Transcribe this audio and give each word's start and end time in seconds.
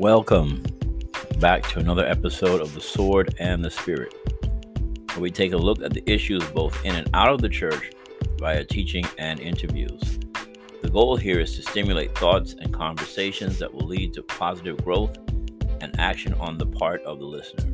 Welcome 0.00 0.64
back 1.40 1.68
to 1.68 1.78
another 1.78 2.06
episode 2.06 2.62
of 2.62 2.72
The 2.72 2.80
Sword 2.80 3.34
and 3.38 3.62
the 3.62 3.70
Spirit, 3.70 4.14
where 5.12 5.20
we 5.20 5.30
take 5.30 5.52
a 5.52 5.58
look 5.58 5.82
at 5.82 5.92
the 5.92 6.02
issues 6.10 6.42
both 6.52 6.82
in 6.86 6.94
and 6.94 7.10
out 7.12 7.28
of 7.28 7.42
the 7.42 7.50
church 7.50 7.92
via 8.38 8.64
teaching 8.64 9.04
and 9.18 9.38
interviews. 9.40 10.18
The 10.80 10.88
goal 10.88 11.16
here 11.16 11.38
is 11.38 11.54
to 11.56 11.62
stimulate 11.62 12.16
thoughts 12.16 12.54
and 12.58 12.72
conversations 12.72 13.58
that 13.58 13.74
will 13.74 13.86
lead 13.86 14.14
to 14.14 14.22
positive 14.22 14.82
growth 14.82 15.18
and 15.82 15.94
action 16.00 16.32
on 16.40 16.56
the 16.56 16.64
part 16.64 17.02
of 17.02 17.18
the 17.18 17.26
listener. 17.26 17.70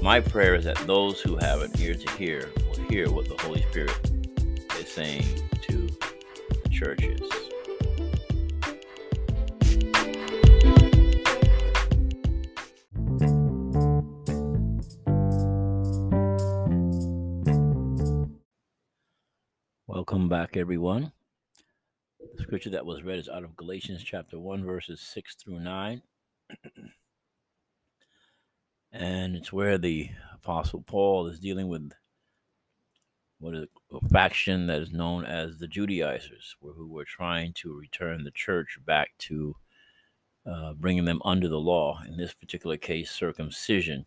My 0.00 0.20
prayer 0.20 0.54
is 0.54 0.64
that 0.64 0.78
those 0.86 1.20
who 1.20 1.36
have 1.36 1.60
an 1.60 1.70
ear 1.80 1.92
to 1.96 2.10
hear 2.12 2.48
will 2.66 2.82
hear 2.86 3.10
what 3.10 3.28
the 3.28 3.36
Holy 3.42 3.60
Spirit 3.70 4.10
is 4.78 4.88
saying 4.88 5.26
to 5.68 5.86
churches. 6.70 7.39
Welcome 20.10 20.28
back, 20.28 20.56
everyone. 20.56 21.12
The 22.36 22.42
scripture 22.42 22.70
that 22.70 22.84
was 22.84 23.04
read 23.04 23.20
is 23.20 23.28
out 23.28 23.44
of 23.44 23.54
Galatians 23.54 24.02
chapter 24.02 24.40
1, 24.40 24.64
verses 24.64 25.00
6 25.00 25.36
through 25.36 25.60
9. 25.60 26.02
and 28.92 29.36
it's 29.36 29.52
where 29.52 29.78
the 29.78 30.10
Apostle 30.34 30.82
Paul 30.82 31.28
is 31.28 31.38
dealing 31.38 31.68
with 31.68 31.92
what 33.38 33.54
is 33.54 33.68
a 33.92 34.08
faction 34.08 34.66
that 34.66 34.82
is 34.82 34.90
known 34.90 35.24
as 35.24 35.58
the 35.58 35.68
Judaizers, 35.68 36.56
who 36.60 36.88
were 36.88 37.04
trying 37.04 37.52
to 37.58 37.78
return 37.78 38.24
the 38.24 38.32
church 38.32 38.80
back 38.84 39.10
to 39.18 39.54
uh, 40.44 40.72
bringing 40.72 41.04
them 41.04 41.22
under 41.24 41.46
the 41.46 41.60
law. 41.60 42.00
In 42.08 42.16
this 42.16 42.34
particular 42.34 42.76
case, 42.76 43.12
circumcision. 43.12 44.06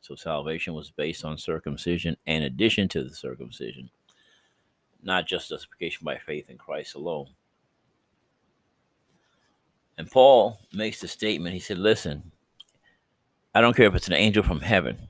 So 0.00 0.14
salvation 0.14 0.74
was 0.74 0.92
based 0.92 1.24
on 1.24 1.36
circumcision 1.36 2.16
in 2.26 2.44
addition 2.44 2.86
to 2.90 3.02
the 3.02 3.12
circumcision, 3.12 3.90
not 5.02 5.26
just 5.26 5.48
justification 5.48 6.04
by 6.04 6.18
faith 6.18 6.50
in 6.50 6.58
Christ 6.58 6.94
alone. 6.94 7.28
And 9.98 10.10
Paul 10.10 10.58
makes 10.72 11.00
the 11.00 11.08
statement. 11.08 11.54
He 11.54 11.60
said, 11.60 11.78
Listen, 11.78 12.32
I 13.54 13.60
don't 13.60 13.76
care 13.76 13.86
if 13.86 13.94
it's 13.94 14.08
an 14.08 14.14
angel 14.14 14.42
from 14.42 14.60
heaven. 14.60 15.08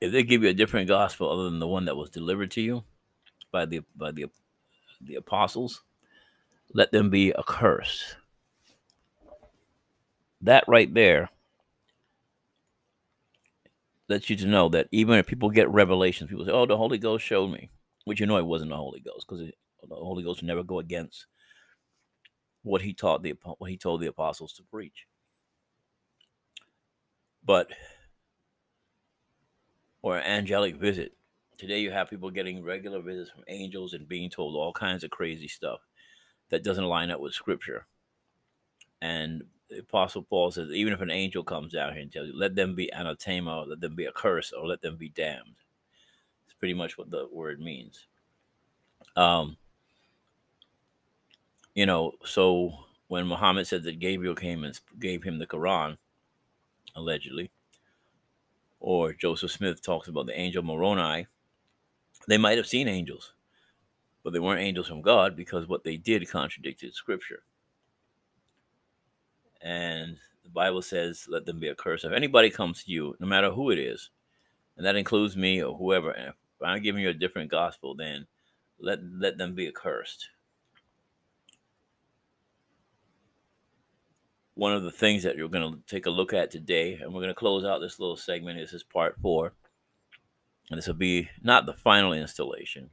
If 0.00 0.10
they 0.10 0.24
give 0.24 0.42
you 0.42 0.48
a 0.48 0.54
different 0.54 0.88
gospel 0.88 1.30
other 1.30 1.44
than 1.44 1.60
the 1.60 1.68
one 1.68 1.84
that 1.84 1.96
was 1.96 2.10
delivered 2.10 2.50
to 2.52 2.60
you 2.60 2.82
by 3.52 3.66
the 3.66 3.82
by 3.94 4.10
the 4.10 4.26
the 5.00 5.14
apostles, 5.16 5.82
let 6.74 6.90
them 6.90 7.10
be 7.10 7.32
accursed. 7.36 8.16
That 10.40 10.64
right 10.66 10.92
there 10.92 11.30
lets 14.08 14.30
you 14.30 14.36
to 14.36 14.46
know 14.46 14.68
that 14.70 14.88
even 14.92 15.16
if 15.18 15.26
people 15.26 15.50
get 15.50 15.70
revelations, 15.70 16.30
people 16.30 16.44
say, 16.44 16.52
"Oh, 16.52 16.66
the 16.66 16.76
Holy 16.76 16.98
Ghost 16.98 17.24
showed 17.24 17.50
me," 17.50 17.70
which 18.04 18.20
you 18.20 18.26
know 18.26 18.38
it 18.38 18.46
wasn't 18.46 18.70
the 18.70 18.76
Holy 18.76 19.00
Ghost 19.00 19.26
because 19.28 19.40
the 19.82 19.94
Holy 19.94 20.22
Ghost 20.22 20.42
never 20.42 20.62
go 20.62 20.78
against 20.78 21.26
what 22.62 22.82
he 22.82 22.92
taught 22.94 23.22
the 23.22 23.34
what 23.58 23.70
he 23.70 23.76
told 23.76 24.00
the 24.00 24.06
apostles 24.06 24.52
to 24.54 24.62
preach. 24.62 25.06
But 27.44 27.72
or 30.02 30.18
an 30.18 30.24
angelic 30.24 30.76
visit. 30.76 31.16
Today 31.58 31.80
you 31.80 31.90
have 31.92 32.10
people 32.10 32.30
getting 32.30 32.62
regular 32.62 33.00
visits 33.00 33.30
from 33.30 33.44
angels 33.48 33.94
and 33.94 34.08
being 34.08 34.30
told 34.30 34.56
all 34.56 34.72
kinds 34.72 35.04
of 35.04 35.10
crazy 35.10 35.48
stuff 35.48 35.80
that 36.50 36.64
doesn't 36.64 36.84
line 36.84 37.10
up 37.10 37.20
with 37.20 37.34
scripture. 37.34 37.86
And 39.00 39.44
the 39.72 39.80
Apostle 39.80 40.22
Paul 40.22 40.50
says, 40.50 40.70
even 40.70 40.92
if 40.92 41.00
an 41.00 41.10
angel 41.10 41.42
comes 41.42 41.72
down 41.72 41.92
here 41.92 42.02
and 42.02 42.12
tells 42.12 42.28
you, 42.28 42.38
let 42.38 42.54
them 42.54 42.74
be 42.74 42.90
anathema, 42.92 43.62
let 43.62 43.80
them 43.80 43.94
be 43.94 44.04
a 44.04 44.12
curse, 44.12 44.52
or 44.52 44.66
let 44.66 44.82
them 44.82 44.96
be 44.96 45.08
damned. 45.08 45.56
It's 46.44 46.54
pretty 46.54 46.74
much 46.74 46.98
what 46.98 47.10
the 47.10 47.26
word 47.32 47.60
means. 47.60 48.06
Um, 49.16 49.56
you 51.74 51.86
know, 51.86 52.12
so 52.24 52.72
when 53.08 53.26
Muhammad 53.26 53.66
said 53.66 53.82
that 53.84 53.98
Gabriel 53.98 54.34
came 54.34 54.64
and 54.64 54.78
gave 54.98 55.22
him 55.22 55.38
the 55.38 55.46
Quran, 55.46 55.96
allegedly, 56.94 57.50
or 58.80 59.12
Joseph 59.12 59.50
Smith 59.50 59.82
talks 59.82 60.08
about 60.08 60.26
the 60.26 60.38
angel 60.38 60.62
Moroni, 60.62 61.26
they 62.28 62.38
might 62.38 62.58
have 62.58 62.66
seen 62.66 62.88
angels, 62.88 63.32
but 64.22 64.32
they 64.32 64.38
weren't 64.38 64.60
angels 64.60 64.88
from 64.88 65.02
God 65.02 65.36
because 65.36 65.66
what 65.66 65.84
they 65.84 65.96
did 65.96 66.28
contradicted 66.28 66.94
scripture. 66.94 67.42
And 69.62 70.16
the 70.42 70.50
Bible 70.50 70.82
says, 70.82 71.26
let 71.28 71.46
them 71.46 71.60
be 71.60 71.68
a 71.68 71.74
curse. 71.74 72.04
If 72.04 72.12
anybody 72.12 72.50
comes 72.50 72.84
to 72.84 72.90
you, 72.90 73.14
no 73.20 73.26
matter 73.26 73.50
who 73.50 73.70
it 73.70 73.78
is, 73.78 74.10
and 74.76 74.84
that 74.86 74.96
includes 74.96 75.36
me 75.36 75.62
or 75.62 75.76
whoever, 75.76 76.10
and 76.10 76.28
if 76.28 76.34
I'm 76.62 76.82
giving 76.82 77.02
you 77.02 77.10
a 77.10 77.14
different 77.14 77.50
gospel, 77.50 77.94
then 77.94 78.26
let 78.78 79.00
let 79.04 79.38
them 79.38 79.54
be 79.54 79.68
accursed. 79.68 80.28
one 84.54 84.72
of 84.72 84.82
the 84.82 84.90
things 84.90 85.22
that 85.22 85.36
you're 85.36 85.48
going 85.48 85.72
to 85.72 85.80
take 85.86 86.06
a 86.06 86.10
look 86.10 86.32
at 86.32 86.50
today, 86.50 86.94
and 86.94 87.12
we're 87.12 87.20
going 87.20 87.28
to 87.28 87.34
close 87.34 87.64
out 87.64 87.80
this 87.80 87.98
little 87.98 88.16
segment. 88.16 88.58
This 88.58 88.72
is 88.72 88.82
part 88.82 89.16
four, 89.20 89.54
and 90.70 90.78
this 90.78 90.86
will 90.86 90.94
be 90.94 91.28
not 91.42 91.66
the 91.66 91.72
final 91.72 92.12
installation, 92.12 92.90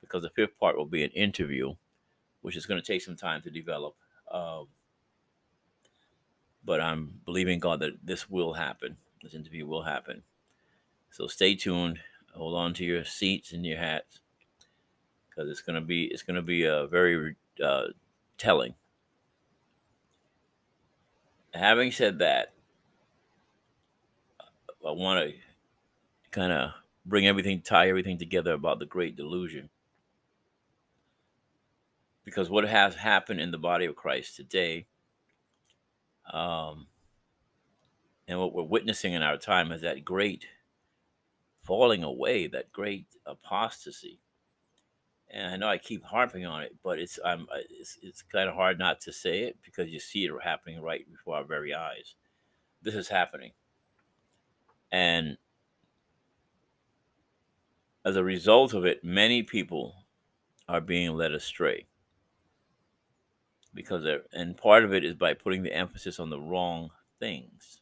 because 0.00 0.22
the 0.22 0.30
fifth 0.30 0.58
part 0.58 0.76
will 0.76 0.86
be 0.86 1.02
an 1.02 1.10
interview, 1.10 1.74
which 2.42 2.56
is 2.56 2.66
going 2.66 2.80
to 2.80 2.86
take 2.86 3.02
some 3.02 3.16
time 3.16 3.42
to 3.42 3.50
develop. 3.50 3.94
Um, 4.30 4.68
but 6.66 6.82
I'm 6.82 7.20
believing 7.24 7.58
God 7.58 7.80
that 7.80 8.04
this 8.04 8.28
will 8.28 8.52
happen. 8.52 8.98
This 9.22 9.32
interview 9.32 9.66
will 9.66 9.84
happen. 9.84 10.22
So 11.10 11.26
stay 11.26 11.54
tuned. 11.54 12.00
Hold 12.34 12.54
on 12.54 12.74
to 12.74 12.84
your 12.84 13.04
seats 13.04 13.52
and 13.52 13.64
your 13.64 13.78
hats, 13.78 14.20
because 15.30 15.48
it's 15.48 15.62
to 15.76 15.80
be 15.80 16.04
it's 16.04 16.22
to 16.24 16.42
be 16.42 16.64
a 16.64 16.86
very 16.86 17.36
uh, 17.64 17.86
telling 18.36 18.74
having 21.56 21.90
said 21.90 22.18
that, 22.20 22.52
I 24.86 24.92
want 24.92 25.28
to 25.28 25.34
kind 26.30 26.52
of 26.52 26.70
bring 27.04 27.26
everything, 27.26 27.60
tie 27.60 27.88
everything 27.88 28.18
together 28.18 28.52
about 28.52 28.78
the 28.78 28.86
great 28.86 29.16
delusion. 29.16 29.68
Because 32.24 32.50
what 32.50 32.68
has 32.68 32.96
happened 32.96 33.40
in 33.40 33.50
the 33.50 33.58
body 33.58 33.84
of 33.86 33.96
Christ 33.96 34.36
today, 34.36 34.86
um, 36.32 36.86
and 38.28 38.38
what 38.38 38.54
we're 38.54 38.62
witnessing 38.62 39.12
in 39.12 39.22
our 39.22 39.36
time 39.36 39.70
is 39.72 39.82
that 39.82 40.04
great 40.04 40.46
falling 41.62 42.02
away, 42.02 42.46
that 42.48 42.72
great 42.72 43.06
apostasy. 43.24 44.20
And 45.28 45.48
I 45.48 45.56
know 45.56 45.68
I 45.68 45.78
keep 45.78 46.04
harping 46.04 46.46
on 46.46 46.62
it, 46.62 46.76
but 46.84 46.98
it's 47.00 47.18
um 47.24 47.48
it's 47.68 47.98
it's 48.00 48.22
kind 48.22 48.48
of 48.48 48.54
hard 48.54 48.78
not 48.78 49.00
to 49.02 49.12
say 49.12 49.40
it 49.40 49.58
because 49.64 49.88
you 49.90 49.98
see 49.98 50.24
it 50.24 50.32
happening 50.42 50.80
right 50.80 51.04
before 51.10 51.36
our 51.36 51.44
very 51.44 51.74
eyes. 51.74 52.14
This 52.82 52.94
is 52.94 53.08
happening, 53.08 53.52
and 54.92 55.36
as 58.04 58.14
a 58.14 58.22
result 58.22 58.72
of 58.72 58.84
it, 58.84 59.02
many 59.02 59.42
people 59.42 59.96
are 60.68 60.80
being 60.80 61.16
led 61.16 61.32
astray 61.32 61.86
because 63.76 64.02
they're, 64.02 64.22
and 64.32 64.56
part 64.56 64.84
of 64.84 64.92
it 64.92 65.04
is 65.04 65.14
by 65.14 65.34
putting 65.34 65.62
the 65.62 65.72
emphasis 65.72 66.18
on 66.18 66.30
the 66.30 66.40
wrong 66.40 66.90
things, 67.20 67.80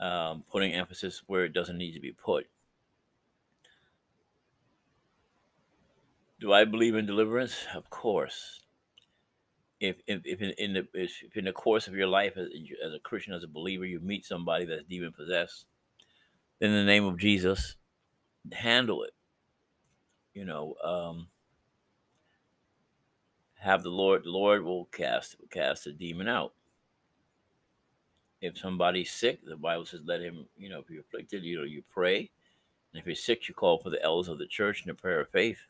um, 0.00 0.42
putting 0.50 0.74
emphasis 0.74 1.22
where 1.26 1.44
it 1.44 1.52
doesn't 1.52 1.78
need 1.78 1.92
to 1.92 2.00
be 2.00 2.12
put 2.12 2.46
Do 6.44 6.52
I 6.52 6.66
believe 6.66 6.94
in 6.94 7.06
deliverance? 7.06 7.66
Of 7.74 7.88
course. 7.88 8.60
If 9.80 9.96
if, 10.06 10.20
if 10.26 10.42
in, 10.42 10.50
in 10.58 10.72
the 10.74 10.86
if 10.92 11.34
in 11.36 11.46
the 11.46 11.52
course 11.52 11.88
of 11.88 11.94
your 11.94 12.06
life 12.06 12.36
as, 12.36 12.48
as 12.84 12.92
a 12.92 12.98
Christian, 12.98 13.32
as 13.32 13.44
a 13.44 13.48
believer, 13.48 13.86
you 13.86 13.98
meet 14.00 14.26
somebody 14.26 14.66
that's 14.66 14.84
demon 14.84 15.12
possessed, 15.12 15.64
then 16.58 16.68
in 16.68 16.76
the 16.76 16.92
name 16.92 17.06
of 17.06 17.18
Jesus, 17.18 17.76
handle 18.52 19.04
it. 19.04 19.14
You 20.34 20.44
know, 20.44 20.74
um, 20.84 21.28
have 23.64 23.82
the 23.82 23.90
Lord, 23.90 24.24
the 24.24 24.30
Lord 24.30 24.62
will 24.62 24.84
cast 24.86 25.36
cast 25.50 25.86
a 25.86 25.92
demon 25.92 26.28
out. 26.28 26.52
If 28.40 28.58
somebody's 28.58 29.10
sick, 29.10 29.40
the 29.42 29.56
Bible 29.56 29.86
says, 29.86 30.00
let 30.04 30.20
him, 30.20 30.46
you 30.58 30.68
know, 30.68 30.80
if 30.80 30.90
you're 30.90 31.00
afflicted, 31.00 31.44
you 31.44 31.58
know, 31.58 31.64
you 31.64 31.82
pray. 31.90 32.30
And 32.92 33.00
if 33.00 33.06
you're 33.06 33.14
sick, 33.14 33.48
you 33.48 33.54
call 33.54 33.78
for 33.78 33.88
the 33.88 34.02
elders 34.02 34.28
of 34.28 34.38
the 34.38 34.46
church 34.46 34.84
in 34.84 34.90
a 34.90 34.94
prayer 34.94 35.22
of 35.22 35.30
faith. 35.30 35.60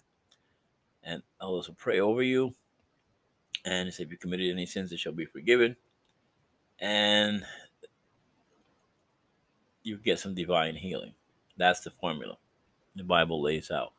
And 1.04 1.22
elders 1.40 1.68
will 1.68 1.76
pray 1.76 2.00
over 2.00 2.22
you. 2.22 2.54
And 3.64 3.88
if 3.88 4.00
you 4.00 4.16
committed 4.16 4.50
any 4.50 4.66
sins, 4.66 4.90
it 4.90 4.98
shall 4.98 5.12
be 5.12 5.24
forgiven. 5.24 5.76
And 6.80 7.44
you 9.84 9.98
get 9.98 10.18
some 10.18 10.34
divine 10.34 10.74
healing. 10.74 11.14
That's 11.56 11.80
the 11.80 11.90
formula 11.90 12.38
the 12.96 13.04
Bible 13.04 13.40
lays 13.40 13.70
out. 13.70 13.92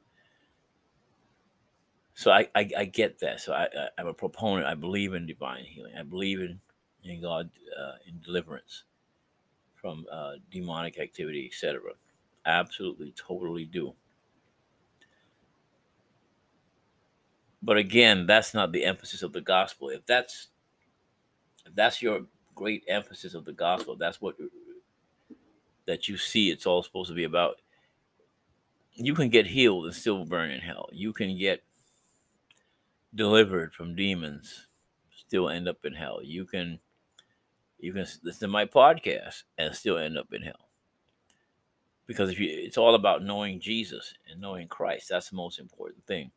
So 2.16 2.32
I, 2.32 2.48
I, 2.56 2.70
I 2.78 2.86
get 2.86 3.20
that. 3.20 3.42
So 3.42 3.54
I, 3.54 3.68
I, 3.98 4.02
am 4.02 4.08
a 4.08 4.14
proponent. 4.14 4.66
I 4.66 4.74
believe 4.74 5.14
in 5.14 5.26
divine 5.26 5.66
healing. 5.66 5.94
I 6.00 6.04
believe 6.04 6.40
in, 6.40 6.60
in 7.04 7.22
God, 7.22 7.50
uh, 7.78 7.96
in 8.08 8.22
deliverance 8.22 8.86
from 9.74 10.06
uh, 10.10 10.34
demonic 10.50 10.98
activity, 10.98 11.46
etc. 11.52 11.82
Absolutely, 12.46 13.14
totally 13.18 13.66
do. 13.66 13.94
But 17.62 17.78
again, 17.78 18.26
that's 18.26 18.54
not 18.54 18.72
the 18.72 18.86
emphasis 18.86 19.22
of 19.22 19.34
the 19.34 19.42
gospel. 19.42 19.90
If 19.90 20.06
that's 20.06 20.48
if 21.66 21.76
that's 21.76 22.02
your 22.02 22.22
great 22.54 22.86
emphasis 22.88 23.34
of 23.34 23.44
the 23.44 23.52
gospel, 23.52 23.98
that's 23.98 24.22
what 24.22 24.36
that 25.86 26.08
you 26.08 26.16
see 26.16 26.50
it's 26.50 26.66
all 26.66 26.82
supposed 26.82 27.10
to 27.10 27.16
be 27.16 27.26
about. 27.26 27.56
You 28.94 29.14
can 29.14 29.28
get 29.28 29.48
healed 29.48 29.86
and 29.86 29.94
still 29.94 30.24
burn 30.24 30.52
in 30.52 30.62
hell. 30.62 30.88
You 30.94 31.12
can 31.12 31.38
get 31.38 31.64
delivered 33.16 33.74
from 33.74 33.96
demons, 33.96 34.68
still 35.16 35.50
end 35.50 35.68
up 35.68 35.86
in 35.86 35.94
hell. 35.94 36.20
You 36.24 36.46
can 36.46 36.80
you 37.80 37.94
can 37.94 38.06
listen 38.24 38.40
to 38.40 38.48
my 38.48 38.66
podcast 38.66 39.44
and 39.58 39.74
still 39.76 39.98
end 39.98 40.18
up 40.18 40.34
in 40.34 40.42
hell. 40.42 40.70
Because 42.08 42.30
if 42.30 42.40
you 42.40 42.50
it's 42.52 42.78
all 42.78 42.96
about 42.96 43.24
knowing 43.24 43.60
Jesus 43.60 44.14
and 44.30 44.40
knowing 44.40 44.68
Christ. 44.68 45.10
That's 45.10 45.30
the 45.30 45.36
most 45.36 45.60
important 45.60 46.06
thing. 46.06 46.32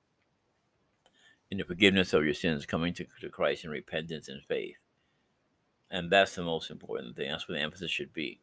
In 1.50 1.58
the 1.58 1.64
forgiveness 1.64 2.12
of 2.12 2.24
your 2.24 2.34
sins, 2.34 2.66
coming 2.66 2.92
to, 2.94 3.06
to 3.20 3.30
Christ 3.30 3.64
in 3.64 3.70
repentance 3.70 4.28
and 4.28 4.42
faith. 4.44 4.76
And 5.90 6.10
that's 6.10 6.34
the 6.34 6.42
most 6.42 6.70
important 6.70 7.16
thing. 7.16 7.30
That's 7.30 7.48
where 7.48 7.56
the 7.56 7.64
emphasis 7.64 7.90
should 7.90 8.12
be. 8.12 8.40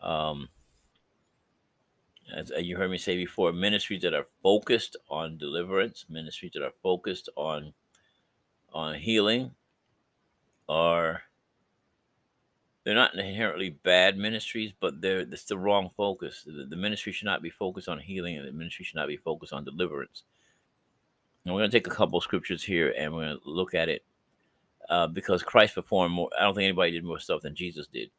Um, 0.00 0.48
as 2.34 2.52
uh, 2.52 2.58
you 2.58 2.76
heard 2.76 2.90
me 2.90 2.98
say 2.98 3.16
before, 3.16 3.52
ministries 3.52 4.02
that 4.02 4.14
are 4.14 4.26
focused 4.42 4.96
on 5.08 5.38
deliverance, 5.38 6.06
ministries 6.08 6.52
that 6.52 6.62
are 6.62 6.72
focused 6.82 7.28
on 7.36 7.72
on 8.72 8.94
healing, 8.94 9.50
are 10.68 11.22
they're 12.84 12.94
not 12.94 13.14
inherently 13.14 13.70
bad 13.70 14.16
ministries, 14.16 14.72
but 14.80 15.00
they're 15.00 15.20
it's 15.20 15.44
the 15.44 15.58
wrong 15.58 15.90
focus. 15.96 16.44
The, 16.46 16.64
the, 16.64 16.76
ministry 16.76 17.12
should 17.12 17.26
not 17.26 17.42
be 17.42 17.50
focused 17.50 17.88
on 17.88 17.98
healing, 17.98 18.36
and 18.36 18.46
the 18.46 18.52
ministry 18.52 18.84
should 18.84 18.96
not 18.96 19.08
be 19.08 19.16
focused 19.16 19.52
on 19.52 19.64
deliverance. 19.64 20.22
And 21.44 21.54
we're 21.54 21.60
going 21.60 21.70
to 21.70 21.76
take 21.76 21.86
a 21.86 21.94
couple 21.94 22.20
scriptures 22.20 22.62
here, 22.62 22.94
and 22.96 23.12
we're 23.12 23.26
going 23.26 23.38
to 23.38 23.50
look 23.50 23.74
at 23.74 23.88
it 23.88 24.04
uh, 24.88 25.08
because 25.08 25.42
Christ 25.42 25.74
performed 25.74 26.14
more. 26.14 26.30
I 26.38 26.44
don't 26.44 26.54
think 26.54 26.64
anybody 26.64 26.92
did 26.92 27.04
more 27.04 27.18
stuff 27.18 27.42
than 27.42 27.54
Jesus 27.54 27.86
did. 27.86 28.10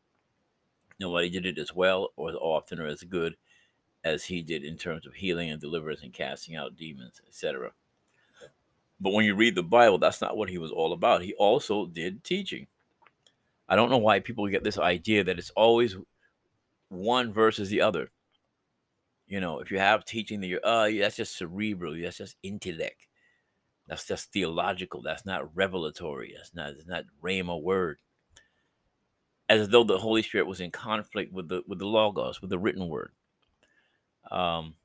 Nobody 1.00 1.29
did 1.29 1.45
it 1.45 1.57
as 1.57 1.73
well 1.73 2.09
or 2.15 2.29
as 2.29 2.35
often 2.35 2.79
or 2.79 2.85
as 2.85 3.01
good 3.03 3.35
as 4.03 4.25
he 4.25 4.41
did 4.41 4.63
in 4.63 4.77
terms 4.77 5.05
of 5.05 5.13
healing 5.13 5.50
and 5.50 5.61
deliverance 5.61 6.01
and 6.03 6.13
casting 6.13 6.55
out 6.55 6.75
demons, 6.75 7.21
etc. 7.27 7.71
But 9.00 9.13
when 9.13 9.25
you 9.25 9.35
read 9.35 9.55
the 9.55 9.63
Bible, 9.63 9.97
that's 9.97 10.21
not 10.21 10.38
what 10.38 10.50
he 10.50 10.57
was 10.57 10.71
all 10.71 10.94
about. 10.94 11.21
He 11.21 11.33
also 11.35 11.85
did 11.85 12.23
teaching. 12.23 12.67
I 13.67 13.75
don't 13.75 13.89
know 13.89 13.97
why 13.97 14.19
people 14.19 14.47
get 14.47 14.63
this 14.63 14.77
idea 14.77 15.23
that 15.23 15.39
it's 15.39 15.51
always 15.51 15.95
one 16.89 17.33
versus 17.33 17.69
the 17.69 17.81
other. 17.81 18.11
You 19.27 19.39
know, 19.39 19.59
if 19.59 19.71
you 19.71 19.79
have 19.79 20.05
teaching 20.05 20.41
that 20.41 20.47
you're, 20.47 20.65
uh, 20.65 20.89
that's 20.91 21.15
just 21.15 21.38
cerebral, 21.38 21.97
that's 22.00 22.17
just 22.17 22.35
intellect, 22.44 23.07
that's 23.88 24.05
just 24.05 24.31
theological, 24.31 25.01
that's 25.01 25.25
not 25.25 25.55
revelatory, 25.55 26.33
that's 26.35 26.53
not, 26.53 26.71
it's 26.71 26.85
not 26.85 27.05
rhema 27.23 27.59
word. 27.61 27.97
As 29.50 29.69
though 29.69 29.83
the 29.83 29.97
Holy 29.97 30.21
Spirit 30.21 30.47
was 30.47 30.59
in 30.59 30.71
conflict 30.71 31.33
with 31.33 31.47
the 31.47 31.63
with 31.67 31.79
the 31.79 31.85
logos, 31.85 32.41
with 32.41 32.50
the 32.50 32.59
written 32.59 32.88
word 32.88 33.11
um, 34.31 34.75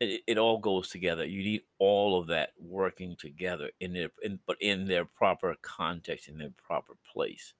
it, 0.00 0.22
it 0.26 0.38
all 0.38 0.58
goes 0.58 0.90
together. 0.90 1.24
You 1.24 1.42
need 1.42 1.62
all 1.78 2.18
of 2.18 2.26
that 2.28 2.50
working 2.58 3.16
together 3.16 3.70
in 3.80 3.92
their, 3.92 4.10
in, 4.22 4.38
but 4.46 4.56
in 4.60 4.86
their 4.86 5.04
proper 5.04 5.56
context, 5.62 6.28
in 6.28 6.38
their 6.38 6.52
proper 6.66 6.94
place, 7.12 7.54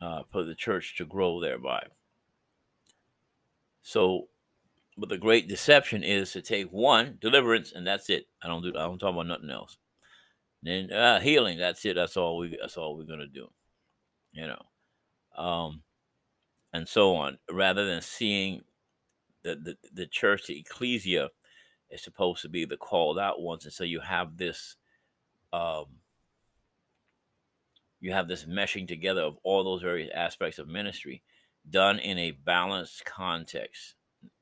uh, 0.00 0.22
for 0.30 0.42
the 0.42 0.54
church 0.54 0.96
to 0.96 1.04
grow 1.04 1.40
thereby. 1.40 1.84
So, 3.82 4.28
but 4.96 5.08
the 5.08 5.18
great 5.18 5.48
deception 5.48 6.02
is 6.02 6.32
to 6.32 6.42
take 6.42 6.70
one 6.70 7.18
deliverance 7.20 7.72
and 7.72 7.86
that's 7.86 8.10
it. 8.10 8.26
I 8.42 8.48
don't 8.48 8.62
do. 8.62 8.70
I 8.70 8.82
don't 8.82 8.98
talk 8.98 9.12
about 9.12 9.26
nothing 9.26 9.50
else. 9.50 9.76
Then 10.62 10.92
uh, 10.92 11.20
healing. 11.20 11.58
That's 11.58 11.84
it. 11.84 11.94
That's 11.94 12.16
all 12.16 12.38
we. 12.38 12.56
That's 12.60 12.76
all 12.76 12.96
we're 12.96 13.04
gonna 13.04 13.28
do. 13.28 13.48
You 14.32 14.48
know, 14.48 15.42
um, 15.42 15.82
and 16.72 16.88
so 16.88 17.14
on. 17.14 17.38
Rather 17.50 17.86
than 17.86 18.02
seeing 18.02 18.62
the, 19.42 19.56
the, 19.56 19.76
the 19.92 20.06
church, 20.06 20.46
the 20.46 20.58
ecclesia, 20.58 21.30
is 21.90 22.02
supposed 22.02 22.42
to 22.42 22.48
be 22.48 22.64
the 22.64 22.76
called 22.76 23.18
out 23.18 23.40
ones. 23.40 23.64
And 23.64 23.72
so 23.72 23.84
you 23.84 24.00
have 24.00 24.36
this 24.36 24.76
um, 25.52 25.86
you 28.00 28.12
have 28.12 28.28
this 28.28 28.44
meshing 28.44 28.86
together 28.86 29.22
of 29.22 29.38
all 29.42 29.64
those 29.64 29.82
various 29.82 30.10
aspects 30.14 30.58
of 30.58 30.68
ministry 30.68 31.22
done 31.68 31.98
in 31.98 32.18
a 32.18 32.30
balanced 32.30 33.04
context, 33.04 33.94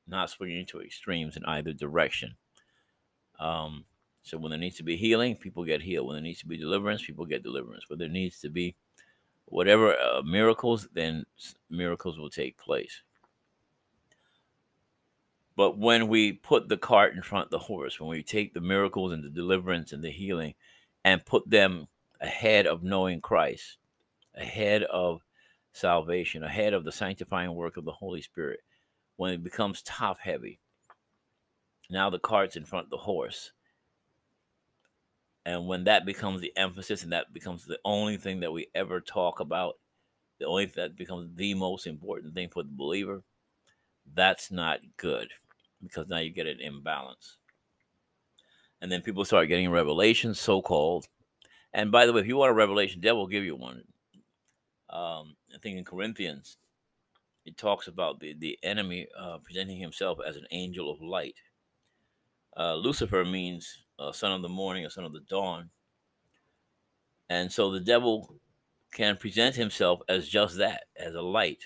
not 0.07 0.29
swinging 0.29 0.65
to 0.67 0.81
extremes 0.81 1.37
in 1.37 1.45
either 1.45 1.73
direction. 1.73 2.35
Um, 3.39 3.85
so 4.21 4.37
when 4.37 4.49
there 4.49 4.59
needs 4.59 4.77
to 4.77 4.83
be 4.83 4.97
healing, 4.97 5.35
people 5.35 5.63
get 5.63 5.81
healed. 5.81 6.07
When 6.07 6.15
there 6.15 6.23
needs 6.23 6.39
to 6.39 6.47
be 6.47 6.57
deliverance, 6.57 7.05
people 7.05 7.25
get 7.25 7.43
deliverance. 7.43 7.85
When 7.89 7.99
there 7.99 8.09
needs 8.09 8.39
to 8.41 8.49
be 8.49 8.75
whatever 9.45 9.95
uh, 9.97 10.21
miracles, 10.21 10.87
then 10.93 11.25
miracles 11.69 12.19
will 12.19 12.29
take 12.29 12.57
place. 12.57 13.01
But 15.57 15.75
when 15.75 16.07
we 16.07 16.33
put 16.33 16.69
the 16.69 16.77
cart 16.77 17.15
in 17.15 17.23
front 17.23 17.45
of 17.45 17.49
the 17.51 17.57
horse, 17.57 17.99
when 17.99 18.11
we 18.11 18.21
take 18.21 18.53
the 18.53 18.61
miracles 18.61 19.11
and 19.11 19.23
the 19.23 19.29
deliverance 19.29 19.91
and 19.91 20.03
the 20.03 20.11
healing 20.11 20.53
and 21.03 21.25
put 21.25 21.49
them 21.49 21.87
ahead 22.21 22.67
of 22.67 22.83
knowing 22.83 23.21
Christ, 23.21 23.77
ahead 24.35 24.83
of 24.83 25.21
salvation, 25.73 26.43
ahead 26.43 26.75
of 26.75 26.83
the 26.83 26.91
sanctifying 26.91 27.55
work 27.55 27.75
of 27.75 27.85
the 27.85 27.91
Holy 27.91 28.21
Spirit, 28.21 28.59
when 29.15 29.33
it 29.33 29.43
becomes 29.43 29.81
top 29.81 30.19
heavy, 30.19 30.59
now 31.89 32.11
the 32.11 32.19
cart's 32.19 32.55
in 32.55 32.63
front 32.63 32.85
of 32.85 32.91
the 32.91 32.97
horse. 32.97 33.51
And 35.43 35.65
when 35.65 35.85
that 35.85 36.05
becomes 36.05 36.39
the 36.39 36.55
emphasis 36.55 37.01
and 37.01 37.13
that 37.13 37.33
becomes 37.33 37.65
the 37.65 37.79
only 37.83 38.17
thing 38.17 38.41
that 38.41 38.53
we 38.53 38.67
ever 38.75 39.01
talk 39.01 39.39
about, 39.39 39.79
the 40.37 40.45
only 40.45 40.67
thing 40.67 40.83
that 40.83 40.95
becomes 40.95 41.35
the 41.35 41.55
most 41.55 41.87
important 41.87 42.35
thing 42.35 42.49
for 42.49 42.61
the 42.61 42.69
believer, 42.71 43.23
that's 44.13 44.51
not 44.51 44.81
good 44.97 45.31
because 45.81 46.07
now 46.07 46.17
you 46.17 46.29
get 46.29 46.47
an 46.47 46.59
imbalance. 46.59 47.37
And 48.81 48.91
then 48.91 49.01
people 49.01 49.25
start 49.25 49.47
getting 49.47 49.71
revelations, 49.71 50.39
so 50.39 50.61
called. 50.61 51.07
And 51.73 51.91
by 51.91 52.05
the 52.05 52.13
way, 52.13 52.21
if 52.21 52.27
you 52.27 52.37
want 52.37 52.51
a 52.51 52.53
revelation, 52.53 53.01
devil 53.01 53.21
will 53.21 53.27
give 53.27 53.43
you 53.43 53.55
one. 53.55 53.83
Um, 54.89 55.35
I 55.53 55.57
think 55.61 55.77
in 55.77 55.85
Corinthians, 55.85 56.57
it 57.45 57.57
talks 57.57 57.87
about 57.87 58.19
the, 58.19 58.35
the 58.37 58.57
enemy 58.63 59.07
uh, 59.17 59.37
presenting 59.43 59.77
himself 59.77 60.19
as 60.25 60.35
an 60.35 60.45
angel 60.51 60.91
of 60.91 61.01
light. 61.01 61.35
Uh, 62.55 62.75
Lucifer 62.75 63.23
means 63.23 63.83
uh, 63.99 64.11
son 64.11 64.31
of 64.31 64.41
the 64.41 64.49
morning 64.49 64.85
or 64.85 64.89
son 64.89 65.05
of 65.05 65.13
the 65.13 65.21
dawn. 65.21 65.69
And 67.29 67.51
so 67.51 67.71
the 67.71 67.79
devil 67.79 68.35
can 68.93 69.17
present 69.17 69.55
himself 69.55 69.99
as 70.07 70.27
just 70.27 70.57
that, 70.57 70.85
as 70.95 71.13
a 71.13 71.21
light 71.21 71.63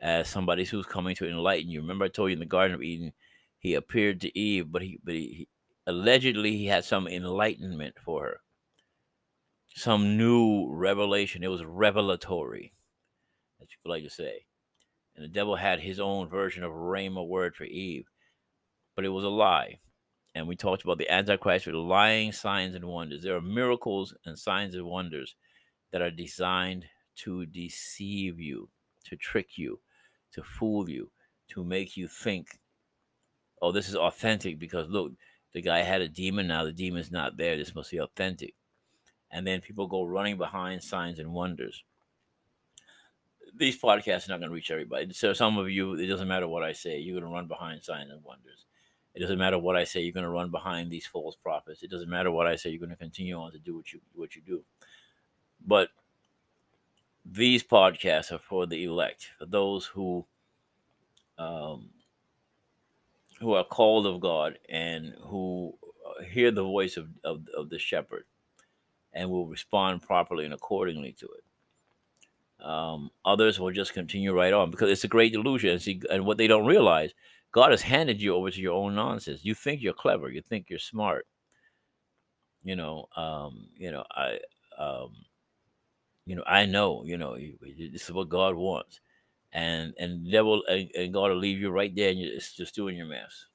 as 0.00 0.28
somebody 0.28 0.64
who's 0.64 0.86
coming 0.86 1.16
to 1.16 1.28
enlighten 1.28 1.70
you. 1.70 1.80
Remember, 1.80 2.04
I 2.04 2.08
told 2.08 2.30
you 2.30 2.34
in 2.34 2.40
the 2.40 2.46
Garden 2.46 2.74
of 2.74 2.82
Eden, 2.82 3.12
he 3.58 3.74
appeared 3.74 4.20
to 4.20 4.38
Eve, 4.38 4.70
but 4.70 4.82
he, 4.82 4.98
but 5.02 5.14
he, 5.14 5.48
allegedly 5.86 6.56
he 6.56 6.66
had 6.66 6.84
some 6.84 7.08
enlightenment 7.08 7.94
for 8.04 8.22
her, 8.24 8.40
some 9.74 10.16
new 10.16 10.68
revelation. 10.70 11.42
It 11.42 11.50
was 11.50 11.64
revelatory, 11.64 12.72
as 13.60 13.68
people 13.68 13.90
like 13.90 14.04
to 14.04 14.10
say. 14.10 14.44
And 15.16 15.24
the 15.24 15.28
devil 15.28 15.56
had 15.56 15.80
his 15.80 15.98
own 15.98 16.28
version 16.28 16.62
of 16.62 16.72
rhema 16.72 17.26
word 17.26 17.56
for 17.56 17.64
Eve, 17.64 18.06
but 18.94 19.04
it 19.04 19.08
was 19.08 19.24
a 19.24 19.28
lie. 19.28 19.80
And 20.34 20.46
we 20.46 20.54
talked 20.54 20.84
about 20.84 20.98
the 20.98 21.10
Antichrist 21.10 21.64
with 21.66 21.74
lying 21.74 22.30
signs 22.32 22.74
and 22.74 22.84
wonders. 22.84 23.22
There 23.22 23.36
are 23.36 23.40
miracles 23.40 24.14
and 24.26 24.38
signs 24.38 24.74
and 24.74 24.84
wonders 24.84 25.34
that 25.92 26.02
are 26.02 26.10
designed 26.10 26.84
to 27.16 27.46
deceive 27.46 28.38
you, 28.38 28.68
to 29.04 29.16
trick 29.16 29.56
you, 29.56 29.80
to 30.36 30.42
fool 30.42 30.88
you, 30.88 31.10
to 31.48 31.64
make 31.64 31.96
you 31.96 32.06
think, 32.06 32.60
oh, 33.60 33.72
this 33.72 33.88
is 33.88 33.96
authentic 33.96 34.58
because 34.58 34.88
look, 34.88 35.12
the 35.52 35.62
guy 35.62 35.78
had 35.78 36.02
a 36.02 36.08
demon. 36.08 36.46
Now 36.46 36.64
the 36.64 36.72
demon's 36.72 37.10
not 37.10 37.36
there. 37.36 37.56
This 37.56 37.74
must 37.74 37.90
be 37.90 37.98
authentic. 37.98 38.54
And 39.30 39.46
then 39.46 39.60
people 39.60 39.86
go 39.86 40.04
running 40.04 40.36
behind 40.36 40.82
signs 40.82 41.18
and 41.18 41.32
wonders. 41.32 41.82
These 43.56 43.80
podcasts 43.80 44.28
are 44.28 44.32
not 44.32 44.40
going 44.40 44.50
to 44.50 44.54
reach 44.54 44.70
everybody. 44.70 45.12
So 45.14 45.32
some 45.32 45.56
of 45.56 45.70
you, 45.70 45.94
it 45.94 46.06
doesn't 46.06 46.28
matter 46.28 46.46
what 46.46 46.62
I 46.62 46.72
say. 46.72 46.98
You're 46.98 47.18
going 47.18 47.30
to 47.30 47.34
run 47.34 47.48
behind 47.48 47.82
signs 47.82 48.10
and 48.10 48.22
wonders. 48.22 48.66
It 49.14 49.20
doesn't 49.20 49.38
matter 49.38 49.58
what 49.58 49.76
I 49.76 49.84
say. 49.84 50.00
You're 50.00 50.12
going 50.12 50.24
to 50.24 50.30
run 50.30 50.50
behind 50.50 50.90
these 50.90 51.06
false 51.06 51.36
prophets. 51.36 51.82
It 51.82 51.90
doesn't 51.90 52.10
matter 52.10 52.30
what 52.30 52.46
I 52.46 52.56
say. 52.56 52.68
You're 52.68 52.80
going 52.80 52.90
to 52.90 52.96
continue 52.96 53.36
on 53.36 53.52
to 53.52 53.58
do 53.58 53.74
what 53.74 53.90
you 53.92 54.00
what 54.14 54.36
you 54.36 54.42
do. 54.42 54.62
But 55.66 55.88
these 57.32 57.64
podcasts 57.64 58.32
are 58.32 58.38
for 58.38 58.66
the 58.66 58.84
elect, 58.84 59.30
for 59.38 59.46
those 59.46 59.86
who 59.86 60.24
um, 61.38 61.90
who 63.40 63.52
are 63.54 63.64
called 63.64 64.06
of 64.06 64.20
God 64.20 64.58
and 64.68 65.14
who 65.20 65.74
uh, 66.06 66.22
hear 66.24 66.50
the 66.50 66.62
voice 66.62 66.96
of, 66.96 67.08
of, 67.24 67.46
of 67.56 67.68
the 67.68 67.78
shepherd 67.78 68.24
and 69.12 69.28
will 69.30 69.46
respond 69.46 70.02
properly 70.02 70.44
and 70.44 70.54
accordingly 70.54 71.12
to 71.12 71.26
it. 71.26 72.64
Um, 72.64 73.10
others 73.24 73.60
will 73.60 73.70
just 73.70 73.92
continue 73.92 74.32
right 74.32 74.52
on 74.52 74.70
because 74.70 74.90
it's 74.90 75.04
a 75.04 75.08
great 75.08 75.32
delusion. 75.32 75.70
And, 75.70 75.82
see, 75.82 76.00
and 76.10 76.24
what 76.24 76.38
they 76.38 76.46
don't 76.46 76.66
realize, 76.66 77.12
God 77.52 77.70
has 77.70 77.82
handed 77.82 78.22
you 78.22 78.34
over 78.34 78.50
to 78.50 78.60
your 78.60 78.74
own 78.74 78.94
nonsense. 78.94 79.44
You 79.44 79.54
think 79.54 79.82
you're 79.82 79.92
clever. 79.92 80.30
You 80.30 80.40
think 80.40 80.70
you're 80.70 80.78
smart. 80.78 81.26
You 82.64 82.76
know, 82.76 83.06
um, 83.16 83.68
you 83.76 83.92
know, 83.92 84.04
I, 84.10 84.38
um, 84.78 85.12
you 86.26 86.36
know, 86.36 86.44
I 86.46 86.66
know, 86.66 87.04
you 87.04 87.16
know, 87.16 87.36
this 87.36 88.04
is 88.04 88.12
what 88.12 88.28
God 88.28 88.54
wants 88.56 89.00
and 89.52 89.94
and 89.98 90.30
devil 90.30 90.62
and, 90.68 90.90
and 90.94 91.12
God 91.12 91.30
will 91.30 91.38
leave 91.38 91.58
you 91.58 91.70
right 91.70 91.94
there, 91.94 92.10
and 92.10 92.20
you're 92.20 92.38
just 92.38 92.74
doing 92.74 92.96
your 92.96 93.06
mess. 93.06 93.46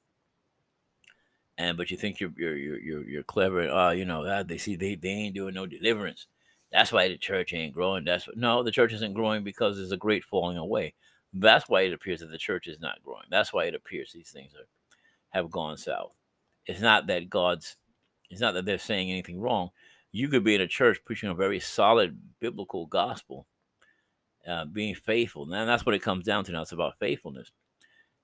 And 1.58 1.76
but 1.76 1.90
you 1.90 1.96
think 1.96 2.20
you're 2.20 2.32
you're 2.36 2.56
you're 2.56 3.08
you're, 3.08 3.22
clever, 3.22 3.60
and 3.60 3.70
uh, 3.72 3.90
you 3.90 4.04
know, 4.04 4.24
ah, 4.26 4.42
they 4.42 4.58
see 4.58 4.74
they, 4.76 4.96
they 4.96 5.08
ain't 5.08 5.34
doing 5.34 5.54
no 5.54 5.66
deliverance. 5.66 6.26
That's 6.72 6.90
why 6.90 7.08
the 7.08 7.18
church 7.18 7.52
ain't 7.52 7.74
growing. 7.74 8.04
That's 8.04 8.28
no, 8.34 8.62
the 8.62 8.70
church 8.72 8.92
isn't 8.94 9.14
growing 9.14 9.44
because 9.44 9.76
there's 9.76 9.92
a 9.92 9.96
great 9.96 10.24
falling 10.24 10.56
away. 10.56 10.94
That's 11.34 11.68
why 11.68 11.82
it 11.82 11.92
appears 11.92 12.20
that 12.20 12.30
the 12.30 12.38
church 12.38 12.66
is 12.66 12.80
not 12.80 13.02
growing. 13.04 13.26
That's 13.30 13.52
why 13.52 13.64
it 13.66 13.74
appears 13.74 14.12
these 14.12 14.30
things 14.30 14.54
are 14.54 14.66
have 15.30 15.50
gone 15.50 15.76
south. 15.76 16.14
It's 16.66 16.80
not 16.80 17.06
that 17.08 17.30
God's. 17.30 17.76
It's 18.30 18.40
not 18.40 18.54
that 18.54 18.64
they're 18.64 18.78
saying 18.78 19.10
anything 19.10 19.40
wrong. 19.40 19.70
You 20.12 20.28
could 20.28 20.44
be 20.44 20.54
in 20.54 20.60
a 20.60 20.68
church 20.68 21.00
preaching 21.04 21.30
a 21.30 21.34
very 21.34 21.58
solid 21.58 22.18
biblical 22.38 22.86
gospel, 22.86 23.46
uh, 24.46 24.66
being 24.66 24.94
faithful. 24.94 25.44
And 25.44 25.68
that's 25.68 25.86
what 25.86 25.94
it 25.94 26.02
comes 26.02 26.26
down 26.26 26.44
to 26.44 26.52
now. 26.52 26.62
It's 26.62 26.72
about 26.72 26.98
faithfulness. 26.98 27.50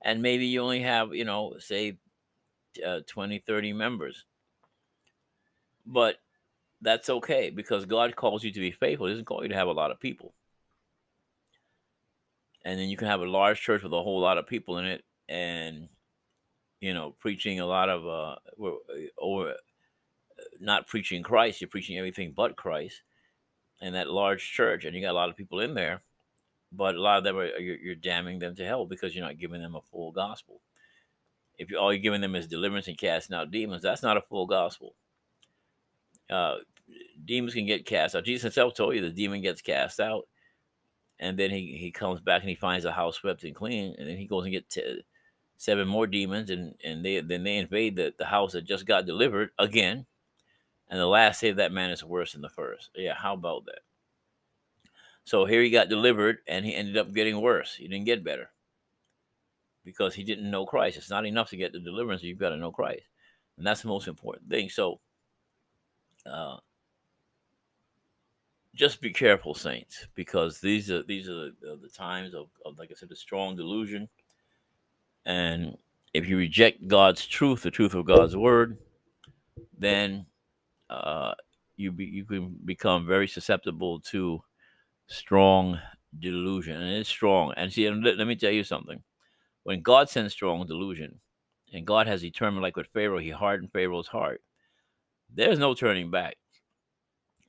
And 0.02 0.22
maybe 0.22 0.46
you 0.46 0.60
only 0.60 0.82
have, 0.82 1.14
you 1.14 1.24
know, 1.24 1.54
say 1.58 1.98
uh, 2.86 3.00
20, 3.06 3.38
30 3.38 3.72
members. 3.72 4.24
But 5.86 6.16
that's 6.82 7.08
okay 7.08 7.50
because 7.50 7.86
God 7.86 8.14
calls 8.14 8.44
you 8.44 8.52
to 8.52 8.60
be 8.60 8.70
faithful. 8.70 9.06
He 9.06 9.12
doesn't 9.14 9.24
call 9.24 9.42
you 9.42 9.48
to 9.48 9.54
have 9.54 9.68
a 9.68 9.72
lot 9.72 9.90
of 9.90 9.98
people. 9.98 10.34
And 12.64 12.78
then 12.78 12.88
you 12.88 12.96
can 12.96 13.08
have 13.08 13.20
a 13.20 13.26
large 13.26 13.60
church 13.60 13.82
with 13.82 13.92
a 13.92 14.02
whole 14.02 14.20
lot 14.20 14.36
of 14.36 14.46
people 14.46 14.78
in 14.78 14.84
it 14.84 15.04
and, 15.28 15.88
you 16.80 16.92
know, 16.92 17.14
preaching 17.18 17.60
a 17.60 17.66
lot 17.66 17.88
of, 17.88 18.06
uh, 18.06 18.36
or 19.16 19.50
uh, 19.50 19.54
not 20.60 20.86
preaching 20.86 21.22
Christ, 21.22 21.60
you're 21.60 21.68
preaching 21.68 21.98
everything 21.98 22.32
but 22.34 22.56
Christ 22.56 23.02
in 23.80 23.92
that 23.92 24.10
large 24.10 24.50
church 24.50 24.84
and 24.84 24.94
you 24.94 25.02
got 25.02 25.12
a 25.12 25.12
lot 25.12 25.28
of 25.28 25.36
people 25.36 25.60
in 25.60 25.74
there 25.74 26.02
but 26.72 26.94
a 26.94 27.00
lot 27.00 27.18
of 27.18 27.24
them 27.24 27.36
are 27.36 27.46
you're, 27.58 27.76
you're, 27.76 27.94
damning 27.94 28.38
them 28.38 28.54
to 28.56 28.64
hell 28.64 28.84
because 28.84 29.14
you're 29.14 29.24
not 29.24 29.38
giving 29.38 29.62
them 29.62 29.74
a 29.74 29.80
full 29.80 30.12
gospel. 30.12 30.60
If 31.56 31.70
you 31.70 31.78
all 31.78 31.92
you're 31.92 32.02
giving 32.02 32.20
them 32.20 32.34
is 32.34 32.46
deliverance 32.46 32.88
and 32.88 32.98
casting 32.98 33.36
out 33.36 33.50
demons, 33.50 33.82
that's 33.82 34.02
not 34.02 34.16
a 34.16 34.22
full 34.22 34.46
gospel. 34.46 34.94
Uh, 36.30 36.56
demons 37.24 37.54
can 37.54 37.66
get 37.66 37.86
cast 37.86 38.14
out. 38.14 38.24
Jesus 38.24 38.42
himself 38.42 38.74
told 38.74 38.94
you 38.94 39.00
the 39.00 39.10
demon 39.10 39.40
gets 39.40 39.62
cast 39.62 39.98
out, 39.98 40.28
and 41.18 41.38
then 41.38 41.50
he, 41.50 41.76
he 41.78 41.90
comes 41.90 42.20
back 42.20 42.42
and 42.42 42.50
he 42.50 42.54
finds 42.54 42.84
the 42.84 42.92
house 42.92 43.16
swept 43.16 43.44
and 43.44 43.54
clean, 43.54 43.94
and 43.98 44.08
then 44.08 44.16
he 44.16 44.26
goes 44.26 44.44
and 44.44 44.52
gets 44.52 44.74
t- 44.74 45.02
seven 45.56 45.88
more 45.88 46.06
demons, 46.06 46.50
and 46.50 46.74
and 46.84 47.04
they 47.04 47.20
then 47.20 47.44
they 47.44 47.56
invade 47.56 47.96
the, 47.96 48.12
the 48.18 48.26
house 48.26 48.52
that 48.52 48.64
just 48.64 48.86
got 48.86 49.06
delivered 49.06 49.50
again, 49.58 50.06
and 50.90 50.98
the 50.98 51.06
last 51.06 51.40
day 51.40 51.48
of 51.48 51.56
that 51.56 51.72
man 51.72 51.90
is 51.90 52.04
worse 52.04 52.32
than 52.32 52.42
the 52.42 52.48
first. 52.48 52.90
Yeah, 52.94 53.14
how 53.14 53.34
about 53.34 53.66
that? 53.66 53.80
So 55.24 55.44
here 55.44 55.62
he 55.62 55.70
got 55.70 55.90
delivered 55.90 56.38
and 56.46 56.64
he 56.64 56.74
ended 56.74 56.96
up 56.96 57.12
getting 57.12 57.40
worse. 57.40 57.74
He 57.74 57.86
didn't 57.86 58.06
get 58.06 58.24
better 58.24 58.50
because 59.84 60.14
he 60.14 60.24
didn't 60.24 60.50
know 60.50 60.64
Christ. 60.64 60.96
It's 60.96 61.10
not 61.10 61.26
enough 61.26 61.50
to 61.50 61.56
get 61.56 61.72
the 61.72 61.80
deliverance, 61.80 62.22
you've 62.22 62.38
got 62.38 62.50
to 62.50 62.56
know 62.56 62.72
Christ. 62.72 63.04
And 63.58 63.66
that's 63.66 63.82
the 63.82 63.88
most 63.88 64.08
important 64.08 64.48
thing. 64.48 64.70
So 64.70 65.00
uh, 66.24 66.56
just 68.74 69.00
be 69.00 69.12
careful, 69.12 69.54
saints, 69.54 70.06
because 70.14 70.60
these 70.60 70.90
are 70.90 71.02
these 71.02 71.28
are 71.28 71.50
the, 71.60 71.78
the 71.82 71.88
times 71.88 72.34
of, 72.34 72.46
of, 72.64 72.78
like 72.78 72.90
I 72.90 72.94
said, 72.94 73.10
a 73.10 73.16
strong 73.16 73.56
delusion. 73.56 74.08
And 75.26 75.76
if 76.14 76.28
you 76.28 76.38
reject 76.38 76.86
God's 76.86 77.26
truth, 77.26 77.62
the 77.62 77.70
truth 77.70 77.94
of 77.94 78.06
God's 78.06 78.36
word, 78.36 78.78
then 79.76 80.26
uh, 80.90 81.34
you 81.76 81.92
be, 81.92 82.04
you 82.04 82.24
can 82.24 82.56
become 82.64 83.06
very 83.06 83.28
susceptible 83.28 84.00
to 84.00 84.42
strong 85.06 85.78
delusion, 86.18 86.76
and 86.80 86.92
it's 86.94 87.08
strong. 87.08 87.52
And 87.56 87.72
see, 87.72 87.88
let, 87.90 88.18
let 88.18 88.26
me 88.26 88.36
tell 88.36 88.50
you 88.50 88.64
something. 88.64 89.02
When 89.64 89.82
God 89.82 90.08
sends 90.08 90.32
strong 90.32 90.66
delusion, 90.66 91.20
and 91.72 91.86
God 91.86 92.06
has 92.06 92.22
determined, 92.22 92.62
like 92.62 92.76
with 92.76 92.88
Pharaoh, 92.92 93.18
He 93.18 93.30
hardened 93.30 93.72
Pharaoh's 93.72 94.08
heart. 94.08 94.40
There's 95.32 95.58
no 95.58 95.74
turning 95.74 96.10
back. 96.10 96.36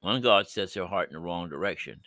When 0.02 0.22
God 0.22 0.48
sets 0.48 0.76
your 0.76 0.88
heart 0.88 1.10
in 1.10 1.14
the 1.14 1.20
wrong 1.20 1.50
direction, 1.50 2.02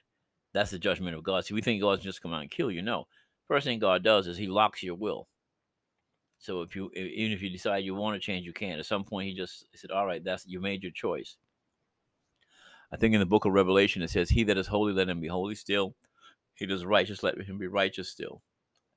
that's 0.53 0.71
the 0.71 0.79
judgment 0.79 1.17
of 1.17 1.23
God. 1.23 1.45
See, 1.45 1.55
we 1.55 1.62
think 1.62 1.81
God's 1.81 2.03
just 2.03 2.23
come 2.23 2.33
out 2.33 2.43
and 2.43 2.51
kill 2.51 2.71
you. 2.71 2.83
No. 2.83 3.07
First 3.49 3.67
thing 3.67 3.79
God 3.79 4.03
does 4.03 4.27
is 4.27 4.37
He 4.37 4.47
locks 4.47 4.83
your 4.83 4.95
will. 4.95 5.29
So 6.42 6.61
if 6.61 6.76
you, 6.76 6.90
even 6.94 7.32
if 7.32 7.40
you 7.40 7.49
decide 7.49 7.84
you 7.84 7.94
want 7.94 8.20
to 8.20 8.25
change, 8.25 8.44
you 8.44 8.52
can. 8.52 8.78
At 8.78 8.84
some 8.84 9.04
point, 9.04 9.28
He 9.28 9.34
just 9.34 9.64
said, 9.75 9.90
"All 9.90 10.06
right, 10.06 10.22
that's 10.22 10.46
you 10.46 10.61
made 10.61 10.82
your 10.82 10.92
choice." 10.92 11.37
I 12.92 12.96
think 12.96 13.14
in 13.14 13.20
the 13.20 13.26
book 13.26 13.46
of 13.46 13.52
Revelation 13.52 14.02
it 14.02 14.11
says, 14.11 14.28
He 14.28 14.44
that 14.44 14.58
is 14.58 14.66
holy, 14.66 14.92
let 14.92 15.08
him 15.08 15.20
be 15.20 15.28
holy 15.28 15.54
still. 15.54 15.94
He 16.54 16.66
that 16.66 16.75
is 16.75 16.84
righteous, 16.84 17.22
let 17.22 17.40
him 17.40 17.58
be 17.58 17.66
righteous 17.66 18.08
still. 18.08 18.42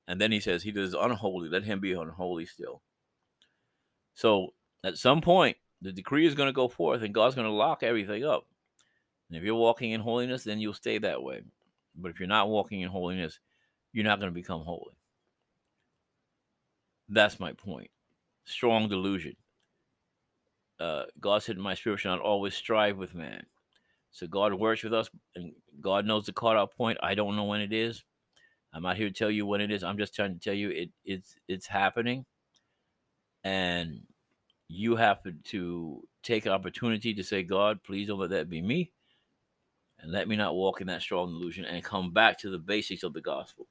And 0.08 0.20
then 0.20 0.32
he 0.32 0.42
says, 0.42 0.64
He 0.64 0.72
that 0.72 0.82
is 0.82 0.94
unholy, 0.94 1.48
let 1.48 1.64
him 1.64 1.80
be 1.80 1.94
unholy 1.94 2.46
still. 2.46 2.82
So 4.14 4.54
at 4.84 4.98
some 4.98 5.22
point, 5.22 5.58
the 5.82 5.94
decree 5.94 6.28
is 6.28 6.36
going 6.36 6.48
to 6.48 6.54
go 6.54 6.68
forth 6.68 7.04
and 7.04 7.14
God's 7.14 7.36
going 7.36 7.48
to 7.48 7.54
lock 7.54 7.84
everything 7.84 8.26
up. 8.26 8.46
And 9.30 9.38
if 9.38 9.44
you're 9.44 9.56
walking 9.56 9.92
in 9.92 10.02
holiness, 10.02 10.44
then 10.44 10.60
you'll 10.60 10.74
stay 10.74 10.98
that 10.98 11.24
way. 11.24 11.42
But 11.96 12.12
if 12.12 12.20
you're 12.20 12.28
not 12.28 12.50
walking 12.50 12.82
in 12.82 12.90
holiness, 12.90 13.40
you're 13.94 14.04
not 14.04 14.20
going 14.20 14.32
to 14.32 14.36
become 14.36 14.62
holy. 14.62 14.94
That's 17.10 17.40
my 17.40 17.54
point. 17.54 17.90
Strong 18.46 18.90
delusion. 18.90 19.36
Uh, 20.80 21.04
God 21.20 21.44
said, 21.44 21.58
My 21.58 21.74
spirit 21.76 22.00
shall 22.00 22.16
not 22.16 22.24
always 22.24 22.54
strive 22.54 22.98
with 22.98 23.16
man. 23.16 23.46
So 24.12 24.28
God 24.28 24.54
works 24.54 24.84
with 24.84 24.94
us, 24.94 25.10
and 25.36 25.52
God 25.82 26.06
knows 26.06 26.26
the 26.26 26.34
cutoff 26.34 26.76
point. 26.76 26.98
I 27.04 27.16
don't 27.16 27.36
know 27.36 27.44
when 27.44 27.62
it 27.62 27.74
is. 27.74 28.04
I'm 28.74 28.84
not 28.84 28.98
here 28.98 29.10
to 29.10 29.14
tell 29.14 29.32
you 29.32 29.46
when 29.46 29.62
it 29.62 29.72
is. 29.72 29.84
I'm 29.84 29.98
just 29.98 30.16
trying 30.16 30.34
to 30.34 30.40
tell 30.40 30.54
you 30.54 30.70
it 30.70 30.90
it's 31.04 31.36
it's 31.48 31.68
happening, 31.68 32.26
and 33.44 34.02
you 34.68 34.96
have 34.96 35.20
to, 35.44 36.02
take 36.24 36.48
opportunity 36.48 37.14
to 37.14 37.24
say, 37.24 37.44
God, 37.44 37.84
please 37.84 38.08
don't 38.08 38.20
let 38.20 38.32
that 38.32 38.50
be 38.50 38.62
me, 38.62 38.92
and 40.00 40.12
let 40.12 40.28
me 40.28 40.36
not 40.36 40.56
walk 40.56 40.82
in 40.82 40.88
that 40.88 41.02
strong 41.02 41.28
delusion, 41.28 41.66
and 41.66 41.84
come 41.84 42.12
back 42.12 42.40
to 42.40 42.50
the 42.50 42.58
basics 42.58 43.04
of 43.04 43.14
the 43.14 43.22
gospel. 43.22 43.68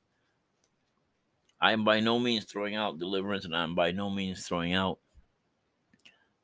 I 1.60 1.72
am 1.72 1.84
by 1.84 2.00
no 2.00 2.18
means 2.18 2.44
throwing 2.44 2.74
out 2.74 2.98
deliverance, 2.98 3.44
and 3.44 3.56
I'm 3.56 3.74
by 3.74 3.92
no 3.92 4.10
means 4.10 4.46
throwing 4.46 4.74
out 4.74 4.98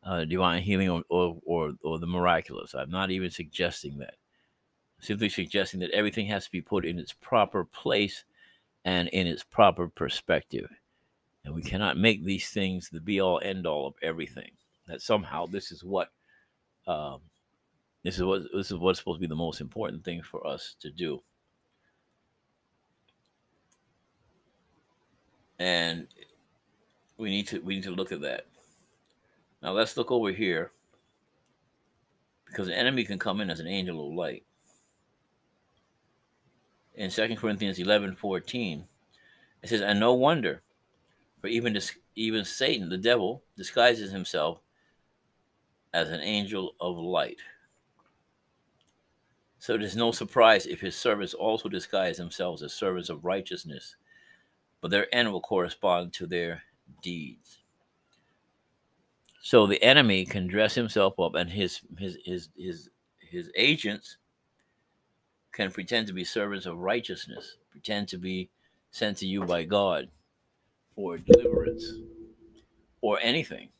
uh, 0.03 0.25
divine 0.25 0.63
healing 0.63 0.89
or, 0.89 1.03
or, 1.09 1.39
or, 1.45 1.73
or 1.83 1.99
the 1.99 2.07
miraculous. 2.07 2.75
I'm 2.75 2.91
not 2.91 3.11
even 3.11 3.31
suggesting 3.31 3.99
that. 3.99 4.15
I'm 4.99 5.05
simply 5.05 5.29
suggesting 5.29 5.81
that 5.81 5.91
everything 5.91 6.27
has 6.27 6.45
to 6.45 6.51
be 6.51 6.63
put 6.63 6.85
in 6.85 6.99
its 6.99 7.13
proper 7.13 7.65
place 7.65 8.25
and 8.85 9.09
in 9.09 9.27
its 9.27 9.43
proper 9.43 9.89
perspective. 9.89 10.71
And 11.45 11.55
we 11.55 11.63
cannot 11.63 11.97
make 11.97 12.25
these 12.25 12.49
things 12.51 12.89
the 12.91 13.01
be 13.01 13.21
all 13.21 13.41
end 13.43 13.67
all 13.67 13.87
of 13.87 13.95
everything. 14.03 14.51
That 14.87 15.03
somehow 15.03 15.47
this 15.47 15.73
is 15.73 15.85
what 15.85 16.11
um, 16.87 17.21
this 18.03 18.17
is 18.17 18.25
what 18.25 18.43
this 18.55 18.71
is 18.71 18.79
what's 18.79 18.99
supposed 18.99 19.19
to 19.19 19.21
be 19.21 19.27
the 19.27 19.37
most 19.37 19.61
important 19.61 20.05
thing 20.05 20.23
for 20.23 20.47
us 20.47 20.75
to 20.81 20.91
do. 20.91 21.23
And 25.61 26.09
we 27.17 27.31
need 27.31 27.47
to 27.49 27.61
we 27.61 27.77
need 27.77 27.85
to 27.85 27.91
look 27.91 28.11
at 28.11 28.23
that. 28.23 28.47
Now 29.63 29.73
let's 29.73 29.97
look 29.97 30.11
over 30.11 30.33
here 30.33 30.73
because 32.47 32.67
the 32.67 32.77
enemy 32.77 33.05
can 33.05 33.19
come 33.19 33.41
in 33.41 33.51
as 33.51 33.61
an 33.61 33.69
angel 33.69 34.09
of 34.09 34.15
light. 34.15 34.43
In 36.95 37.11
2 37.11 37.37
Corinthians 37.37 37.79
11 37.79 38.17
14, 38.17 38.85
it 39.63 39.69
says, 39.69 39.81
And 39.81 40.01
no 40.01 40.15
wonder, 40.15 40.63
for 41.41 41.47
even, 41.47 41.79
even 42.17 42.45
Satan, 42.45 42.89
the 42.89 42.99
devil, 42.99 43.43
disguises 43.57 44.11
himself 44.11 44.61
as 45.93 46.11
an 46.11 46.21
angel 46.21 46.75
of 46.81 46.97
light. 46.97 47.39
So 49.59 49.75
it 49.75 49.83
is 49.83 49.95
no 49.95 50.11
surprise 50.11 50.67
if 50.67 50.81
his 50.81 50.97
servants 50.97 51.35
also 51.35 51.69
disguise 51.69 52.17
themselves 52.17 52.63
as 52.63 52.73
servants 52.73 53.11
of 53.11 53.25
righteousness, 53.25 53.97
but 54.81 54.91
their 54.91 55.13
end 55.15 55.33
will 55.33 55.41
correspond 55.41 56.13
to 56.15 56.27
their 56.27 56.63
deeds. 57.03 57.59
So 59.43 59.67
the 59.67 59.83
enemy 59.83 60.25
can 60.27 60.47
dress 60.47 60.75
himself 60.75 61.19
up, 61.19 61.35
and 61.35 61.51
his 61.51 61.81
his 61.99 62.19
his 62.25 62.49
his 62.57 62.91
his 63.19 63.51
agents 63.57 64.19
can 65.53 65.71
pretend 65.71 66.07
to 66.07 66.13
be 66.13 66.25
servants 66.25 66.67
of 66.67 66.79
righteousness, 66.79 67.57
pretend 67.71 68.09
to 68.09 68.19
be 68.19 68.51
sent 68.91 69.19
to 69.19 69.27
you 69.27 69.45
by 69.45 69.65
God 69.65 70.09
for 70.95 71.19
deliverance 71.19 71.95
or 73.01 73.19
anything. 73.23 73.71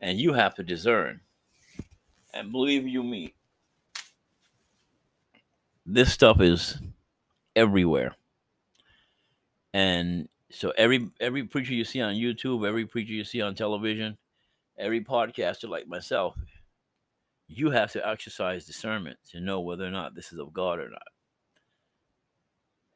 And 0.00 0.18
you 0.20 0.32
have 0.32 0.54
to 0.56 0.62
discern. 0.62 1.20
And 2.32 2.52
believe 2.52 2.86
you 2.86 3.02
me, 3.02 3.34
this 5.86 6.12
stuff 6.12 6.40
is 6.40 6.78
everywhere. 7.56 8.14
And 9.72 10.28
so 10.50 10.72
every 10.76 11.08
every 11.20 11.44
preacher 11.44 11.74
you 11.74 11.84
see 11.84 12.00
on 12.00 12.14
YouTube, 12.14 12.66
every 12.66 12.86
preacher 12.86 13.12
you 13.12 13.24
see 13.24 13.40
on 13.40 13.54
television, 13.54 14.18
every 14.78 15.02
podcaster 15.02 15.68
like 15.68 15.86
myself, 15.86 16.36
you 17.46 17.70
have 17.70 17.92
to 17.92 18.06
exercise 18.06 18.66
discernment 18.66 19.18
to 19.30 19.40
know 19.40 19.60
whether 19.60 19.84
or 19.84 19.90
not 19.90 20.14
this 20.14 20.32
is 20.32 20.38
of 20.38 20.52
God 20.52 20.78
or 20.78 20.88
not. 20.88 21.02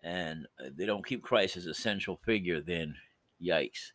And 0.02 0.46
uh, 0.60 0.70
they 0.76 0.86
don't 0.86 1.06
keep 1.06 1.22
Christ 1.22 1.56
as 1.56 1.66
a 1.66 1.74
central 1.74 2.20
figure, 2.24 2.60
then 2.60 2.94
yikes. 3.42 3.92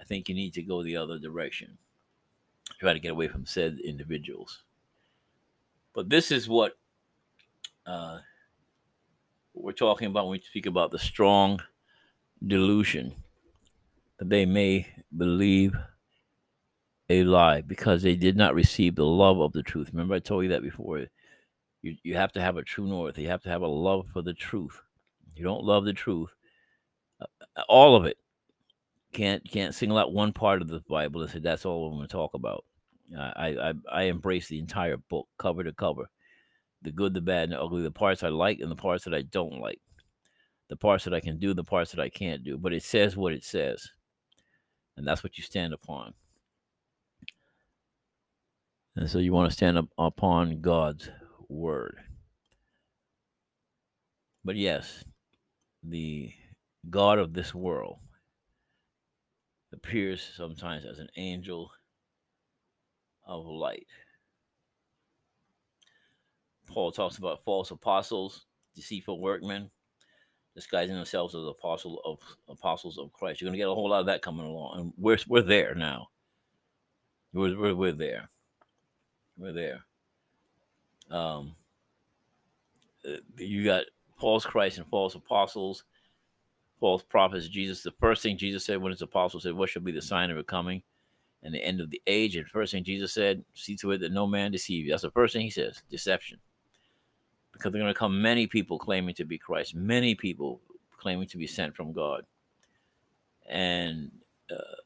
I 0.00 0.04
think 0.04 0.28
you 0.28 0.34
need 0.34 0.54
to 0.54 0.62
go 0.62 0.82
the 0.82 0.96
other 0.96 1.18
direction. 1.18 1.78
Try 2.80 2.92
to 2.92 2.98
get 2.98 3.12
away 3.12 3.28
from 3.28 3.46
said 3.46 3.78
individuals. 3.84 4.62
But 5.92 6.08
this 6.08 6.32
is 6.32 6.48
what 6.48 6.78
uh, 7.86 8.18
we're 9.54 9.72
talking 9.72 10.08
about 10.08 10.24
when 10.24 10.32
we 10.32 10.40
speak 10.40 10.66
about 10.66 10.90
the 10.90 10.98
strong 10.98 11.60
delusion 12.46 13.14
that 14.18 14.28
they 14.28 14.46
may 14.46 14.86
believe 15.16 15.74
a 17.08 17.24
lie 17.24 17.60
because 17.60 18.02
they 18.02 18.16
did 18.16 18.36
not 18.36 18.54
receive 18.54 18.94
the 18.94 19.04
love 19.04 19.40
of 19.40 19.52
the 19.52 19.62
truth. 19.62 19.90
Remember, 19.92 20.14
I 20.14 20.18
told 20.18 20.44
you 20.44 20.50
that 20.50 20.62
before. 20.62 21.06
You, 21.82 21.96
you 22.02 22.14
have 22.14 22.32
to 22.32 22.40
have 22.40 22.56
a 22.56 22.62
true 22.62 22.86
north. 22.86 23.18
You 23.18 23.28
have 23.28 23.42
to 23.42 23.48
have 23.48 23.62
a 23.62 23.66
love 23.66 24.06
for 24.12 24.22
the 24.22 24.34
truth. 24.34 24.80
You 25.34 25.44
don't 25.44 25.64
love 25.64 25.84
the 25.84 25.92
truth, 25.92 26.30
uh, 27.20 27.62
all 27.68 27.96
of 27.96 28.04
it. 28.04 28.18
Can't 29.12 29.44
can't 29.50 29.74
single 29.74 29.98
out 29.98 30.12
one 30.12 30.32
part 30.32 30.62
of 30.62 30.68
the 30.68 30.80
Bible 30.88 31.22
and 31.22 31.30
say 31.30 31.38
that's 31.38 31.66
all 31.66 31.86
I'm 31.86 31.96
going 31.96 32.08
to 32.08 32.12
talk 32.12 32.34
about. 32.34 32.64
I, 33.18 33.56
I 33.60 33.74
I 33.90 34.02
embrace 34.04 34.48
the 34.48 34.58
entire 34.58 34.96
book, 34.96 35.28
cover 35.38 35.64
to 35.64 35.72
cover, 35.72 36.08
the 36.82 36.92
good, 36.92 37.12
the 37.14 37.20
bad, 37.20 37.44
and 37.44 37.52
the 37.52 37.60
ugly, 37.60 37.82
the 37.82 37.90
parts 37.90 38.22
I 38.22 38.28
like 38.28 38.60
and 38.60 38.70
the 38.70 38.76
parts 38.76 39.04
that 39.04 39.14
I 39.14 39.22
don't 39.22 39.60
like, 39.60 39.80
the 40.72 40.76
parts 40.76 41.04
that 41.04 41.12
I 41.12 41.20
can 41.20 41.38
do, 41.38 41.52
the 41.52 41.62
parts 41.62 41.90
that 41.90 42.00
I 42.00 42.08
can't 42.08 42.42
do. 42.42 42.56
But 42.56 42.72
it 42.72 42.82
says 42.82 43.14
what 43.14 43.34
it 43.34 43.44
says, 43.44 43.90
and 44.96 45.06
that's 45.06 45.22
what 45.22 45.36
you 45.36 45.44
stand 45.44 45.74
upon. 45.74 46.14
And 48.96 49.10
so 49.10 49.18
you 49.18 49.34
want 49.34 49.50
to 49.50 49.54
stand 49.54 49.76
up 49.76 49.88
upon 49.98 50.62
God's 50.62 51.10
word. 51.50 51.98
But 54.46 54.56
yes, 54.56 55.04
the 55.82 56.32
God 56.88 57.18
of 57.18 57.34
this 57.34 57.54
world 57.54 57.98
appears 59.74 60.26
sometimes 60.34 60.86
as 60.86 61.00
an 61.00 61.08
angel 61.18 61.70
of 63.26 63.44
light. 63.44 63.88
Paul 66.66 66.92
talks 66.92 67.18
about 67.18 67.44
false 67.44 67.70
apostles, 67.70 68.46
deceitful 68.74 69.20
workmen, 69.20 69.70
disguising 70.54 70.94
themselves 70.94 71.34
as 71.34 71.44
apostle 71.46 72.00
of 72.04 72.18
apostles 72.48 72.98
of 72.98 73.12
Christ. 73.12 73.40
You're 73.40 73.46
going 73.46 73.58
to 73.58 73.62
get 73.62 73.70
a 73.70 73.74
whole 73.74 73.90
lot 73.90 74.00
of 74.00 74.06
that 74.06 74.22
coming 74.22 74.46
along, 74.46 74.78
and 74.78 74.92
we're 74.96 75.18
we're 75.28 75.42
there 75.42 75.74
now. 75.74 76.08
We're 77.32 77.58
we're, 77.58 77.74
we're 77.74 77.92
there. 77.92 78.28
We're 79.36 79.52
there. 79.52 79.84
Um, 81.10 81.54
you 83.36 83.64
got 83.64 83.84
false 84.18 84.44
Christ 84.44 84.78
and 84.78 84.86
false 84.86 85.14
apostles, 85.14 85.84
false 86.80 87.02
prophets. 87.02 87.48
Jesus, 87.48 87.82
the 87.82 87.92
first 88.00 88.22
thing 88.22 88.36
Jesus 88.36 88.64
said 88.64 88.80
when 88.80 88.92
his 88.92 89.02
apostles 89.02 89.42
said, 89.42 89.54
What 89.54 89.68
shall 89.68 89.82
be 89.82 89.92
the 89.92 90.02
sign 90.02 90.30
of 90.30 90.38
it 90.38 90.46
coming 90.46 90.82
and 91.42 91.54
the 91.54 91.64
end 91.64 91.80
of 91.80 91.90
the 91.90 92.00
age? 92.06 92.36
And 92.36 92.46
first 92.46 92.72
thing 92.72 92.84
Jesus 92.84 93.12
said, 93.12 93.44
See 93.54 93.76
to 93.76 93.90
it 93.92 93.98
that 93.98 94.12
no 94.12 94.26
man 94.26 94.52
deceive 94.52 94.84
you. 94.86 94.92
That's 94.92 95.02
the 95.02 95.10
first 95.10 95.32
thing 95.32 95.42
he 95.42 95.50
says 95.50 95.82
deception. 95.90 96.38
Because 97.52 97.72
they're 97.72 97.82
going 97.82 97.92
to 97.92 97.98
come 97.98 98.20
many 98.20 98.46
people 98.46 98.78
claiming 98.78 99.14
to 99.16 99.24
be 99.24 99.38
Christ, 99.38 99.74
many 99.74 100.14
people 100.14 100.60
claiming 100.96 101.28
to 101.28 101.36
be 101.36 101.46
sent 101.46 101.76
from 101.76 101.92
God. 101.92 102.24
And, 103.48 104.10
uh, 104.50 104.76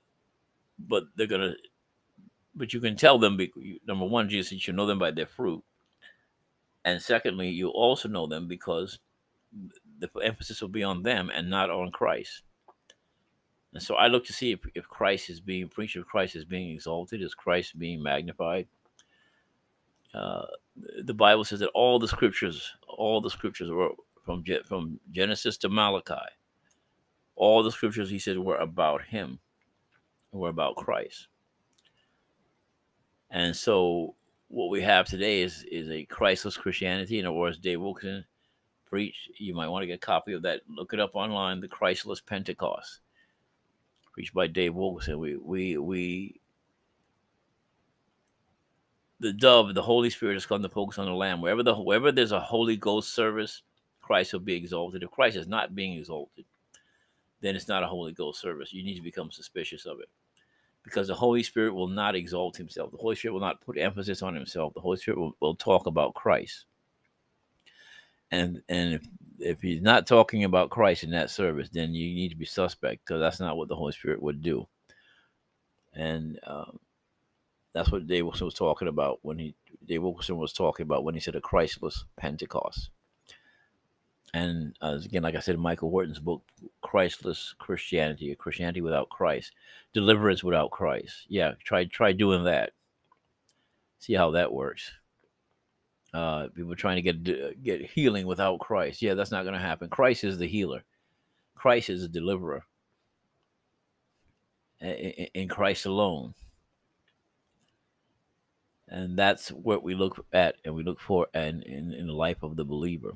but 0.78 1.04
they're 1.16 1.26
going 1.26 1.52
to 1.52 1.56
but 2.56 2.72
you 2.72 2.80
can 2.80 2.96
tell 2.96 3.18
them 3.18 3.38
number 3.86 4.06
one 4.06 4.28
jesus 4.28 4.66
you 4.66 4.72
know 4.72 4.86
them 4.86 4.98
by 4.98 5.10
their 5.10 5.26
fruit. 5.26 5.62
And 6.84 7.00
secondly 7.00 7.50
you 7.50 7.68
also 7.68 8.08
know 8.08 8.26
them 8.26 8.48
because 8.48 8.98
the 9.98 10.08
emphasis 10.22 10.60
will 10.60 10.68
be 10.68 10.82
on 10.82 11.02
them 11.02 11.30
and 11.32 11.50
not 11.50 11.70
on 11.70 11.90
christ. 11.92 12.42
And 13.74 13.82
so 13.82 13.94
i 13.96 14.06
look 14.06 14.24
to 14.26 14.32
see 14.32 14.52
if, 14.52 14.60
if 14.74 14.88
christ 14.88 15.28
is 15.28 15.40
being 15.40 15.68
preached 15.68 15.96
if 15.96 16.06
christ 16.06 16.34
is 16.34 16.44
being 16.44 16.70
exalted 16.70 17.22
is 17.22 17.34
christ 17.34 17.78
being 17.78 18.02
magnified? 18.02 18.66
Uh, 20.14 20.46
the 21.04 21.14
bible 21.14 21.44
says 21.44 21.60
that 21.60 21.68
all 21.68 21.98
the 21.98 22.08
scriptures 22.08 22.72
all 22.88 23.20
the 23.20 23.30
scriptures 23.30 23.70
were 23.70 23.90
from 24.24 24.44
from 24.66 24.98
genesis 25.12 25.56
to 25.56 25.68
malachi 25.68 26.14
all 27.34 27.62
the 27.62 27.70
scriptures 27.70 28.10
he 28.10 28.18
said 28.18 28.38
were 28.38 28.56
about 28.56 29.02
him 29.02 29.38
were 30.32 30.48
about 30.48 30.76
christ 30.76 31.28
and 33.30 33.54
so 33.54 34.14
what 34.48 34.70
we 34.70 34.80
have 34.82 35.06
today 35.06 35.42
is 35.42 35.64
is 35.70 35.90
a 35.90 36.04
Christless 36.04 36.56
Christianity, 36.56 37.18
in 37.18 37.26
other 37.26 37.34
words, 37.34 37.58
Dave 37.58 37.80
Wilkerson 37.80 38.24
preached. 38.86 39.30
You 39.38 39.54
might 39.54 39.68
want 39.68 39.82
to 39.82 39.86
get 39.86 39.94
a 39.94 39.98
copy 39.98 40.32
of 40.32 40.42
that. 40.42 40.62
Look 40.68 40.92
it 40.92 41.00
up 41.00 41.14
online, 41.14 41.60
the 41.60 41.68
Christless 41.68 42.20
Pentecost, 42.20 43.00
preached 44.12 44.34
by 44.34 44.46
Dave 44.46 44.74
Wilkerson. 44.74 45.18
We 45.18 45.36
we 45.36 45.78
we 45.78 46.40
the 49.20 49.32
dove, 49.32 49.74
the 49.74 49.82
Holy 49.82 50.10
Spirit 50.10 50.34
has 50.34 50.46
come 50.46 50.62
to 50.62 50.68
focus 50.68 50.98
on 50.98 51.06
the 51.06 51.12
Lamb. 51.12 51.40
Wherever 51.40 51.62
the 51.62 51.74
wherever 51.74 52.12
there's 52.12 52.32
a 52.32 52.40
Holy 52.40 52.76
Ghost 52.76 53.14
service, 53.14 53.62
Christ 54.00 54.32
will 54.32 54.40
be 54.40 54.54
exalted. 54.54 55.02
If 55.02 55.10
Christ 55.10 55.36
is 55.36 55.48
not 55.48 55.74
being 55.74 55.98
exalted, 55.98 56.44
then 57.40 57.56
it's 57.56 57.68
not 57.68 57.82
a 57.82 57.86
Holy 57.86 58.12
Ghost 58.12 58.40
service. 58.40 58.72
You 58.72 58.82
need 58.82 58.96
to 58.96 59.02
become 59.02 59.30
suspicious 59.30 59.86
of 59.86 60.00
it 60.00 60.08
because 60.82 61.08
the 61.08 61.14
Holy 61.14 61.42
Spirit 61.42 61.74
will 61.74 61.88
not 61.88 62.14
exalt 62.14 62.56
himself. 62.56 62.92
The 62.92 62.98
Holy 62.98 63.16
Spirit 63.16 63.32
will 63.32 63.40
not 63.40 63.60
put 63.60 63.78
emphasis 63.78 64.22
on 64.22 64.34
himself. 64.34 64.72
The 64.74 64.80
Holy 64.80 64.96
Spirit 64.96 65.18
will, 65.18 65.36
will 65.40 65.56
talk 65.56 65.86
about 65.86 66.14
Christ. 66.14 66.66
And 68.30 68.62
and 68.68 68.94
if, 68.94 69.02
if 69.38 69.60
he's 69.60 69.82
not 69.82 70.06
talking 70.06 70.44
about 70.44 70.70
Christ 70.70 71.04
in 71.04 71.10
that 71.10 71.30
service, 71.30 71.68
then 71.70 71.94
you 71.94 72.14
need 72.14 72.28
to 72.28 72.36
be 72.36 72.44
suspect 72.44 73.04
because 73.04 73.20
that's 73.20 73.40
not 73.40 73.56
what 73.56 73.68
the 73.68 73.76
Holy 73.76 73.92
Spirit 73.92 74.22
would 74.22 74.42
do. 74.42 74.66
And 75.94 76.38
um, 76.46 76.78
that's 77.76 77.92
what 77.92 78.06
Dave 78.06 78.24
Wilson 78.24 78.46
was 78.46 78.54
talking 78.54 78.88
about 78.88 79.18
when 79.20 79.38
he 79.38 79.54
Dave 79.86 80.02
Wilson 80.02 80.38
was 80.38 80.54
talking 80.54 80.84
about 80.84 81.04
when 81.04 81.14
he 81.14 81.20
said 81.20 81.36
a 81.36 81.42
Christless 81.42 82.04
Pentecost. 82.16 82.88
And 84.32 84.74
uh, 84.80 84.98
again, 85.04 85.22
like 85.22 85.34
I 85.36 85.40
said 85.40 85.56
in 85.56 85.60
Michael 85.60 85.90
Horton's 85.90 86.18
book, 86.18 86.42
Christless 86.80 87.54
Christianity, 87.58 88.34
Christianity 88.34 88.80
without 88.80 89.10
Christ, 89.10 89.52
deliverance 89.92 90.42
without 90.42 90.70
Christ. 90.70 91.26
Yeah, 91.28 91.52
try 91.64 91.84
try 91.84 92.12
doing 92.12 92.44
that. 92.44 92.72
See 93.98 94.14
how 94.14 94.30
that 94.30 94.54
works. 94.54 94.90
Uh, 96.14 96.48
people 96.54 96.74
trying 96.76 96.96
to 96.96 97.12
get 97.12 97.62
get 97.62 97.90
healing 97.90 98.26
without 98.26 98.58
Christ. 98.58 99.02
Yeah, 99.02 99.12
that's 99.12 99.30
not 99.30 99.42
going 99.42 99.54
to 99.54 99.60
happen. 99.60 99.90
Christ 99.90 100.24
is 100.24 100.38
the 100.38 100.48
healer. 100.48 100.82
Christ 101.54 101.90
is 101.90 102.00
the 102.00 102.08
deliverer. 102.08 102.64
In 104.80 105.48
Christ 105.48 105.84
alone. 105.84 106.32
And 108.88 109.18
that's 109.18 109.48
what 109.48 109.82
we 109.82 109.94
look 109.94 110.24
at 110.32 110.56
and 110.64 110.74
we 110.74 110.82
look 110.82 111.00
for 111.00 111.26
and 111.34 111.62
in, 111.64 111.92
in 111.92 112.06
the 112.06 112.12
life 112.12 112.42
of 112.42 112.56
the 112.56 112.64
believer. 112.64 113.14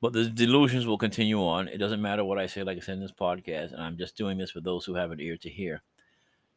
But 0.00 0.14
the 0.14 0.24
delusions 0.24 0.86
will 0.86 0.96
continue 0.96 1.44
on. 1.44 1.68
It 1.68 1.76
doesn't 1.76 2.00
matter 2.00 2.24
what 2.24 2.38
I 2.38 2.46
say, 2.46 2.62
like 2.62 2.78
I 2.78 2.80
said 2.80 2.94
in 2.94 3.00
this 3.00 3.12
podcast, 3.12 3.72
and 3.72 3.82
I'm 3.82 3.98
just 3.98 4.16
doing 4.16 4.38
this 4.38 4.50
for 4.50 4.60
those 4.60 4.86
who 4.86 4.94
have 4.94 5.10
an 5.10 5.20
ear 5.20 5.36
to 5.36 5.50
hear, 5.50 5.82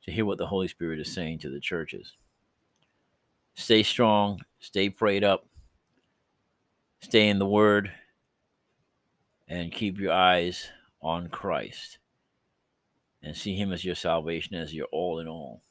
to 0.05 0.11
hear 0.11 0.25
what 0.25 0.37
the 0.37 0.47
Holy 0.47 0.69
Spirit 0.69 0.99
is 0.99 1.13
saying 1.13 1.39
to 1.39 1.49
the 1.49 1.59
churches. 1.59 2.13
Stay 3.55 3.83
strong, 3.83 4.41
stay 4.59 4.89
prayed 4.89 5.25
up, 5.25 5.45
stay 7.01 7.27
in 7.27 7.37
the 7.37 7.45
Word, 7.45 7.91
and 9.49 9.73
keep 9.73 9.99
your 9.99 10.13
eyes 10.13 10.69
on 11.01 11.27
Christ 11.27 11.97
and 13.21 13.35
see 13.35 13.55
Him 13.55 13.73
as 13.73 13.83
your 13.83 13.95
salvation, 13.95 14.55
as 14.55 14.73
your 14.73 14.87
all 14.91 15.19
in 15.19 15.27
all. 15.27 15.61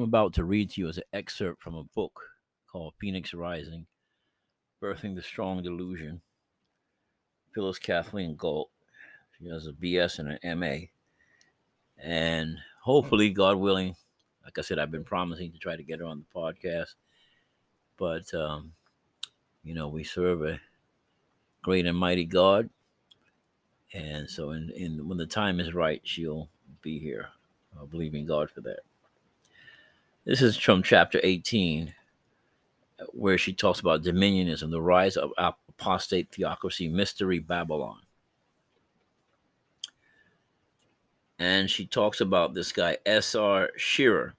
About 0.00 0.32
to 0.34 0.44
read 0.44 0.70
to 0.70 0.80
you 0.80 0.88
is 0.88 0.96
an 0.96 1.04
excerpt 1.12 1.62
from 1.62 1.74
a 1.74 1.84
book 1.84 2.18
called 2.66 2.94
Phoenix 2.98 3.34
Rising 3.34 3.86
Birthing 4.82 5.14
the 5.14 5.22
Strong 5.22 5.62
Delusion. 5.62 6.22
Phyllis 7.54 7.78
Kathleen 7.78 8.34
Galt. 8.34 8.70
She 9.38 9.48
has 9.48 9.66
a 9.66 9.72
BS 9.72 10.18
and 10.18 10.38
an 10.42 10.58
MA. 10.58 10.86
And 11.98 12.56
hopefully, 12.82 13.30
God 13.30 13.58
willing, 13.58 13.94
like 14.44 14.58
I 14.58 14.62
said, 14.62 14.78
I've 14.78 14.90
been 14.90 15.04
promising 15.04 15.52
to 15.52 15.58
try 15.58 15.76
to 15.76 15.82
get 15.82 16.00
her 16.00 16.06
on 16.06 16.24
the 16.24 16.40
podcast. 16.40 16.94
But, 17.98 18.32
um, 18.34 18.72
you 19.62 19.74
know, 19.74 19.88
we 19.88 20.02
serve 20.02 20.42
a 20.42 20.58
great 21.62 21.86
and 21.86 21.98
mighty 21.98 22.24
God. 22.24 22.70
And 23.92 24.28
so, 24.28 24.52
in, 24.52 24.70
in 24.70 25.06
when 25.06 25.18
the 25.18 25.26
time 25.26 25.60
is 25.60 25.74
right, 25.74 26.00
she'll 26.02 26.48
be 26.80 26.98
here. 26.98 27.28
I 27.80 27.84
believe 27.84 28.14
in 28.14 28.26
God 28.26 28.50
for 28.50 28.62
that. 28.62 28.80
This 30.24 30.40
is 30.40 30.56
from 30.56 30.84
chapter 30.84 31.18
18, 31.24 31.92
where 33.08 33.36
she 33.36 33.52
talks 33.52 33.80
about 33.80 34.04
dominionism, 34.04 34.70
the 34.70 34.80
rise 34.80 35.16
of 35.16 35.32
apostate 35.36 36.30
theocracy, 36.30 36.88
mystery 36.88 37.40
Babylon. 37.40 37.98
And 41.40 41.68
she 41.68 41.86
talks 41.86 42.20
about 42.20 42.54
this 42.54 42.70
guy, 42.70 42.98
S.R. 43.04 43.70
Shearer, 43.76 44.36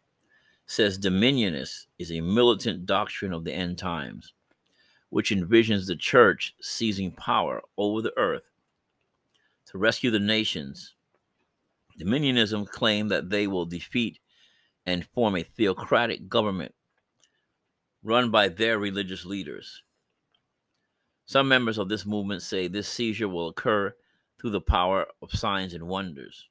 says 0.68 0.98
dominionist 0.98 1.88
is 2.00 2.14
a 2.14 2.22
militant 2.22 2.86
doctrine 2.86 3.34
of 3.34 3.44
the 3.44 3.52
end 3.52 3.78
times, 3.78 4.32
which 5.10 5.32
envisions 5.32 5.86
the 5.86 5.98
church 5.98 6.56
seizing 6.62 7.12
power 7.12 7.62
over 7.78 8.02
the 8.02 8.18
earth 8.18 8.44
to 9.66 9.78
rescue 9.78 10.12
the 10.12 10.20
nations. 10.20 10.94
Dominionism 12.00 12.70
claim 12.70 13.10
that 13.10 13.30
they 13.30 13.48
will 13.48 13.66
defeat 13.66 14.20
and 14.86 15.06
form 15.06 15.36
a 15.36 15.44
theocratic 15.44 16.28
government 16.30 16.74
run 18.04 18.30
by 18.30 18.50
their 18.50 18.78
religious 18.78 19.26
leaders. 19.26 19.84
Some 21.26 21.48
members 21.48 21.78
of 21.78 21.90
this 21.90 22.06
movement 22.06 22.42
say 22.42 22.68
this 22.68 22.88
seizure 22.88 23.30
will 23.30 23.48
occur 23.48 23.96
through 24.40 24.52
the 24.52 24.62
power 24.62 25.08
of 25.22 25.32
signs 25.32 25.74
and 25.74 25.88
wonders. 25.88 26.50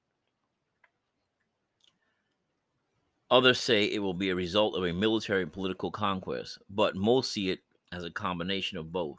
Others 3.31 3.61
say 3.61 3.85
it 3.85 4.01
will 4.01 4.15
be 4.15 4.31
a 4.31 4.35
result 4.35 4.77
of 4.77 4.85
a 4.85 4.93
military 4.93 5.43
and 5.43 5.53
political 5.53 5.91
conquest, 5.91 6.59
but 6.69 6.97
most 6.97 7.33
see 7.33 7.51
it 7.51 7.61
as 7.91 8.05
a 8.05 8.11
combination 8.11 8.79
of 8.79 8.93
both. 8.93 9.19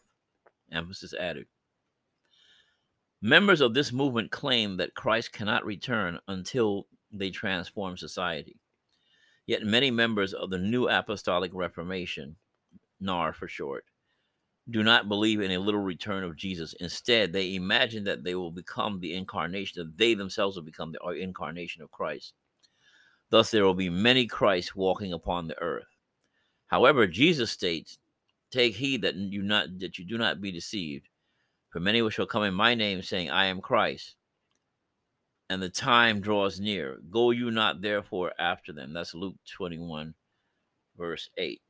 Emphasis 0.72 1.14
added. 1.14 1.46
Members 3.22 3.62
of 3.62 3.74
this 3.74 3.92
movement 3.92 4.32
claim 4.32 4.78
that 4.78 4.96
Christ 4.96 5.32
cannot 5.32 5.66
return 5.66 6.20
until 6.28 6.88
they 7.12 7.30
transform 7.30 7.96
society. 7.96 8.60
Yet 9.46 9.64
many 9.64 9.92
members 9.92 10.34
of 10.34 10.50
the 10.50 10.58
New 10.58 10.88
Apostolic 10.88 11.52
Reformation, 11.54 12.36
NAR 13.00 13.34
for 13.34 13.48
short, 13.48 13.86
do 14.70 14.84
not 14.84 15.10
believe 15.10 15.42
in 15.42 15.52
a 15.52 15.60
literal 15.60 15.84
return 15.84 16.24
of 16.24 16.38
Jesus. 16.38 16.74
Instead, 16.80 17.34
they 17.34 17.56
imagine 17.56 18.06
that 18.06 18.24
they 18.24 18.36
will 18.36 18.52
become 18.52 19.00
the 19.00 19.14
incarnation, 19.16 19.84
that 19.84 19.98
they 19.98 20.14
themselves 20.14 20.56
will 20.56 20.64
become 20.64 20.94
the 20.94 21.04
uh, 21.04 21.10
incarnation 21.10 21.82
of 21.82 21.92
Christ. 21.92 22.34
Thus, 23.30 23.52
there 23.52 23.66
will 23.66 23.74
be 23.74 23.90
many 23.90 24.26
Christs 24.26 24.76
walking 24.76 25.12
upon 25.12 25.48
the 25.48 25.60
earth. 25.62 25.88
However, 26.68 27.06
Jesus 27.06 27.52
states, 27.52 28.00
"Take 28.52 28.76
heed 28.76 29.02
that 29.02 29.16
you 29.16 29.42
not 29.42 29.80
that 29.80 30.00
you 30.00 30.06
do 30.06 30.18
not 30.18 30.40
be 30.40 30.52
deceived, 30.52 31.10
for 31.70 31.80
many 31.80 32.08
shall 32.12 32.28
come 32.28 32.44
in 32.44 32.54
my 32.54 32.76
name, 32.76 33.02
saying, 33.02 33.32
I 33.32 33.46
am 33.46 33.60
Christ, 33.60 34.16
and 35.54 35.62
the 35.62 35.70
time 35.70 36.20
draws 36.20 36.60
near. 36.60 36.98
Go 37.12 37.30
you 37.30 37.52
not 37.52 37.80
therefore 37.80 38.32
after 38.40 38.74
them. 38.74 38.92
That's 38.92 39.14
Luke 39.14 39.36
21, 39.56 40.16
verse 40.98 41.30
8. 41.38 41.62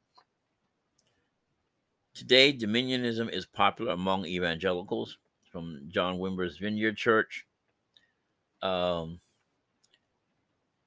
Today, 2.13 2.53
dominionism 2.53 3.29
is 3.29 3.45
popular 3.45 3.91
among 3.91 4.25
evangelicals 4.25 5.17
from 5.51 5.81
John 5.89 6.17
Wimber's 6.17 6.59
Vineyard 6.59 6.95
Church, 6.95 7.45
um, 8.61 9.19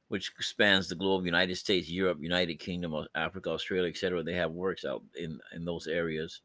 which 0.09 0.33
spans 0.41 0.89
the 0.89 0.95
globe 0.95 1.27
United 1.27 1.57
States, 1.57 1.91
Europe, 1.91 2.17
United 2.23 2.59
Kingdom, 2.59 2.95
Africa, 3.15 3.51
Australia, 3.51 3.91
etc. 3.91 4.23
They 4.23 4.37
have 4.37 4.53
works 4.53 4.87
out 4.87 5.03
in, 5.15 5.39
in 5.53 5.67
those 5.67 5.87
areas. 5.87 6.41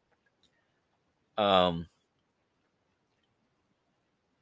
Um, 1.38 1.86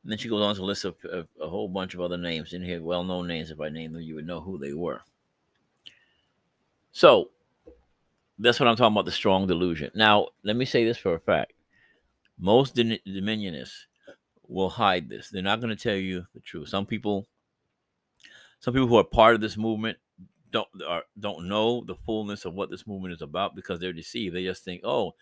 and 0.02 0.10
then 0.10 0.18
she 0.18 0.28
goes 0.28 0.42
on 0.42 0.54
to 0.54 0.64
list 0.64 0.84
a, 0.84 0.94
a, 1.12 1.44
a 1.44 1.48
whole 1.48 1.68
bunch 1.68 1.94
of 1.94 2.00
other 2.00 2.16
names 2.16 2.52
in 2.52 2.62
here, 2.62 2.82
well 2.82 3.04
known 3.04 3.26
names. 3.26 3.50
If 3.50 3.60
I 3.60 3.68
name 3.68 3.92
them, 3.92 4.02
you 4.02 4.14
would 4.14 4.26
know 4.26 4.40
who 4.40 4.58
they 4.58 4.72
were. 4.72 5.02
So 6.92 7.30
that's 8.38 8.58
what 8.58 8.68
I'm 8.68 8.76
talking 8.76 8.94
about 8.94 9.04
the 9.04 9.12
strong 9.12 9.46
delusion. 9.46 9.90
Now, 9.94 10.28
let 10.42 10.56
me 10.56 10.64
say 10.64 10.84
this 10.84 10.96
for 10.96 11.14
a 11.14 11.20
fact 11.20 11.52
most 12.38 12.74
dominionists 12.74 13.84
will 14.48 14.70
hide 14.70 15.10
this. 15.10 15.28
They're 15.28 15.42
not 15.42 15.60
going 15.60 15.76
to 15.76 15.82
tell 15.82 15.96
you 15.96 16.26
the 16.34 16.40
truth. 16.40 16.68
Some 16.68 16.86
people, 16.86 17.26
some 18.60 18.72
people 18.72 18.88
who 18.88 18.96
are 18.96 19.04
part 19.04 19.34
of 19.34 19.42
this 19.42 19.58
movement 19.58 19.98
don't 20.50 20.68
are, 20.88 21.04
don't 21.18 21.46
know 21.46 21.84
the 21.84 21.94
fullness 21.94 22.46
of 22.46 22.54
what 22.54 22.70
this 22.70 22.86
movement 22.86 23.12
is 23.12 23.20
about 23.20 23.54
because 23.54 23.78
they're 23.78 23.92
deceived. 23.92 24.34
They 24.34 24.44
just 24.44 24.64
think, 24.64 24.80
oh, 24.82 25.12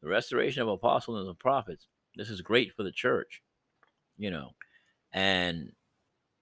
the 0.00 0.08
restoration 0.08 0.62
of 0.62 0.68
apostles 0.68 1.26
and 1.26 1.38
prophets. 1.38 1.88
This 2.14 2.30
is 2.30 2.40
great 2.40 2.72
for 2.74 2.84
the 2.84 2.92
church 2.92 3.42
you 4.18 4.30
know, 4.30 4.50
and 5.12 5.72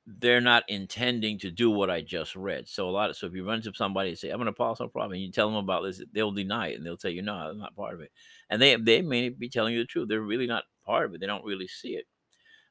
they're 0.06 0.40
not 0.40 0.62
intending 0.68 1.38
to 1.40 1.50
do 1.50 1.70
what 1.70 1.90
I 1.90 2.00
just 2.00 2.36
read. 2.36 2.68
So 2.68 2.88
a 2.88 2.90
lot 2.90 3.10
of 3.10 3.16
so 3.16 3.26
if 3.26 3.34
you 3.34 3.46
run 3.46 3.60
to 3.62 3.72
somebody 3.74 4.10
and 4.10 4.18
say, 4.18 4.30
I'm 4.30 4.42
an 4.42 4.48
apostle 4.48 4.88
problem, 4.88 5.14
and 5.14 5.22
you 5.22 5.32
tell 5.32 5.48
them 5.48 5.56
about 5.56 5.82
this, 5.82 6.02
they'll 6.12 6.32
deny 6.32 6.68
it 6.68 6.76
and 6.76 6.86
they'll 6.86 6.96
tell 6.96 7.10
you, 7.10 7.22
No, 7.22 7.34
I'm 7.34 7.58
not 7.58 7.76
part 7.76 7.94
of 7.94 8.00
it. 8.00 8.12
And 8.50 8.62
they 8.62 8.76
they 8.76 9.02
may 9.02 9.30
be 9.30 9.48
telling 9.48 9.74
you 9.74 9.80
the 9.80 9.86
truth. 9.86 10.08
They're 10.08 10.20
really 10.20 10.46
not 10.46 10.64
part 10.84 11.06
of 11.06 11.14
it. 11.14 11.20
They 11.20 11.26
don't 11.26 11.44
really 11.44 11.68
see 11.68 11.96
it. 11.96 12.06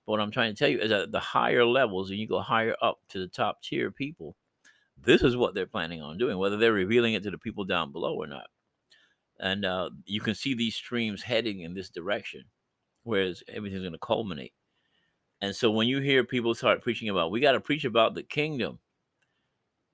But 0.05 0.13
what 0.13 0.21
I'm 0.21 0.31
trying 0.31 0.53
to 0.53 0.59
tell 0.59 0.69
you 0.69 0.79
is 0.79 0.89
that 0.91 1.11
the 1.11 1.19
higher 1.19 1.65
levels, 1.65 2.09
and 2.11 2.19
you 2.19 2.27
go 2.27 2.39
higher 2.41 2.75
up 2.81 2.99
to 3.09 3.19
the 3.19 3.27
top 3.27 3.61
tier 3.63 3.91
people, 3.91 4.35
this 5.01 5.23
is 5.23 5.37
what 5.37 5.55
they're 5.55 5.67
planning 5.67 6.01
on 6.01 6.17
doing, 6.17 6.37
whether 6.37 6.57
they're 6.57 6.73
revealing 6.73 7.15
it 7.15 7.23
to 7.23 7.31
the 7.31 7.37
people 7.39 7.65
down 7.65 7.91
below 7.91 8.15
or 8.15 8.27
not. 8.27 8.47
And 9.39 9.65
uh, 9.65 9.91
you 10.05 10.21
can 10.21 10.35
see 10.35 10.55
these 10.55 10.75
streams 10.75 11.23
heading 11.23 11.61
in 11.61 11.73
this 11.75 11.89
direction, 11.91 12.45
whereas 13.03 13.43
everything's 13.49 13.83
going 13.83 13.93
to 13.93 13.99
culminate. 13.99 14.53
And 15.45 15.55
so 15.55 15.69
when 15.69 15.87
you 15.87 15.99
hear 15.99 16.23
people 16.23 16.55
start 16.55 16.81
preaching 16.81 17.09
about, 17.09 17.29
we 17.29 17.39
got 17.39 17.51
to 17.51 17.59
preach 17.59 17.85
about 17.85 18.15
the 18.15 18.23
kingdom, 18.23 18.79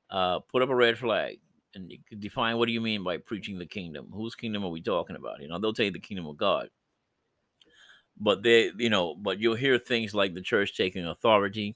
uh, 0.10 0.40
put 0.40 0.62
up 0.62 0.70
a 0.70 0.76
red 0.76 0.98
flag 0.98 1.40
and 1.76 1.92
define 2.20 2.58
what 2.58 2.68
do 2.68 2.72
you 2.72 2.80
mean 2.80 3.04
by 3.04 3.18
preaching 3.18 3.60
the 3.60 3.66
kingdom? 3.66 4.08
Whose 4.14 4.34
kingdom 4.34 4.64
are 4.64 4.70
we 4.70 4.82
talking 4.82 5.18
about? 5.18 5.42
You 5.42 5.50
know, 5.50 5.60
they'll 5.60 5.74
tell 5.74 5.88
you 5.88 5.92
the 5.92 6.00
kingdom 6.00 6.26
of 6.26 6.38
God. 6.38 6.70
But 8.18 8.44
they, 8.44 8.72
you 8.78 8.90
know, 8.90 9.14
but 9.14 9.40
you'll 9.40 9.56
hear 9.56 9.78
things 9.78 10.14
like 10.14 10.34
the 10.34 10.42
church 10.42 10.78
taking 10.78 11.06
authority 11.06 11.76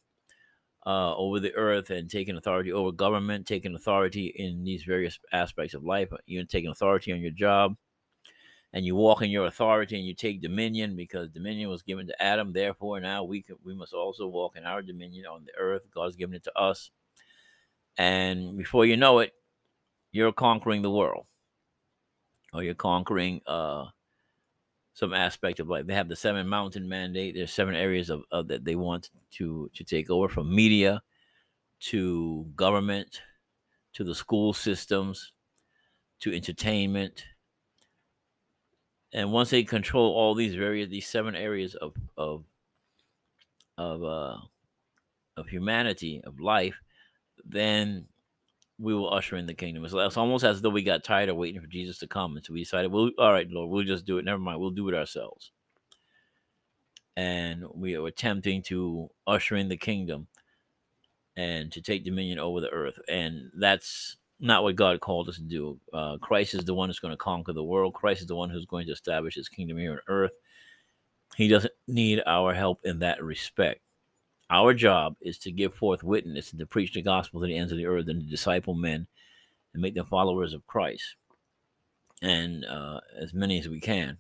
uh, 0.86 1.14
over 1.18 1.42
the 1.42 1.54
earth 1.56 1.90
and 1.90 2.10
taking 2.10 2.38
authority 2.38 2.72
over 2.72 2.94
government, 2.94 3.46
taking 3.46 3.76
authority 3.76 4.28
in 4.38 4.64
these 4.64 4.84
various 4.84 5.20
aspects 5.34 5.74
of 5.74 5.84
life, 5.84 6.08
even 6.28 6.48
taking 6.48 6.70
authority 6.70 7.12
on 7.12 7.20
your 7.20 7.32
job, 7.32 7.76
and 8.76 8.86
you 8.86 8.94
walk 8.94 9.22
in 9.22 9.30
your 9.30 9.46
authority 9.46 9.96
and 9.96 10.06
you 10.06 10.14
take 10.14 10.42
dominion 10.42 10.98
because 10.98 11.30
dominion 11.30 11.70
was 11.70 11.82
given 11.82 12.06
to 12.08 12.22
Adam. 12.22 12.52
Therefore, 12.52 13.00
now 13.00 13.24
we 13.24 13.42
can, 13.42 13.56
we 13.64 13.74
must 13.74 13.94
also 13.94 14.28
walk 14.28 14.58
in 14.58 14.66
our 14.66 14.82
dominion 14.82 15.26
on 15.26 15.46
the 15.46 15.54
earth. 15.58 15.84
God's 15.94 16.18
given 16.18 16.36
it 16.36 16.44
to 16.44 16.60
us, 16.60 16.92
and 17.98 18.58
before 18.58 18.86
you 18.86 18.98
know 18.98 19.20
it, 19.20 19.34
you're 20.12 20.34
conquering 20.34 20.82
the 20.82 20.92
world, 20.92 21.26
or 22.54 22.64
you're 22.64 22.74
conquering 22.74 23.40
uh, 23.48 23.86
some 24.94 25.14
aspect 25.14 25.62
of 25.62 25.70
life. 25.70 25.88
They 25.88 25.94
have 25.94 26.10
the 26.10 26.16
seven 26.18 26.46
mountain 26.46 26.90
mandate. 26.90 27.36
There's 27.36 27.54
seven 27.54 27.76
areas 27.76 28.10
of, 28.10 28.24
of 28.30 28.50
that 28.50 28.66
they 28.66 28.76
want 28.76 29.10
to 29.38 29.72
to 29.74 29.84
take 29.86 30.10
over 30.10 30.28
from 30.28 30.54
media 30.54 31.02
to 31.92 32.46
government 32.58 33.22
to 33.94 34.04
the 34.04 34.16
school 34.16 34.52
systems 34.52 35.32
to 36.20 36.36
entertainment 36.36 37.24
and 39.16 39.32
once 39.32 39.50
they 39.50 39.64
control 39.64 40.14
all 40.14 40.36
these 40.36 40.54
various 40.54 40.90
these 40.90 41.08
seven 41.08 41.36
areas 41.36 41.74
of 41.74 41.94
of 42.18 42.44
of 43.80 44.04
uh 44.04 44.38
of 45.38 45.48
humanity 45.48 46.22
of 46.24 46.40
life 46.40 46.76
then 47.44 48.06
we 48.78 48.94
will 48.94 49.14
usher 49.14 49.38
in 49.38 49.46
the 49.46 49.54
kingdom. 49.54 49.86
It's, 49.86 50.18
almost 50.18 50.44
as 50.44 50.62
though 50.62 50.70
we 50.70 50.84
got 50.84 51.04
tired 51.04 51.30
of 51.30 51.38
waiting 51.38 51.62
for 51.62 51.68
Jesus 51.68 51.98
to 52.00 52.08
come, 52.08 52.36
and 52.36 52.46
so 52.46 52.54
we 52.54 52.60
decided, 52.64 52.92
well, 52.92 53.10
all 53.18 53.32
right, 53.32 53.50
Lord, 53.50 53.70
we'll 53.70 53.86
just 53.86 54.06
do 54.06 54.18
it. 54.18 54.26
Never 54.26 54.40
mind, 54.40 54.60
we'll 54.60 54.72
do 54.72 54.90
it 54.90 54.96
ourselves. 54.96 55.52
And 57.16 57.64
we 57.74 57.96
are 57.96 58.06
attempting 58.06 58.62
to 58.64 59.10
usher 59.26 59.56
in 59.56 59.70
the 59.70 59.78
kingdom 59.78 60.28
and 61.38 61.72
to 61.72 61.82
take 61.82 62.04
dominion 62.04 62.40
over 62.40 62.60
the 62.60 62.70
earth, 62.70 63.00
and 63.08 63.52
that's 63.58 64.18
not 64.40 64.64
what 64.64 64.76
God 64.76 65.00
called 65.00 65.30
us 65.30 65.38
to 65.38 65.44
do. 65.44 65.80
Uh, 65.94 66.18
Christ 66.18 66.54
is 66.54 66.66
the 66.66 66.74
one 66.74 66.90
that's 66.90 67.00
going 67.00 67.14
to 67.14 67.18
conquer 67.18 67.54
the 67.54 67.64
world. 67.64 67.94
Christ 67.94 68.22
is 68.22 68.28
the 68.28 68.36
one 68.36 68.50
who's 68.50 68.66
going 68.66 68.86
to 68.88 68.92
establish 68.92 69.36
his 69.36 69.50
kingdom 69.50 69.78
here 69.78 69.94
on 69.94 70.00
earth. 70.08 70.34
He 71.36 71.48
doesn't 71.48 71.74
need 71.88 72.22
our 72.26 72.54
help 72.54 72.82
in 72.84 73.00
that 73.00 73.24
respect. 73.24 73.82
Our 74.50 74.74
job 74.74 75.16
is 75.22 75.40
to 75.40 75.52
give 75.52 75.74
forth 75.74 76.04
witness 76.04 76.52
and 76.52 76.60
to 76.60 76.66
preach 76.66 76.94
the 76.94 77.02
gospel 77.02 77.42
to 77.42 77.48
the 77.48 77.58
ends 77.58 77.72
of 77.72 77.78
the 77.78 77.88
earth 77.88 78.08
and 78.08 78.22
to 78.22 78.30
disciple 78.30 78.76
men 78.76 79.08
and 79.74 79.82
make 79.82 79.96
them 79.96 80.06
followers 80.06 80.54
of 80.54 80.66
Christ, 80.68 81.16
and 82.22 82.64
uh, 82.66 83.02
as 83.20 83.34
many 83.34 83.60
as 83.60 83.68
we 83.68 83.80
can. 83.80 84.18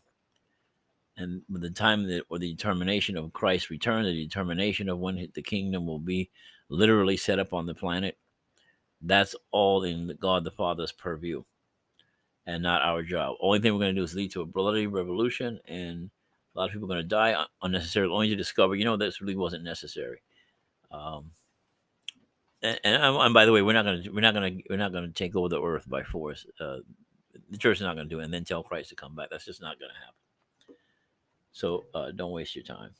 And 1.17 1.43
with 1.49 1.61
the 1.61 1.69
time 1.69 2.07
that, 2.07 2.23
or 2.27 2.39
the 2.39 2.51
determination 2.51 3.15
of 3.15 3.31
Christ's 3.31 3.69
return, 3.69 4.03
the 4.03 4.25
determination 4.25 4.89
of 4.89 4.99
when 4.99 5.29
the 5.33 5.41
kingdom 5.41 5.85
will 5.85 5.99
be 5.99 6.29
literally 6.67 7.15
set 7.15 7.39
up 7.39 7.53
on 7.53 7.65
the 7.65 7.73
planet, 7.73 8.17
that's 9.05 9.35
all 9.51 9.83
in 9.83 10.17
God 10.19 10.43
the 10.43 10.51
Father's 10.51 10.91
purview 10.91 11.43
and 12.45 12.61
not 12.61 12.81
our 12.81 13.03
job. 13.03 13.37
Only 13.39 13.59
thing 13.59 13.73
we're 13.73 13.79
going 13.79 13.95
to 13.95 14.01
do 14.01 14.03
is 14.03 14.15
lead 14.15 14.31
to 14.31 14.41
a 14.41 14.45
bloody 14.45 14.87
revolution, 14.87 15.59
and 15.67 16.09
a 16.55 16.59
lot 16.59 16.65
of 16.65 16.73
people 16.73 16.85
are 16.85 16.95
going 16.95 17.03
to 17.03 17.07
die 17.07 17.45
unnecessarily, 17.61 18.13
only 18.13 18.29
to 18.29 18.35
discover, 18.35 18.75
you 18.75 18.85
know, 18.85 18.97
this 18.97 19.21
really 19.21 19.35
wasn't 19.35 19.63
necessary. 19.63 20.21
Um, 20.91 21.31
and, 22.61 22.79
and, 22.83 23.03
and, 23.03 23.33
by 23.33 23.45
the 23.45 23.51
way, 23.51 23.61
we're 23.61 23.73
not 23.73 23.85
going 23.85 24.03
to 24.03 24.09
we're 24.09 24.21
not 24.21 24.33
going 24.33 24.57
to 24.57 24.63
we're 24.69 24.77
not 24.77 24.91
going 24.91 25.05
to 25.05 25.13
take 25.13 25.35
over 25.35 25.49
the 25.49 25.61
earth 25.61 25.87
by 25.87 26.03
force. 26.03 26.45
Uh, 26.59 26.77
the 27.51 27.57
church 27.57 27.77
is 27.77 27.81
not 27.81 27.95
going 27.95 28.07
to 28.07 28.15
do 28.15 28.21
it, 28.21 28.25
and 28.25 28.33
then 28.33 28.43
tell 28.43 28.63
Christ 28.63 28.89
to 28.89 28.95
come 28.95 29.15
back. 29.15 29.29
That's 29.29 29.45
just 29.45 29.61
not 29.61 29.79
going 29.79 29.91
to 29.91 29.99
happen. 29.99 30.79
So 31.51 31.85
uh, 31.93 32.11
don't 32.11 32.31
waste 32.31 32.55
your 32.55 32.63
time. 32.63 32.91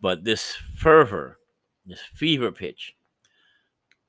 But 0.00 0.24
this 0.24 0.56
fervor, 0.76 1.38
this 1.86 2.00
fever 2.00 2.50
pitch 2.50 2.95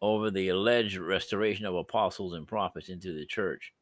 over 0.02 0.30
the 0.30 0.50
alleged 0.50 0.98
restoration 0.98 1.66
of 1.66 1.76
apostles 1.76 2.34
and 2.34 2.48
prophets 2.48 2.90
into 2.90 3.14
the 3.14 3.26
church, 3.26 3.74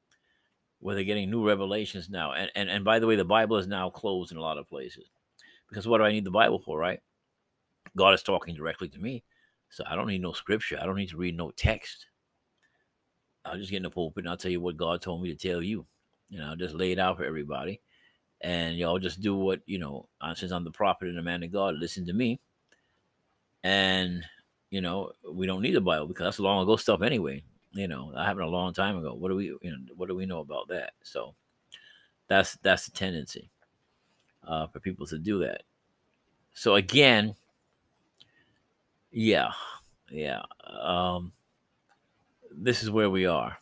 where 0.80 0.96
they're 0.96 1.04
getting 1.04 1.30
new 1.30 1.46
revelations 1.46 2.10
now. 2.10 2.34
And, 2.34 2.52
and, 2.56 2.70
and 2.70 2.86
by 2.86 3.00
the 3.00 3.08
way, 3.08 3.16
the 3.16 3.26
Bible 3.26 3.58
is 3.58 3.68
now 3.68 3.90
closed 3.90 4.32
in 4.32 4.38
a 4.38 4.42
lot 4.42 4.58
of 4.58 4.68
places. 4.68 5.10
Because 5.70 5.88
what 5.88 5.98
do 5.98 6.04
I 6.04 6.12
need 6.12 6.26
the 6.26 6.32
Bible 6.32 6.60
for, 6.60 6.78
right? 6.78 7.00
God 7.98 8.14
is 8.14 8.24
talking 8.24 8.56
directly 8.56 8.90
to 8.90 9.00
me. 9.00 9.24
So 9.70 9.84
I 9.88 9.96
don't 9.96 10.08
need 10.08 10.22
no 10.22 10.32
scripture. 10.32 10.78
I 10.82 10.86
don't 10.86 10.96
need 10.96 11.10
to 11.10 11.18
read 11.18 11.36
no 11.36 11.52
text. 11.52 12.08
I'll 13.44 13.58
just 13.58 13.72
get 13.72 13.78
in 13.78 13.84
the 13.84 13.90
pulpit 13.90 14.24
and 14.24 14.30
I'll 14.30 14.38
tell 14.38 14.52
you 14.52 14.62
what 14.62 14.78
God 14.78 15.02
told 15.02 15.22
me 15.22 15.34
to 15.34 15.48
tell 15.50 15.62
you. 15.62 15.86
You 16.30 16.40
know, 16.40 16.56
just 16.56 16.76
lay 16.76 16.92
it 16.92 17.00
out 17.00 17.18
for 17.18 17.26
everybody 17.26 17.82
and 18.42 18.78
y'all 18.78 19.00
just 19.00 19.22
do 19.22 19.36
what 19.36 19.62
you 19.66 19.80
know. 19.80 20.08
Uh, 20.22 20.34
since 20.36 20.52
I'm 20.52 20.64
the 20.64 20.72
prophet 20.72 21.08
and 21.08 21.18
the 21.18 21.22
man 21.22 21.44
of 21.44 21.52
God, 21.52 21.76
listen 21.76 22.06
to 22.06 22.14
me. 22.14 22.40
And 23.64 24.24
you 24.76 24.82
know, 24.82 25.14
we 25.32 25.48
don't 25.48 25.62
need 25.62 25.74
the 25.74 25.80
Bible 25.80 26.06
because 26.06 26.26
that's 26.26 26.40
long 26.40 26.62
ago 26.62 26.76
stuff 26.76 27.02
anyway. 27.02 27.42
You 27.72 27.88
know, 27.88 28.12
that 28.12 28.26
happened 28.26 28.44
a 28.44 28.50
long 28.50 28.74
time 28.74 28.98
ago. 28.98 29.14
What 29.14 29.30
do 29.30 29.36
we, 29.36 29.46
you 29.46 29.60
know, 29.64 29.78
what 29.96 30.10
do 30.10 30.16
we 30.16 30.26
know 30.26 30.40
about 30.40 30.68
that? 30.68 30.92
So 31.02 31.34
that's 32.28 32.58
that's 32.62 32.86
the 32.86 32.92
tendency 32.92 33.50
uh, 34.46 34.68
for 34.68 34.82
people 34.82 35.06
to 35.08 35.18
do 35.18 35.40
that. 35.40 35.64
So 36.52 36.76
again, 36.76 37.36
yeah, 39.12 39.54
yeah. 40.12 40.42
Um, 40.70 41.32
this 42.52 42.84
is 42.84 42.92
where 42.92 43.10
we 43.10 43.26
are. 43.26 43.58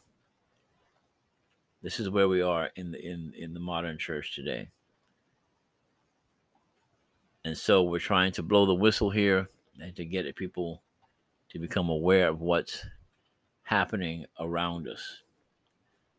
This 1.83 1.99
is 1.99 2.09
where 2.09 2.27
we 2.27 2.41
are 2.41 2.71
in 2.75 2.89
the 2.89 2.99
in 2.99 3.33
in 3.37 3.53
the 3.53 3.59
modern 3.59 3.99
church 3.99 4.33
today. 4.33 4.69
And 7.45 7.55
so 7.55 7.83
we're 7.83 7.99
trying 7.99 8.31
to 8.31 8.41
blow 8.41 8.65
the 8.65 8.73
whistle 8.73 9.11
here 9.11 9.47
and 9.79 9.95
to 9.95 10.05
get 10.05 10.35
people 10.35 10.81
to 11.53 11.59
become 11.59 11.89
aware 11.89 12.27
of 12.27 12.41
what's 12.41 12.83
happening 13.61 14.25
around 14.39 14.87
us 14.87 15.19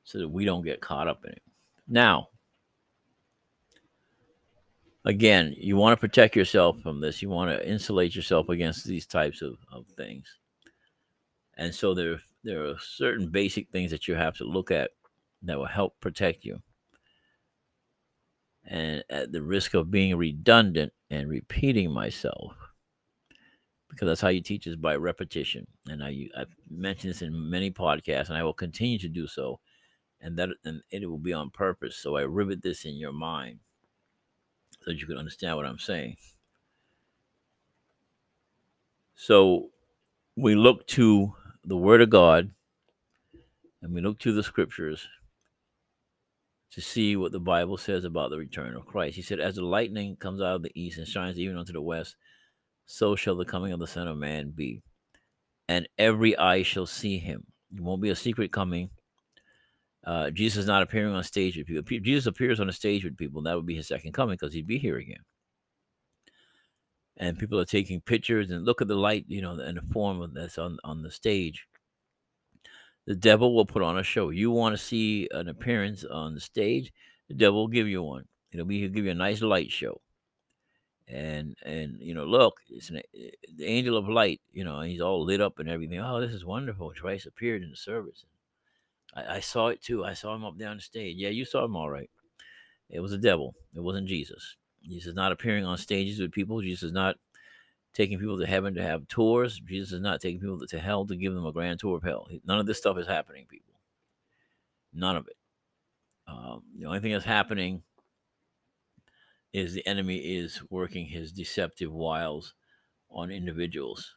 so 0.04 0.18
that 0.18 0.28
we 0.28 0.44
don't 0.44 0.64
get 0.64 0.80
caught 0.80 1.08
up 1.08 1.24
in 1.24 1.32
it. 1.32 1.42
Now, 1.88 2.28
again, 5.04 5.54
you 5.56 5.76
want 5.76 5.92
to 5.92 6.00
protect 6.00 6.36
yourself 6.36 6.80
from 6.80 7.00
this. 7.00 7.20
You 7.20 7.28
want 7.28 7.50
to 7.50 7.68
insulate 7.68 8.14
yourself 8.14 8.48
against 8.48 8.84
these 8.84 9.06
types 9.06 9.42
of, 9.42 9.56
of 9.72 9.86
things. 9.96 10.26
And 11.56 11.74
so 11.74 11.94
there, 11.94 12.20
there 12.42 12.64
are 12.64 12.76
certain 12.80 13.28
basic 13.28 13.70
things 13.70 13.90
that 13.90 14.08
you 14.08 14.14
have 14.14 14.36
to 14.36 14.44
look 14.44 14.70
at 14.70 14.90
that 15.42 15.58
will 15.58 15.66
help 15.66 15.98
protect 16.00 16.44
you. 16.44 16.62
And 18.66 19.04
at 19.10 19.30
the 19.30 19.42
risk 19.42 19.74
of 19.74 19.90
being 19.90 20.16
redundant 20.16 20.92
and 21.10 21.28
repeating 21.28 21.90
myself, 21.90 22.54
because 23.94 24.08
that's 24.08 24.20
how 24.20 24.28
you 24.28 24.40
teach 24.40 24.66
is 24.66 24.76
by 24.76 24.96
repetition. 24.96 25.66
And 25.86 26.02
I, 26.02 26.28
I've 26.36 26.54
mentioned 26.68 27.12
this 27.12 27.22
in 27.22 27.50
many 27.50 27.70
podcasts, 27.70 28.28
and 28.28 28.36
I 28.36 28.42
will 28.42 28.52
continue 28.52 28.98
to 28.98 29.08
do 29.08 29.26
so. 29.26 29.60
And 30.20 30.38
that 30.38 30.48
and 30.64 30.82
it 30.90 31.06
will 31.06 31.18
be 31.18 31.32
on 31.32 31.50
purpose. 31.50 31.96
So 31.96 32.16
I 32.16 32.22
rivet 32.22 32.62
this 32.62 32.84
in 32.84 32.94
your 32.96 33.12
mind 33.12 33.60
so 34.80 34.90
that 34.90 35.00
you 35.00 35.06
can 35.06 35.18
understand 35.18 35.56
what 35.56 35.66
I'm 35.66 35.78
saying. 35.78 36.16
So 39.14 39.70
we 40.36 40.54
look 40.54 40.86
to 40.88 41.34
the 41.64 41.76
Word 41.76 42.00
of 42.00 42.10
God 42.10 42.50
and 43.82 43.94
we 43.94 44.00
look 44.00 44.18
to 44.20 44.32
the 44.32 44.42
scriptures 44.42 45.06
to 46.72 46.80
see 46.80 47.16
what 47.16 47.32
the 47.32 47.40
Bible 47.40 47.76
says 47.76 48.04
about 48.04 48.30
the 48.30 48.38
return 48.38 48.74
of 48.74 48.86
Christ. 48.86 49.14
He 49.14 49.22
said, 49.22 49.38
As 49.38 49.54
the 49.56 49.62
lightning 49.62 50.16
comes 50.16 50.40
out 50.40 50.56
of 50.56 50.62
the 50.62 50.72
east 50.74 50.98
and 50.98 51.06
shines 51.06 51.38
even 51.38 51.56
unto 51.56 51.72
the 51.72 51.80
west, 51.80 52.16
so 52.86 53.16
shall 53.16 53.36
the 53.36 53.44
coming 53.44 53.72
of 53.72 53.80
the 53.80 53.86
Son 53.86 54.08
of 54.08 54.16
Man 54.16 54.50
be. 54.50 54.82
And 55.68 55.88
every 55.98 56.36
eye 56.36 56.62
shall 56.62 56.86
see 56.86 57.18
him. 57.18 57.44
It 57.74 57.80
won't 57.80 58.02
be 58.02 58.10
a 58.10 58.16
secret 58.16 58.52
coming. 58.52 58.90
Uh, 60.06 60.30
Jesus 60.30 60.58
is 60.58 60.66
not 60.66 60.82
appearing 60.82 61.14
on 61.14 61.24
stage 61.24 61.56
with 61.56 61.66
people. 61.66 62.04
Jesus 62.04 62.26
appears 62.26 62.60
on 62.60 62.68
a 62.68 62.72
stage 62.72 63.04
with 63.04 63.16
people, 63.16 63.38
and 63.38 63.46
that 63.46 63.56
would 63.56 63.66
be 63.66 63.76
his 63.76 63.88
second 63.88 64.12
coming 64.12 64.34
because 64.34 64.52
he'd 64.52 64.66
be 64.66 64.78
here 64.78 64.98
again. 64.98 65.22
And 67.16 67.38
people 67.38 67.58
are 67.58 67.64
taking 67.64 68.00
pictures 68.00 68.50
and 68.50 68.64
look 68.64 68.82
at 68.82 68.88
the 68.88 68.96
light, 68.96 69.24
you 69.28 69.40
know, 69.40 69.52
and 69.52 69.78
the 69.78 69.92
form 69.92 70.20
of 70.20 70.34
that's 70.34 70.58
on, 70.58 70.78
on 70.84 71.02
the 71.02 71.10
stage 71.10 71.66
the 73.06 73.14
devil 73.14 73.54
will 73.54 73.66
put 73.66 73.82
on 73.82 73.98
a 73.98 74.02
show. 74.02 74.30
You 74.30 74.50
want 74.50 74.74
to 74.74 74.82
see 74.82 75.28
an 75.32 75.48
appearance 75.48 76.04
on 76.04 76.34
the 76.34 76.40
stage, 76.40 76.92
the 77.28 77.34
devil 77.34 77.60
will 77.60 77.68
give 77.68 77.88
you 77.88 78.02
one. 78.02 78.24
It'll 78.52 78.66
be 78.66 78.80
he'll 78.80 78.90
give 78.90 79.04
you 79.04 79.10
a 79.10 79.14
nice 79.14 79.42
light 79.42 79.70
show. 79.70 80.00
And 81.06 81.56
and 81.62 81.98
you 82.00 82.14
know, 82.14 82.24
look, 82.24 82.60
it's 82.70 82.90
an, 82.90 82.96
eh, 82.96 83.30
the 83.56 83.66
angel 83.66 83.96
of 83.96 84.08
light. 84.08 84.40
You 84.52 84.64
know, 84.64 84.80
he's 84.80 85.00
all 85.00 85.24
lit 85.24 85.40
up 85.40 85.58
and 85.58 85.68
everything. 85.68 86.00
Oh, 86.00 86.20
this 86.20 86.32
is 86.32 86.44
wonderful. 86.44 86.92
Christ 86.98 87.26
appeared 87.26 87.62
in 87.62 87.70
the 87.70 87.76
service. 87.76 88.24
I, 89.14 89.36
I 89.36 89.40
saw 89.40 89.68
it 89.68 89.82
too. 89.82 90.04
I 90.04 90.14
saw 90.14 90.34
him 90.34 90.44
up 90.44 90.54
on 90.54 90.76
the 90.76 90.80
stage. 90.80 91.16
Yeah, 91.18 91.28
you 91.28 91.44
saw 91.44 91.64
him 91.64 91.76
all 91.76 91.90
right. 91.90 92.10
It 92.88 93.00
was 93.00 93.10
the 93.10 93.18
devil. 93.18 93.54
It 93.74 93.80
wasn't 93.80 94.08
Jesus. 94.08 94.56
Jesus 94.82 95.08
is 95.10 95.14
not 95.14 95.32
appearing 95.32 95.64
on 95.64 95.78
stages 95.78 96.20
with 96.20 96.32
people. 96.32 96.60
Jesus 96.60 96.84
is 96.84 96.92
not 96.92 97.16
taking 97.94 98.18
people 98.18 98.38
to 98.38 98.46
heaven 98.46 98.74
to 98.74 98.82
have 98.82 99.08
tours. 99.08 99.60
Jesus 99.60 99.92
is 99.92 100.00
not 100.00 100.20
taking 100.20 100.40
people 100.40 100.58
to 100.66 100.78
hell 100.78 101.06
to 101.06 101.16
give 101.16 101.32
them 101.34 101.46
a 101.46 101.52
grand 101.52 101.80
tour 101.80 101.96
of 101.96 102.02
hell. 102.02 102.28
None 102.44 102.58
of 102.58 102.66
this 102.66 102.78
stuff 102.78 102.98
is 102.98 103.06
happening, 103.06 103.46
people. 103.48 103.74
None 104.92 105.16
of 105.16 105.26
it. 105.28 105.36
Um, 106.26 106.62
the 106.78 106.86
only 106.86 107.00
thing 107.00 107.12
that's 107.12 107.24
happening 107.24 107.82
is 109.54 109.72
the 109.72 109.86
enemy 109.86 110.16
is 110.16 110.60
working 110.68 111.06
his 111.06 111.32
deceptive 111.32 111.92
wiles 111.92 112.54
on 113.08 113.30
individuals. 113.30 114.16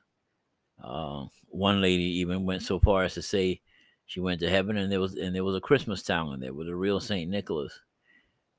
Uh, 0.83 1.25
one 1.49 1.79
lady 1.79 2.03
even 2.19 2.43
went 2.43 2.63
so 2.63 2.79
far 2.79 3.03
as 3.03 3.13
to 3.13 3.21
say 3.21 3.61
she 4.07 4.19
went 4.19 4.39
to 4.39 4.49
heaven 4.49 4.77
and 4.77 4.91
there 4.91 4.99
was 4.99 5.15
and 5.15 5.35
there 5.35 5.43
was 5.43 5.55
a 5.55 5.61
Christmas 5.61 6.01
town 6.01 6.33
in 6.33 6.39
there 6.39 6.53
with 6.53 6.67
a 6.67 6.75
real 6.75 6.99
Saint 6.99 7.29
Nicholas 7.29 7.79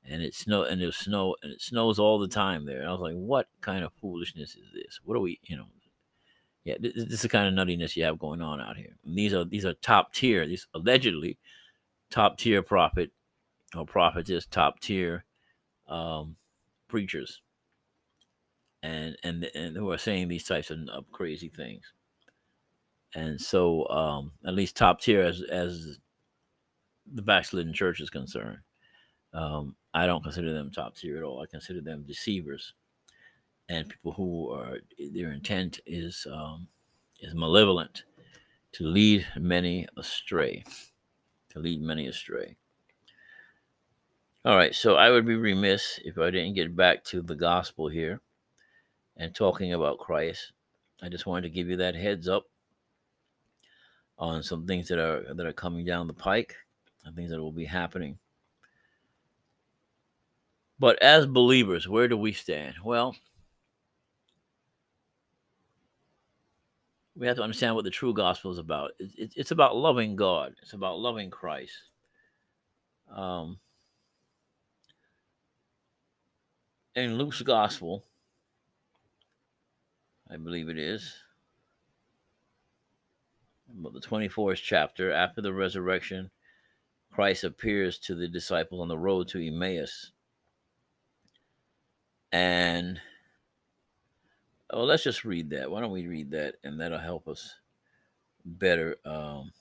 and 0.05 0.21
it 0.21 0.33
snow 0.33 0.63
and 0.63 0.81
it 0.81 0.93
snow 0.93 1.35
and 1.43 1.51
it 1.51 1.61
snows 1.61 1.99
all 1.99 2.17
the 2.17 2.27
time 2.27 2.65
there. 2.65 2.79
And 2.79 2.87
I 2.87 2.91
was 2.91 3.01
like, 3.01 3.15
what 3.15 3.47
kind 3.59 3.83
of 3.83 3.91
foolishness 3.99 4.55
is 4.55 4.71
this? 4.73 5.01
What 5.03 5.17
are 5.17 5.21
we, 5.21 5.39
you 5.43 5.57
know? 5.57 5.65
Yeah, 6.63 6.75
this, 6.79 6.93
this 6.93 7.13
is 7.13 7.21
the 7.23 7.29
kind 7.29 7.47
of 7.47 7.67
nuttiness 7.67 7.95
you 7.95 8.03
have 8.05 8.19
going 8.19 8.41
on 8.41 8.61
out 8.61 8.77
here. 8.77 8.95
And 9.05 9.17
these 9.17 9.33
are 9.33 9.43
these 9.43 9.65
are 9.65 9.73
top 9.73 10.13
tier, 10.13 10.47
these 10.47 10.67
allegedly 10.73 11.37
top 12.09 12.37
tier 12.37 12.61
prophet 12.61 13.11
or 13.75 13.85
prophetess, 13.85 14.45
top 14.45 14.79
tier 14.79 15.25
um, 15.89 16.37
preachers, 16.89 17.41
and 18.83 19.15
and 19.23 19.45
and 19.55 19.77
who 19.77 19.91
are 19.91 19.97
saying 19.97 20.27
these 20.27 20.43
types 20.43 20.71
of, 20.71 20.79
of 20.89 21.09
crazy 21.11 21.49
things. 21.49 21.83
And 23.15 23.39
so, 23.39 23.87
um, 23.89 24.31
at 24.45 24.53
least 24.53 24.75
top 24.75 25.01
tier 25.01 25.23
as 25.23 25.41
as 25.49 25.97
the 27.13 27.21
backslidden 27.21 27.73
church 27.73 28.01
is 28.01 28.09
concerned. 28.09 28.59
Um, 29.33 29.75
I 29.93 30.05
don't 30.05 30.23
consider 30.23 30.53
them 30.53 30.71
top 30.71 30.95
tier 30.95 31.17
at 31.17 31.23
all. 31.23 31.41
I 31.41 31.45
consider 31.47 31.81
them 31.81 32.03
deceivers 32.07 32.73
and 33.69 33.87
people 33.87 34.11
who 34.11 34.51
are 34.51 34.79
their 35.13 35.31
intent 35.31 35.79
is 35.85 36.27
um, 36.31 36.67
is 37.21 37.33
malevolent 37.33 38.03
to 38.73 38.85
lead 38.85 39.25
many 39.37 39.87
astray, 39.97 40.63
to 41.49 41.59
lead 41.59 41.81
many 41.81 42.07
astray. 42.07 42.55
All 44.45 44.55
right, 44.55 44.73
so 44.73 44.95
I 44.95 45.09
would 45.09 45.25
be 45.25 45.35
remiss 45.35 45.99
if 46.05 46.17
I 46.17 46.29
didn't 46.29 46.53
get 46.53 46.73
back 46.73 47.03
to 47.05 47.21
the 47.21 47.35
gospel 47.35 47.89
here 47.89 48.21
and 49.17 49.35
talking 49.35 49.73
about 49.73 49.99
Christ. 49.99 50.53
I 51.01 51.09
just 51.09 51.25
wanted 51.25 51.41
to 51.41 51.49
give 51.49 51.67
you 51.67 51.75
that 51.77 51.93
heads 51.93 52.29
up 52.29 52.45
on 54.17 54.41
some 54.41 54.65
things 54.65 54.87
that 54.87 54.97
are 54.97 55.33
that 55.33 55.45
are 55.45 55.51
coming 55.51 55.85
down 55.85 56.07
the 56.07 56.13
pike 56.13 56.55
and 57.03 57.13
things 57.15 57.31
that 57.31 57.41
will 57.41 57.51
be 57.51 57.65
happening. 57.65 58.17
But 60.79 61.01
as 61.03 61.25
believers, 61.25 61.89
where 61.89 62.07
do 62.07 62.15
we 62.15 62.31
stand? 62.31 62.75
Well, 62.81 63.17
we 67.13 67.27
have 67.27 67.35
to 67.35 67.43
understand 67.43 67.75
what 67.75 67.83
the 67.83 67.89
true 67.89 68.13
gospel 68.13 68.51
is 68.51 68.57
about. 68.57 68.91
It, 68.99 69.11
it, 69.17 69.33
it's 69.35 69.51
about 69.51 69.75
loving 69.75 70.15
God. 70.15 70.55
It's 70.61 70.71
about 70.71 70.99
loving 70.99 71.29
Christ. 71.29 71.73
Um, 73.13 73.59
in 76.95 77.17
Luke's 77.17 77.41
gospel, 77.41 78.03
I 80.29 80.37
believe 80.37 80.69
it 80.69 80.77
is, 80.77 81.13
about 83.77 83.93
the 83.93 83.99
24th 83.99 84.61
chapter, 84.63 85.11
after 85.11 85.41
the 85.41 85.53
resurrection, 85.53 86.29
Christ 87.11 87.43
appears 87.43 87.97
to 87.99 88.15
the 88.15 88.27
disciples 88.27 88.81
on 88.81 88.87
the 88.87 88.97
road 88.97 89.27
to 89.29 89.45
Emmaus. 89.45 90.11
And 92.31 92.99
oh, 94.69 94.83
let's 94.83 95.03
just 95.03 95.25
read 95.25 95.49
that. 95.51 95.69
Why 95.69 95.81
don't 95.81 95.91
we 95.91 96.07
read 96.07 96.31
that? 96.31 96.55
And 96.63 96.79
that'll 96.79 96.99
help 96.99 97.27
us 97.27 97.55
better. 98.45 98.97
Um, 99.05 99.51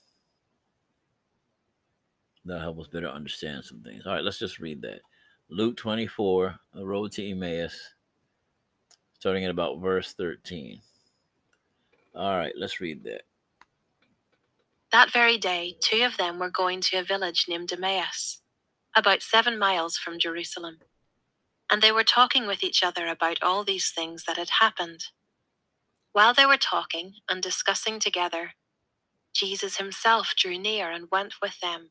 that'll 2.44 2.62
help 2.62 2.80
us 2.80 2.88
better 2.88 3.08
understand 3.08 3.64
some 3.64 3.80
things. 3.80 4.06
All 4.06 4.12
right, 4.12 4.24
let's 4.24 4.38
just 4.38 4.58
read 4.58 4.82
that. 4.82 5.00
Luke 5.50 5.78
24, 5.78 6.56
the 6.74 6.84
road 6.84 7.10
to 7.12 7.26
Emmaus, 7.26 7.94
starting 9.14 9.44
at 9.44 9.50
about 9.50 9.80
verse 9.80 10.12
13. 10.12 10.78
All 12.14 12.36
right, 12.36 12.52
let's 12.54 12.80
read 12.80 13.02
that. 13.04 13.22
That 14.92 15.10
very 15.10 15.38
day, 15.38 15.76
two 15.80 16.02
of 16.02 16.18
them 16.18 16.38
were 16.38 16.50
going 16.50 16.82
to 16.82 16.98
a 16.98 17.02
village 17.02 17.46
named 17.48 17.72
Emmaus, 17.72 18.42
about 18.94 19.22
seven 19.22 19.58
miles 19.58 19.96
from 19.96 20.18
Jerusalem. 20.18 20.80
And 21.70 21.80
they 21.80 21.92
were 21.92 22.04
talking 22.04 22.46
with 22.46 22.62
each 22.62 22.82
other 22.82 23.06
about 23.06 23.42
all 23.42 23.64
these 23.64 23.90
things 23.90 24.24
that 24.24 24.36
had 24.36 24.50
happened. 24.60 25.04
While 26.12 26.34
they 26.34 26.44
were 26.44 26.58
talking 26.58 27.14
and 27.26 27.42
discussing 27.42 28.00
together, 28.00 28.52
Jesus 29.34 29.78
himself 29.78 30.34
drew 30.36 30.58
near 30.58 30.90
and 30.90 31.10
went 31.10 31.34
with 31.40 31.58
them. 31.60 31.90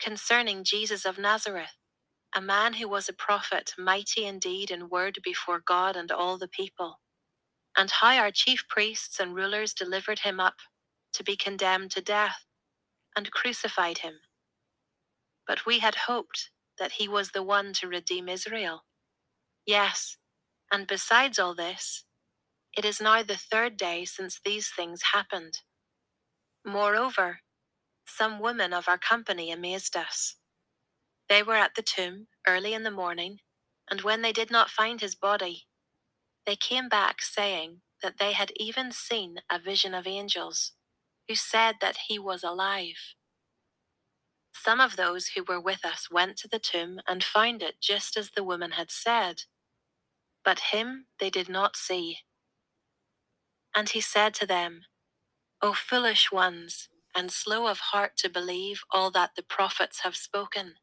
Concerning 0.00 0.64
Jesus 0.64 1.04
of 1.06 1.18
Nazareth, 1.18 1.76
a 2.34 2.40
man 2.40 2.74
who 2.74 2.88
was 2.88 3.08
a 3.08 3.12
prophet, 3.14 3.74
mighty 3.78 4.26
indeed 4.26 4.70
in 4.70 4.88
word 4.90 5.18
before 5.24 5.62
God 5.66 5.96
and 5.96 6.12
all 6.12 6.38
the 6.38 6.48
people, 6.48 7.00
and 7.76 7.90
how 7.90 8.16
our 8.16 8.30
chief 8.32 8.66
priests 8.68 9.20
and 9.20 9.34
rulers 9.34 9.74
delivered 9.74 10.20
him 10.20 10.40
up 10.40 10.56
to 11.14 11.24
be 11.24 11.36
condemned 11.36 11.92
to 11.92 12.02
death, 12.02 12.44
and 13.16 13.30
crucified 13.32 13.98
him. 13.98 14.14
But 15.46 15.66
we 15.66 15.80
had 15.80 15.96
hoped 16.06 16.50
that 16.78 16.92
he 16.92 17.08
was 17.08 17.30
the 17.32 17.42
one 17.42 17.72
to 17.74 17.88
redeem 17.88 18.28
Israel. 18.28 18.84
Yes, 19.66 20.16
and 20.72 20.86
besides 20.86 21.38
all 21.38 21.54
this, 21.54 22.04
it 22.76 22.84
is 22.84 23.00
now 23.00 23.22
the 23.22 23.36
third 23.36 23.76
day 23.76 24.04
since 24.04 24.40
these 24.44 24.70
things 24.70 25.02
happened. 25.14 25.60
Moreover, 26.66 27.40
some 28.10 28.40
women 28.40 28.74
of 28.74 28.88
our 28.88 28.98
company 28.98 29.52
amazed 29.52 29.96
us. 29.96 30.36
They 31.28 31.42
were 31.42 31.56
at 31.56 31.74
the 31.76 31.82
tomb 31.82 32.28
early 32.48 32.74
in 32.74 32.84
the 32.84 32.90
morning, 32.92 33.38
and 33.90 34.02
when 34.02 34.22
they 34.22 34.32
did 34.32 34.50
not 34.50 34.70
find 34.70 35.00
his 35.00 35.14
body, 35.16 35.66
they 36.46 36.56
came 36.56 36.88
back 36.88 37.22
saying 37.22 37.82
that 38.02 38.18
they 38.18 38.32
had 38.32 38.52
even 38.56 38.92
seen 38.92 39.38
a 39.50 39.58
vision 39.60 39.94
of 39.94 40.06
angels 40.06 40.72
who 41.28 41.36
said 41.36 41.76
that 41.80 41.98
he 42.08 42.18
was 42.18 42.44
alive. 42.44 43.14
Some 44.54 44.80
of 44.80 44.96
those 44.96 45.28
who 45.28 45.44
were 45.44 45.60
with 45.60 45.84
us 45.84 46.10
went 46.10 46.38
to 46.38 46.48
the 46.48 46.60
tomb 46.60 47.00
and 47.08 47.24
found 47.24 47.62
it 47.62 47.76
just 47.82 48.16
as 48.16 48.32
the 48.32 48.44
woman 48.44 48.72
had 48.72 48.90
said, 48.90 49.42
but 50.44 50.60
him 50.72 51.06
they 51.20 51.30
did 51.30 51.48
not 51.48 51.76
see. 51.76 52.18
And 53.76 53.90
he 53.90 54.02
said 54.02 54.34
to 54.36 54.46
them, 54.46 54.82
O 55.62 55.74
foolish 55.74 56.32
ones, 56.32 56.89
and 57.16 57.30
slow 57.32 57.66
of 57.68 57.78
heart 57.78 58.16
to 58.18 58.28
believe 58.30 58.82
all 58.90 59.10
that 59.12 59.32
the 59.36 59.42
prophets 59.42 60.00
have 60.02 60.16
spoken. 60.16 60.74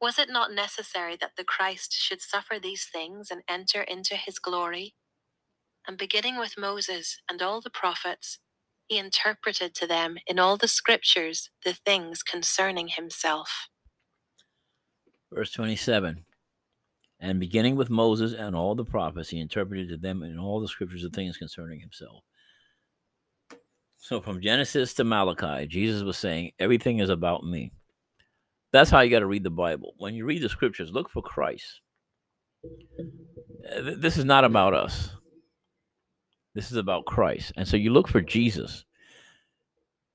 Was 0.00 0.18
it 0.18 0.28
not 0.30 0.52
necessary 0.52 1.16
that 1.16 1.32
the 1.36 1.44
Christ 1.44 1.92
should 1.94 2.20
suffer 2.20 2.58
these 2.60 2.86
things 2.86 3.30
and 3.30 3.42
enter 3.48 3.82
into 3.82 4.16
his 4.16 4.38
glory? 4.38 4.94
And 5.86 5.98
beginning 5.98 6.38
with 6.38 6.58
Moses 6.58 7.18
and 7.30 7.42
all 7.42 7.60
the 7.60 7.70
prophets, 7.70 8.38
he 8.88 8.98
interpreted 8.98 9.74
to 9.76 9.86
them 9.86 10.18
in 10.26 10.38
all 10.38 10.56
the 10.56 10.68
scriptures 10.68 11.50
the 11.64 11.74
things 11.74 12.22
concerning 12.22 12.88
himself. 12.88 13.68
Verse 15.32 15.52
27 15.52 16.24
And 17.20 17.40
beginning 17.40 17.76
with 17.76 17.90
Moses 17.90 18.32
and 18.32 18.56
all 18.56 18.74
the 18.74 18.84
prophets, 18.84 19.30
he 19.30 19.40
interpreted 19.40 19.88
to 19.90 19.96
them 19.96 20.22
in 20.22 20.38
all 20.38 20.60
the 20.60 20.68
scriptures 20.68 21.02
the 21.02 21.10
things 21.10 21.36
concerning 21.36 21.80
himself. 21.80 22.22
So 23.98 24.20
from 24.20 24.40
Genesis 24.40 24.94
to 24.94 25.04
Malachi, 25.04 25.66
Jesus 25.66 26.02
was 26.02 26.16
saying, 26.16 26.52
Everything 26.58 27.00
is 27.00 27.10
about 27.10 27.44
me. 27.44 27.72
That's 28.72 28.90
how 28.90 29.00
you 29.00 29.10
got 29.10 29.20
to 29.20 29.26
read 29.26 29.44
the 29.44 29.50
Bible. 29.50 29.94
When 29.98 30.14
you 30.14 30.24
read 30.24 30.42
the 30.42 30.48
scriptures, 30.48 30.92
look 30.92 31.10
for 31.10 31.22
Christ. 31.22 31.80
Uh, 32.64 33.92
this 33.96 34.16
is 34.16 34.24
not 34.24 34.44
about 34.44 34.74
us. 34.74 35.10
This 36.54 36.70
is 36.70 36.76
about 36.76 37.04
Christ. 37.04 37.52
And 37.56 37.66
so 37.66 37.76
you 37.76 37.92
look 37.92 38.08
for 38.08 38.20
Jesus 38.20 38.84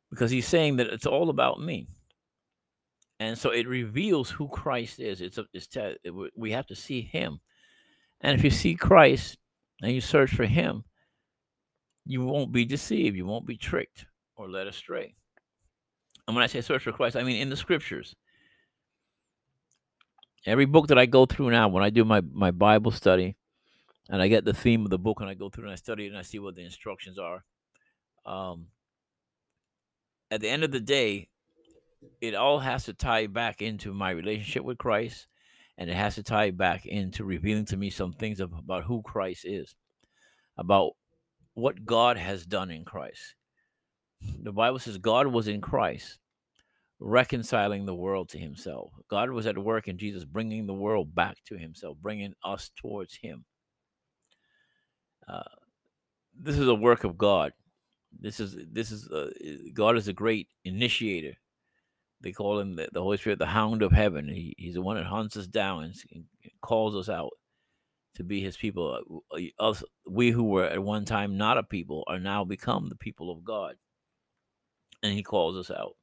because 0.10 0.32
he's 0.32 0.48
saying 0.48 0.78
that 0.78 0.88
it's 0.88 1.06
all 1.06 1.30
about 1.30 1.62
me. 1.62 1.88
And 3.20 3.38
so 3.38 3.52
it 3.52 3.68
reveals 3.68 4.30
who 4.30 4.48
Christ 4.48 5.00
is. 5.00 5.22
It's, 5.22 5.38
a, 5.38 5.46
it's 5.54 5.68
it, 5.76 6.14
we 6.36 6.52
have 6.52 6.68
to 6.68 6.76
see 6.76 7.02
him. 7.02 7.40
And 8.22 8.38
if 8.38 8.44
you 8.44 8.50
see 8.50 8.76
Christ 8.76 9.38
and 9.82 9.92
you 9.92 10.02
search 10.02 10.34
for 10.34 10.46
him, 10.46 10.84
you 12.06 12.24
won't 12.24 12.52
be 12.52 12.66
deceived. 12.66 13.16
You 13.16 13.26
won't 13.26 13.46
be 13.46 13.58
tricked 13.58 14.06
or 14.36 14.50
led 14.50 14.68
astray. 14.68 15.16
And 16.28 16.36
when 16.36 16.44
I 16.44 16.48
say 16.48 16.62
search 16.62 16.84
for 16.84 16.92
Christ, 16.92 17.16
I 17.16 17.24
mean 17.24 17.42
in 17.42 17.50
the 17.50 17.58
scriptures. 17.58 18.16
Every 20.46 20.66
book 20.66 20.88
that 20.88 20.98
I 20.98 21.06
go 21.06 21.26
through 21.26 21.52
now, 21.52 21.68
when 21.68 21.84
I 21.84 21.92
do 21.92 22.04
my, 22.04 22.22
my 22.34 22.50
Bible 22.52 22.92
study, 22.92 23.36
and 24.10 24.22
I 24.22 24.28
get 24.28 24.44
the 24.44 24.54
theme 24.54 24.84
of 24.84 24.90
the 24.90 24.98
book 24.98 25.22
and 25.22 25.30
I 25.30 25.36
go 25.36 25.50
through 25.50 25.66
and 25.66 25.74
I 25.74 25.76
study 25.76 26.06
it 26.06 26.10
and 26.10 26.18
I 26.18 26.24
see 26.24 26.40
what 26.40 26.56
the 26.56 26.64
instructions 26.64 27.20
are. 27.20 27.44
Um, 28.26 28.68
at 30.32 30.42
the 30.42 30.50
end 30.50 30.64
of 30.64 30.72
the 30.72 30.80
day, 30.80 31.30
it 32.20 32.34
all 32.34 32.60
has 32.60 32.86
to 32.86 32.94
tie 32.94 33.28
back 33.28 33.62
into 33.62 33.94
my 33.94 34.10
relationship 34.12 34.64
with 34.64 34.78
Christ, 34.78 35.28
and 35.78 35.90
it 35.90 35.96
has 35.96 36.16
to 36.16 36.24
tie 36.24 36.52
back 36.52 36.86
into 36.86 37.24
revealing 37.24 37.66
to 37.66 37.78
me 37.78 37.90
some 37.90 38.14
things 38.14 38.40
about 38.40 38.84
who 38.84 39.02
Christ 39.04 39.46
is, 39.46 39.76
about 40.58 40.94
what 41.54 41.86
God 41.86 42.18
has 42.18 42.46
done 42.46 42.72
in 42.72 42.86
Christ. 42.86 43.36
The 44.42 44.52
Bible 44.52 44.80
says 44.80 44.98
God 44.98 45.28
was 45.28 45.48
in 45.48 45.62
Christ, 45.62 46.20
reconciling 47.00 47.86
the 47.86 47.96
world 47.96 48.30
to 48.30 48.38
Himself. 48.38 48.92
God 49.10 49.32
was 49.32 49.48
at 49.48 49.58
work 49.58 49.88
in 49.88 49.98
Jesus, 49.98 50.24
bringing 50.26 50.68
the 50.68 50.74
world 50.74 51.14
back 51.14 51.38
to 51.48 51.58
Himself, 51.58 51.98
bringing 52.02 52.34
us 52.44 52.72
towards 52.76 53.16
Him. 53.16 53.46
Uh, 55.28 55.44
this 56.40 56.58
is 56.58 56.68
a 56.68 56.76
work 56.76 57.04
of 57.04 57.18
God. 57.18 57.54
This 58.20 58.40
is 58.40 58.56
this 58.72 58.92
is 58.92 59.08
uh, 59.10 59.32
God 59.74 59.98
is 59.98 60.08
a 60.08 60.14
great 60.14 60.50
initiator. 60.66 61.34
They 62.20 62.32
call 62.32 62.60
him 62.60 62.76
the, 62.76 62.88
the 62.92 63.02
Holy 63.02 63.18
Spirit, 63.18 63.40
the 63.40 63.46
Hound 63.48 63.82
of 63.82 63.92
Heaven. 63.92 64.28
He, 64.28 64.54
he's 64.58 64.76
the 64.76 64.82
one 64.82 64.98
that 64.98 65.06
hunts 65.06 65.38
us 65.38 65.48
down 65.48 65.86
and, 65.86 65.96
and 66.14 66.26
calls 66.62 66.96
us 66.96 67.10
out 67.10 67.32
to 68.16 68.24
be 68.24 68.42
His 68.42 68.58
people. 68.58 69.22
Uh, 69.32 69.40
us, 69.60 69.84
we 70.08 70.32
who 70.32 70.44
were 70.44 70.66
at 70.66 70.84
one 70.84 71.06
time 71.06 71.38
not 71.38 71.58
a 71.58 71.64
people 71.64 72.04
are 72.08 72.20
now 72.20 72.44
become 72.44 72.90
the 72.90 72.96
people 72.96 73.32
of 73.32 73.44
God, 73.44 73.76
and 75.04 75.14
He 75.14 75.24
calls 75.24 75.58
us 75.58 75.72
out. 75.76 75.96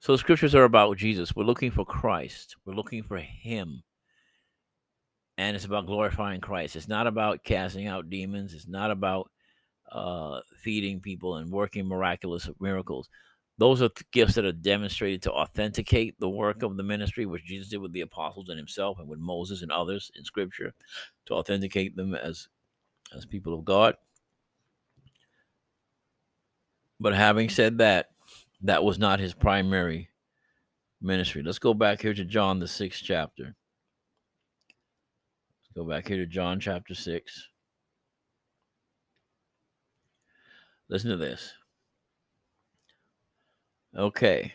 So 0.00 0.12
the 0.12 0.18
scriptures 0.18 0.54
are 0.54 0.64
about 0.64 0.96
Jesus. 0.96 1.34
We're 1.34 1.44
looking 1.44 1.70
for 1.70 1.84
Christ. 1.84 2.56
We're 2.64 2.74
looking 2.74 3.02
for 3.02 3.18
Him 3.18 3.82
and 5.38 5.54
it's 5.54 5.64
about 5.64 5.86
glorifying 5.86 6.40
Christ. 6.40 6.76
It's 6.76 6.88
not 6.88 7.06
about 7.06 7.44
casting 7.44 7.86
out 7.86 8.10
demons. 8.10 8.54
It's 8.54 8.68
not 8.68 8.90
about 8.90 9.30
uh, 9.92 10.40
feeding 10.62 11.00
people 11.00 11.36
and 11.36 11.50
working 11.50 11.86
miraculous 11.86 12.48
miracles. 12.60 13.08
Those 13.58 13.80
are 13.80 13.90
gifts 14.12 14.34
that 14.34 14.44
are 14.44 14.52
demonstrated 14.52 15.22
to 15.22 15.32
authenticate 15.32 16.20
the 16.20 16.28
work 16.28 16.62
of 16.62 16.76
the 16.76 16.82
ministry, 16.82 17.24
which 17.24 17.44
Jesus 17.44 17.68
did 17.68 17.78
with 17.78 17.92
the 17.92 18.02
apostles 18.02 18.50
and 18.50 18.58
himself, 18.58 18.98
and 18.98 19.08
with 19.08 19.18
Moses 19.18 19.62
and 19.62 19.72
others 19.72 20.10
in 20.14 20.24
Scripture, 20.24 20.74
to 21.26 21.34
authenticate 21.34 21.96
them 21.96 22.14
as 22.14 22.48
as 23.14 23.24
people 23.24 23.54
of 23.54 23.64
God. 23.64 23.94
But 26.98 27.14
having 27.14 27.48
said 27.48 27.78
that, 27.78 28.10
that 28.62 28.82
was 28.82 28.98
not 28.98 29.20
his 29.20 29.34
primary 29.34 30.10
ministry. 31.00 31.42
Let's 31.42 31.58
go 31.58 31.74
back 31.74 32.00
here 32.00 32.14
to 32.14 32.24
John, 32.24 32.58
the 32.58 32.68
sixth 32.68 33.02
chapter. 33.04 33.54
Let's 35.60 35.74
go 35.74 35.84
back 35.84 36.08
here 36.08 36.16
to 36.16 36.26
John 36.26 36.58
chapter 36.58 36.94
6. 36.94 37.48
Listen 40.88 41.10
to 41.10 41.16
this. 41.16 41.52
Okay. 43.96 44.52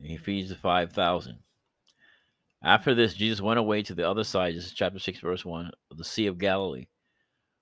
he 0.00 0.16
feeds 0.16 0.48
the 0.48 0.56
5,000. 0.56 1.38
After 2.62 2.94
this, 2.94 3.14
Jesus 3.14 3.40
went 3.40 3.58
away 3.58 3.82
to 3.82 3.94
the 3.94 4.08
other 4.08 4.24
side. 4.24 4.56
This 4.56 4.66
is 4.66 4.72
chapter 4.72 4.98
6, 4.98 5.20
verse 5.20 5.44
1 5.44 5.70
of 5.90 5.96
the 5.96 6.04
Sea 6.04 6.26
of 6.26 6.38
Galilee, 6.38 6.86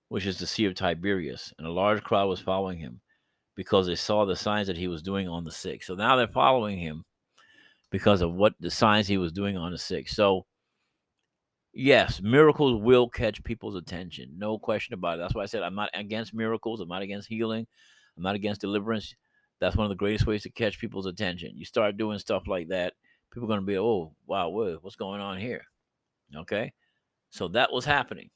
which 0.09 0.26
is 0.26 0.38
the 0.38 0.47
Sea 0.47 0.66
of 0.66 0.74
Tiberias. 0.74 1.53
And 1.59 1.66
a 1.66 1.72
large 1.72 2.03
crowd 2.03 2.28
was 2.28 2.40
following 2.40 2.78
him 2.78 3.01
because 3.55 3.86
they 3.86 3.97
saw 3.97 4.24
the 4.24 4.36
signs 4.36 4.66
that 4.66 4.76
he 4.78 4.88
was 4.88 5.03
doing 5.03 5.28
on 5.28 5.44
the 5.44 5.51
sick. 5.51 5.82
So 5.82 5.94
now 5.94 6.16
they're 6.16 6.28
following 6.28 6.78
him 6.78 7.05
because 7.90 8.22
of 8.22 8.34
what 8.34 8.55
the 8.61 8.70
signs 8.70 9.07
he 9.07 9.18
was 9.18 9.32
doing 9.32 9.57
on 9.57 9.72
the 9.72 9.78
sick. 9.78 10.09
So, 10.09 10.47
yes, 11.74 12.20
miracles 12.22 12.80
will 12.82 13.09
catch 13.09 13.44
people's 13.44 13.76
attention. 13.76 14.34
No 14.38 14.59
question 14.59 14.94
about 14.94 15.18
it. 15.18 15.22
That's 15.22 15.34
why 15.34 15.42
I 15.42 15.47
said 15.47 15.62
I'm 15.62 15.74
not 15.74 15.90
against 15.92 16.34
miracles, 16.34 16.80
I'm 16.80 16.88
not 16.88 17.03
against 17.03 17.28
healing, 17.28 17.66
I'm 18.17 18.23
not 18.23 18.35
against 18.35 18.61
deliverance. 18.61 19.14
That's 19.59 19.77
one 19.77 19.85
of 19.85 19.91
the 19.91 19.97
greatest 19.97 20.27
ways 20.27 20.43
to 20.43 20.51
catch 20.51 20.79
people's 20.79 21.07
attention. 21.07 21.53
You 21.55 21.64
start 21.64 21.97
doing 21.97 22.19
stuff 22.19 22.47
like 22.47 22.69
that, 22.69 22.95
people 23.33 23.45
are 23.45 23.49
going 23.49 23.61
to 23.61 23.67
be, 23.67 23.79
oh, 23.79 24.12
wow, 24.27 24.49
what's 24.49 24.97
going 24.97 25.21
on 25.21 25.39
here? 25.39 25.62
Okay. 26.35 26.73
So 27.31 27.49
that 27.49 27.73
was 27.73 27.85
happening. 27.85 28.31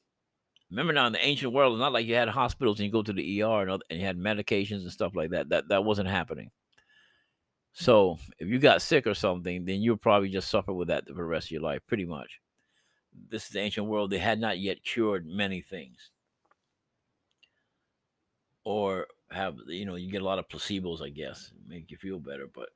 Remember 0.70 0.93
now 0.93 1.07
in 1.07 1.12
the 1.12 1.26
ancient 1.26 1.53
world, 1.53 1.74
it's 1.74 1.81
not 1.81 1.93
like 1.93 2.07
you 2.07 2.14
had 2.14 2.28
hospitals 2.28 2.78
and 2.78 2.87
you 2.87 2.93
go 2.93 3.03
to 3.03 3.12
the 3.12 3.43
ER 3.43 3.62
and, 3.62 3.83
and 3.91 3.99
you 3.99 4.07
had 4.07 4.18
medications 4.18 4.83
and 4.83 4.93
stuff 4.93 5.16
like 5.16 5.31
that. 5.31 5.49
That 5.49 5.68
that 5.68 5.85
wasn't 5.85 6.09
happening. 6.09 6.51
So 7.72 8.18
if 8.39 8.49
you 8.49 8.59
got 8.59 8.83
sick 8.83 9.07
or 9.07 9.14
something, 9.14 9.64
then 9.64 9.81
you'll 9.81 9.97
probably 9.97 10.28
just 10.28 10.51
suffer 10.51 10.72
with 10.72 10.89
that 10.89 11.07
for 11.09 11.14
the 11.14 11.24
rest 11.24 11.49
of 11.49 11.53
your 11.53 11.62
life, 11.62 11.81
pretty 11.87 12.05
much. 12.05 12.41
This 13.31 13.45
is 13.47 13.51
the 13.51 13.61
ancient 13.61 13.87
world. 13.87 14.11
They 14.11 14.18
had 14.18 14.39
not 14.39 14.59
yet 14.59 14.85
cured 14.85 15.26
many 15.26 15.61
things. 15.61 16.11
Or 18.64 19.07
have 19.31 19.57
you 19.68 19.87
know, 19.87 19.97
you 19.97 20.11
get 20.11 20.22
a 20.22 20.24
lot 20.24 20.39
of 20.39 20.49
placebos, 20.49 21.03
I 21.03 21.11
guess, 21.11 21.53
make 21.66 21.91
you 21.91 21.97
feel 21.97 22.18
better. 22.18 22.47
But 22.53 22.68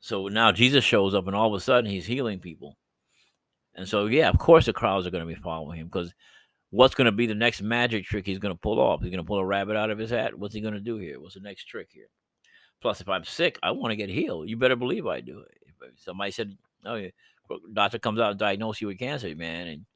so 0.00 0.28
now 0.28 0.52
Jesus 0.52 0.84
shows 0.84 1.14
up 1.14 1.26
and 1.26 1.36
all 1.36 1.48
of 1.48 1.54
a 1.54 1.60
sudden 1.60 1.90
he's 1.90 2.06
healing 2.06 2.38
people. 2.38 2.76
And 3.74 3.88
so 3.88 4.06
yeah, 4.06 4.28
of 4.28 4.38
course 4.38 4.66
the 4.66 4.72
crowds 4.72 5.06
are 5.06 5.10
going 5.10 5.26
to 5.26 5.34
be 5.34 5.40
following 5.40 5.78
him 5.78 5.86
because 5.86 6.12
what's 6.70 6.94
going 6.94 7.06
to 7.06 7.12
be 7.12 7.26
the 7.26 7.34
next 7.34 7.62
magic 7.62 8.04
trick 8.04 8.26
he's 8.26 8.38
going 8.38 8.54
to 8.54 8.60
pull 8.60 8.80
off? 8.80 9.00
He's 9.00 9.10
going 9.10 9.22
to 9.22 9.26
pull 9.26 9.38
a 9.38 9.44
rabbit 9.44 9.76
out 9.76 9.90
of 9.90 9.98
his 9.98 10.10
hat. 10.10 10.38
What's 10.38 10.54
he 10.54 10.60
going 10.60 10.74
to 10.74 10.80
do 10.80 10.96
here? 10.96 11.20
What's 11.20 11.34
the 11.34 11.40
next 11.40 11.64
trick 11.64 11.88
here? 11.92 12.08
Plus, 12.80 13.00
if 13.00 13.08
I'm 13.08 13.24
sick, 13.24 13.58
I 13.62 13.72
want 13.72 13.90
to 13.90 13.96
get 13.96 14.08
healed. 14.08 14.48
You 14.48 14.56
better 14.56 14.76
believe 14.76 15.06
I 15.06 15.20
do. 15.20 15.44
If 15.66 16.00
somebody 16.00 16.30
said, 16.30 16.56
"Oh, 16.84 16.94
yeah, 16.94 17.08
doctor 17.72 17.98
comes 17.98 18.20
out 18.20 18.30
and 18.30 18.38
diagnoses 18.38 18.80
you 18.80 18.86
with 18.86 18.98
cancer, 18.98 19.34
man," 19.34 19.66
and 19.66 19.86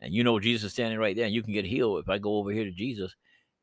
and 0.00 0.14
you 0.14 0.24
know 0.24 0.40
Jesus 0.40 0.64
is 0.64 0.72
standing 0.72 0.98
right 0.98 1.14
there, 1.14 1.26
and 1.26 1.34
you 1.34 1.42
can 1.42 1.52
get 1.52 1.66
healed. 1.66 2.02
If 2.02 2.08
I 2.08 2.18
go 2.18 2.36
over 2.36 2.50
here 2.50 2.64
to 2.64 2.70
Jesus, 2.70 3.14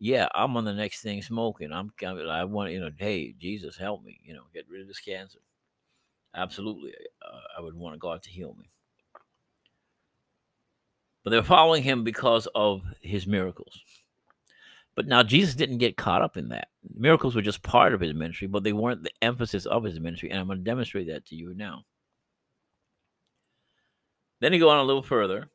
yeah, 0.03 0.27
I'm 0.33 0.57
on 0.57 0.65
the 0.65 0.73
next 0.73 1.01
thing 1.01 1.21
smoking. 1.21 1.71
I'm, 1.71 1.93
I 2.03 2.43
want, 2.43 2.71
you 2.71 2.79
know, 2.79 2.89
hey, 2.97 3.35
Jesus, 3.39 3.77
help 3.77 4.03
me, 4.03 4.19
you 4.23 4.33
know, 4.33 4.41
get 4.51 4.65
rid 4.67 4.81
of 4.81 4.87
this 4.87 4.99
cancer. 4.99 5.37
Absolutely, 6.35 6.91
uh, 7.21 7.39
I 7.55 7.61
would 7.61 7.75
want 7.75 7.99
God 7.99 8.23
to 8.23 8.29
heal 8.31 8.55
me. 8.57 8.65
But 11.23 11.29
they're 11.29 11.43
following 11.43 11.83
him 11.83 12.03
because 12.03 12.47
of 12.55 12.81
his 13.01 13.27
miracles. 13.27 13.79
But 14.95 15.05
now 15.05 15.21
Jesus 15.21 15.53
didn't 15.53 15.77
get 15.77 15.97
caught 15.97 16.23
up 16.23 16.35
in 16.35 16.49
that. 16.49 16.69
Miracles 16.95 17.35
were 17.35 17.43
just 17.43 17.61
part 17.61 17.93
of 17.93 18.01
his 18.01 18.15
ministry, 18.15 18.47
but 18.47 18.63
they 18.63 18.73
weren't 18.73 19.03
the 19.03 19.11
emphasis 19.21 19.67
of 19.67 19.83
his 19.83 19.99
ministry. 19.99 20.31
And 20.31 20.39
I'm 20.39 20.47
going 20.47 20.57
to 20.57 20.63
demonstrate 20.63 21.09
that 21.09 21.27
to 21.27 21.35
you 21.35 21.53
now. 21.53 21.83
Then 24.39 24.51
he 24.51 24.57
go 24.57 24.69
on 24.69 24.79
a 24.79 24.83
little 24.83 25.03
further. 25.03 25.47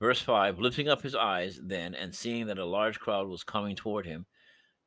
Verse 0.00 0.20
5 0.20 0.58
Lifting 0.58 0.88
up 0.88 1.02
his 1.02 1.14
eyes 1.14 1.58
then 1.62 1.94
and 1.94 2.14
seeing 2.14 2.46
that 2.46 2.58
a 2.58 2.64
large 2.64 3.00
crowd 3.00 3.28
was 3.28 3.44
coming 3.44 3.76
toward 3.76 4.06
him, 4.06 4.26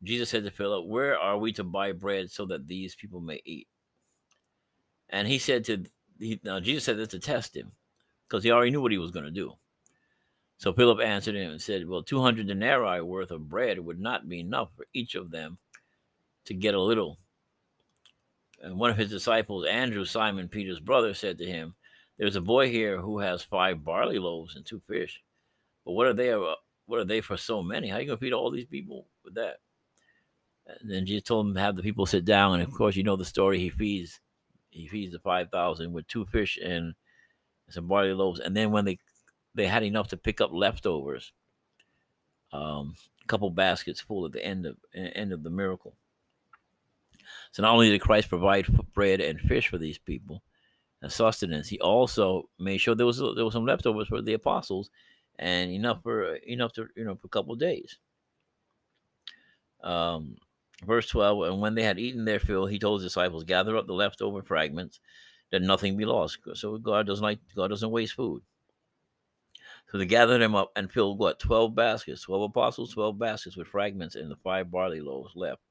Jesus 0.03 0.30
said 0.30 0.43
to 0.43 0.51
Philip, 0.51 0.88
Where 0.88 1.18
are 1.18 1.38
we 1.38 1.51
to 1.53 1.64
buy 1.64 1.91
bread 1.91 2.32
so 2.32 2.45
that 2.47 2.68
these 2.68 2.95
people 2.95 3.22
may 3.22 3.41
eat? 3.45 3.68
And 5.10 5.28
he 5.28 5.39
said 5.39 5.66
to, 5.66 5.86
he, 6.20 6.39
now 6.43 6.60
Jesus 6.60 6.84
said 6.84 6.97
this 6.97 7.10
to 7.10 7.20
test 7.20 7.55
him 7.55 7.72
because 8.28 8.43
he 8.43 8.51
already 8.51 8.72
knew 8.72 8.82
what 8.82 8.91
he 8.91 8.97
was 8.97 9.12
going 9.12 9.26
to 9.26 9.32
do. 9.32 9.53
So 10.57 10.74
Philip 10.74 10.99
answered 10.99 11.36
him 11.36 11.51
and 11.51 11.62
said, 11.62 11.88
Well, 11.88 12.03
200 12.03 12.45
denarii 12.45 13.01
worth 13.01 13.32
of 13.32 13.49
bread 13.49 13.80
would 13.80 13.99
not 13.99 14.28
be 14.28 14.41
enough 14.41 14.70
for 14.76 14.86
each 14.93 15.16
of 15.16 15.32
them 15.32 15.57
to 16.45 16.53
get 16.53 16.76
a 16.76 16.82
little. 16.82 17.18
And 18.62 18.78
one 18.78 18.91
of 18.91 18.97
his 18.97 19.10
disciples, 19.10 19.66
Andrew, 19.66 20.03
Simon 20.03 20.49
Peter's 20.49 20.82
brother, 20.82 21.14
said 21.14 21.38
to 21.38 21.45
him, 21.45 21.76
There's 22.20 22.36
a 22.36 22.41
boy 22.41 22.70
here 22.70 22.99
who 22.99 23.20
has 23.20 23.43
five 23.43 23.86
barley 23.86 24.20
loaves 24.20 24.57
and 24.57 24.65
two 24.65 24.82
fish. 24.88 25.24
But 25.86 25.93
what 25.93 26.05
are 26.05 26.13
they? 26.13 26.34
Uh, 26.34 26.55
what 26.86 26.99
are 26.99 27.05
they 27.05 27.22
for 27.22 27.38
so 27.38 27.63
many? 27.63 27.88
How 27.88 27.95
are 27.95 28.01
you 28.01 28.07
going 28.07 28.17
to 28.17 28.22
feed 28.22 28.34
all 28.34 28.51
these 28.51 28.65
people 28.65 29.07
with 29.24 29.36
that? 29.36 29.59
And 30.67 30.91
then 30.91 31.05
Jesus 31.05 31.24
told 31.24 31.47
him 31.47 31.53
to 31.53 31.61
have 31.61 31.78
the 31.78 31.82
people 31.82 32.05
sit 32.05 32.26
down. 32.26 32.59
And 32.59 32.63
of 32.63 32.74
course, 32.74 32.97
you 32.97 33.03
know 33.03 33.15
the 33.15 33.24
story. 33.24 33.59
He 33.59 33.70
feeds, 33.70 34.20
he 34.70 34.88
feeds 34.88 35.13
the 35.13 35.20
five 35.20 35.49
thousand 35.49 35.93
with 35.93 36.07
two 36.07 36.26
fish 36.26 36.59
and 36.61 36.93
some 37.70 37.88
barley 37.88 38.13
loaves. 38.13 38.41
And 38.41 38.55
then 38.55 38.72
when 38.72 38.84
they 38.84 38.99
they 39.55 39.67
had 39.67 39.84
enough 39.84 40.09
to 40.09 40.17
pick 40.17 40.41
up 40.41 40.51
leftovers. 40.53 41.32
Um, 42.51 42.95
a 43.24 43.28
couple 43.28 43.49
baskets 43.51 44.01
full 44.01 44.26
at 44.26 44.32
the 44.34 44.43
end 44.43 44.65
of 44.65 44.76
end 44.93 45.32
of 45.32 45.43
the 45.43 45.49
miracle. 45.49 45.95
So 47.51 47.61
not 47.61 47.74
only 47.74 47.89
did 47.89 48.01
Christ 48.01 48.28
provide 48.28 48.67
bread 48.93 49.22
and 49.22 49.39
fish 49.39 49.70
for 49.70 49.78
these 49.78 49.99
people 49.99 50.41
sustenance, 51.08 51.68
he 51.70 51.80
also 51.80 52.50
made 52.60 52.80
sure 52.80 52.95
there 52.95 53.06
was 53.06 53.20
there 53.20 53.45
was 53.45 53.54
some 53.54 53.66
leftovers 53.66 54.08
for 54.08 54.22
the 54.22 54.34
apostles 54.34 54.89
and 55.38 55.72
enough 55.72 56.04
for 56.04 56.36
enough 56.36 56.74
to 56.74 56.88
you 56.95 57.06
know 57.06 57.16
for 57.16 57.28
a 57.28 57.30
couple 57.30 57.56
days. 57.56 57.97
Um, 59.82 60.36
verse 60.86 61.08
12 61.08 61.43
and 61.43 61.62
when 61.62 61.76
they 61.76 61.84
had 61.84 62.00
eaten 62.00 62.26
their 62.26 62.39
fill 62.39 62.66
he 62.66 62.80
told 62.80 63.02
his 63.02 63.12
disciples 63.12 63.43
gather 63.45 63.78
up 63.78 63.88
the 63.88 63.93
leftover 63.93 64.41
fragments 64.41 65.00
that 65.52 65.62
nothing 65.62 65.95
be 65.97 66.06
lost 66.06 66.38
so 66.54 66.78
god 66.78 67.08
doesn't 67.08 67.24
like 67.24 67.39
god 67.56 67.70
doesn't 67.70 67.91
waste 67.91 68.14
food 68.14 68.41
so 69.91 69.97
they 69.97 70.06
gathered 70.06 70.41
them 70.41 70.56
up 70.56 70.72
and 70.76 70.91
filled 70.91 71.18
what? 71.18 71.39
12 71.39 71.74
baskets, 71.74 72.22
12 72.22 72.43
apostles, 72.43 72.93
12 72.93 73.18
baskets 73.18 73.58
with 73.58 73.68
fragments 73.68 74.16
and 74.16 74.30
the 74.30 74.36
five 74.36 74.70
barley 74.70 75.02
loaves 75.02 75.36
left 75.36 75.62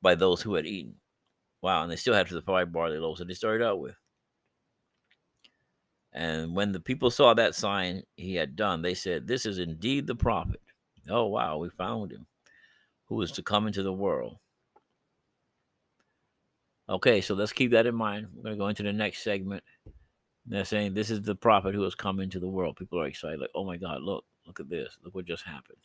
by 0.00 0.14
those 0.14 0.40
who 0.40 0.54
had 0.54 0.66
eaten. 0.66 0.94
Wow. 1.60 1.82
And 1.82 1.92
they 1.92 1.96
still 1.96 2.14
had 2.14 2.28
the 2.28 2.40
five 2.40 2.72
barley 2.72 2.98
loaves 2.98 3.18
that 3.18 3.28
they 3.28 3.34
started 3.34 3.64
out 3.64 3.80
with. 3.80 3.96
And 6.14 6.54
when 6.54 6.70
the 6.70 6.80
people 6.80 7.10
saw 7.10 7.34
that 7.34 7.56
sign 7.56 8.04
he 8.16 8.36
had 8.36 8.54
done, 8.54 8.82
they 8.82 8.94
said, 8.94 9.26
This 9.26 9.46
is 9.46 9.58
indeed 9.58 10.06
the 10.06 10.14
prophet. 10.14 10.60
Oh, 11.10 11.26
wow, 11.26 11.58
we 11.58 11.68
found 11.70 12.12
him 12.12 12.26
who 13.06 13.20
is 13.20 13.32
to 13.32 13.42
come 13.42 13.66
into 13.66 13.82
the 13.82 13.92
world. 13.92 14.38
Okay, 16.88 17.20
so 17.20 17.34
let's 17.34 17.52
keep 17.52 17.72
that 17.72 17.86
in 17.86 17.94
mind. 17.94 18.28
We're 18.34 18.42
going 18.42 18.54
to 18.54 18.58
go 18.58 18.68
into 18.68 18.82
the 18.82 18.92
next 18.92 19.22
segment. 19.22 19.64
They're 20.46 20.64
saying 20.64 20.94
this 20.94 21.10
is 21.10 21.22
the 21.22 21.34
prophet 21.34 21.74
who 21.74 21.82
has 21.82 21.94
come 21.94 22.20
into 22.20 22.38
the 22.38 22.48
world. 22.48 22.76
People 22.76 23.00
are 23.00 23.06
excited, 23.06 23.40
like, 23.40 23.50
oh 23.54 23.64
my 23.64 23.76
God, 23.76 24.02
look, 24.02 24.24
look 24.46 24.60
at 24.60 24.68
this. 24.68 24.96
Look 25.02 25.14
what 25.14 25.24
just 25.24 25.44
happened. 25.44 25.78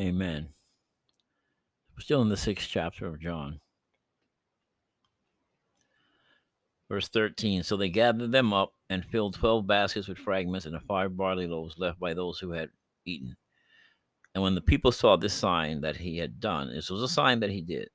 Amen. 0.00 0.48
We're 1.94 2.00
still 2.00 2.22
in 2.22 2.30
the 2.30 2.36
sixth 2.38 2.70
chapter 2.70 3.06
of 3.06 3.20
John. 3.20 3.60
Verse 6.88 7.08
13 7.08 7.62
So 7.64 7.76
they 7.76 7.90
gathered 7.90 8.32
them 8.32 8.54
up 8.54 8.72
and 8.88 9.04
filled 9.04 9.34
12 9.34 9.66
baskets 9.66 10.08
with 10.08 10.16
fragments 10.16 10.64
and 10.64 10.74
the 10.74 10.80
five 10.80 11.18
barley 11.18 11.46
loaves 11.46 11.78
left 11.78 12.00
by 12.00 12.14
those 12.14 12.38
who 12.38 12.52
had 12.52 12.70
eaten. 13.04 13.36
And 14.34 14.42
when 14.42 14.54
the 14.54 14.62
people 14.62 14.90
saw 14.90 15.16
this 15.16 15.34
sign 15.34 15.82
that 15.82 15.98
he 15.98 16.16
had 16.16 16.40
done, 16.40 16.72
this 16.72 16.88
was 16.88 17.02
a 17.02 17.08
sign 17.08 17.40
that 17.40 17.50
he 17.50 17.60
did. 17.60 17.90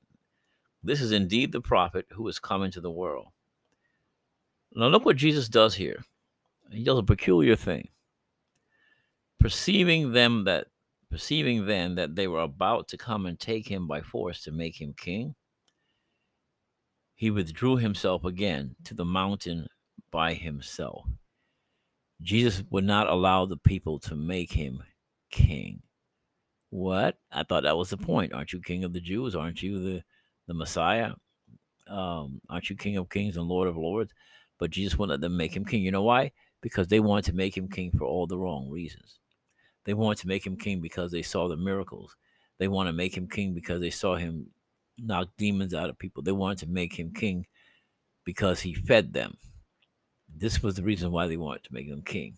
This 0.84 1.00
is 1.00 1.10
indeed 1.10 1.50
the 1.50 1.60
prophet 1.60 2.06
who 2.12 2.28
is 2.28 2.38
coming 2.38 2.70
to 2.70 2.80
the 2.80 2.90
world. 2.90 3.26
Now, 4.72 4.86
look 4.86 5.04
what 5.04 5.16
Jesus 5.16 5.48
does 5.48 5.74
here. 5.74 6.04
He 6.70 6.84
does 6.84 6.98
a 6.98 7.02
peculiar 7.02 7.56
thing. 7.56 7.88
Perceiving 9.40 10.12
them 10.12 10.44
that 10.44 10.68
perceiving 11.10 11.66
then 11.66 11.94
that 11.94 12.14
they 12.14 12.26
were 12.26 12.42
about 12.42 12.88
to 12.88 12.96
come 12.96 13.26
and 13.26 13.38
take 13.38 13.68
him 13.68 13.86
by 13.86 14.00
force 14.02 14.42
to 14.42 14.52
make 14.52 14.80
him 14.80 14.94
king, 14.96 15.34
he 17.14 17.30
withdrew 17.30 17.76
himself 17.76 18.24
again 18.24 18.76
to 18.84 18.94
the 18.94 19.04
mountain 19.04 19.66
by 20.10 20.34
himself. 20.34 21.06
Jesus 22.22 22.62
would 22.70 22.84
not 22.84 23.08
allow 23.08 23.46
the 23.46 23.56
people 23.56 23.98
to 24.00 24.14
make 24.14 24.52
him 24.52 24.82
king. 25.30 25.82
What? 26.70 27.16
I 27.32 27.42
thought 27.42 27.62
that 27.62 27.76
was 27.76 27.90
the 27.90 27.96
point. 27.96 28.32
Aren't 28.32 28.52
you 28.52 28.60
king 28.60 28.84
of 28.84 28.92
the 28.92 29.00
Jews? 29.00 29.34
Aren't 29.34 29.62
you 29.62 29.78
the, 29.78 30.02
the 30.46 30.54
Messiah? 30.54 31.12
Um, 31.88 32.40
aren't 32.50 32.68
you 32.68 32.76
king 32.76 32.96
of 32.96 33.08
kings 33.08 33.36
and 33.36 33.46
lord 33.46 33.68
of 33.68 33.76
lords? 33.76 34.12
But 34.58 34.70
Jesus 34.70 34.98
wouldn't 34.98 35.20
let 35.20 35.20
them 35.20 35.36
make 35.36 35.54
him 35.54 35.64
king. 35.64 35.82
You 35.82 35.92
know 35.92 36.02
why? 36.02 36.32
Because 36.62 36.88
they 36.88 37.00
wanted 37.00 37.26
to 37.26 37.36
make 37.36 37.56
him 37.56 37.68
king 37.68 37.92
for 37.96 38.04
all 38.04 38.26
the 38.26 38.38
wrong 38.38 38.68
reasons. 38.70 39.20
They 39.86 39.94
wanted 39.94 40.18
to 40.18 40.28
make 40.28 40.44
him 40.44 40.56
king 40.56 40.80
because 40.80 41.12
they 41.12 41.22
saw 41.22 41.46
the 41.46 41.56
miracles. 41.56 42.16
They 42.58 42.66
want 42.66 42.88
to 42.88 42.92
make 42.92 43.16
him 43.16 43.28
king 43.28 43.54
because 43.54 43.80
they 43.80 43.90
saw 43.90 44.16
him 44.16 44.48
knock 44.98 45.28
demons 45.38 45.74
out 45.74 45.88
of 45.88 45.98
people. 45.98 46.22
They 46.22 46.32
wanted 46.32 46.58
to 46.58 46.66
make 46.66 46.92
him 46.92 47.14
king 47.14 47.46
because 48.24 48.60
he 48.60 48.74
fed 48.74 49.12
them. 49.12 49.36
This 50.36 50.60
was 50.60 50.74
the 50.74 50.82
reason 50.82 51.12
why 51.12 51.28
they 51.28 51.36
wanted 51.36 51.62
to 51.64 51.72
make 51.72 51.86
him 51.86 52.02
king. 52.02 52.36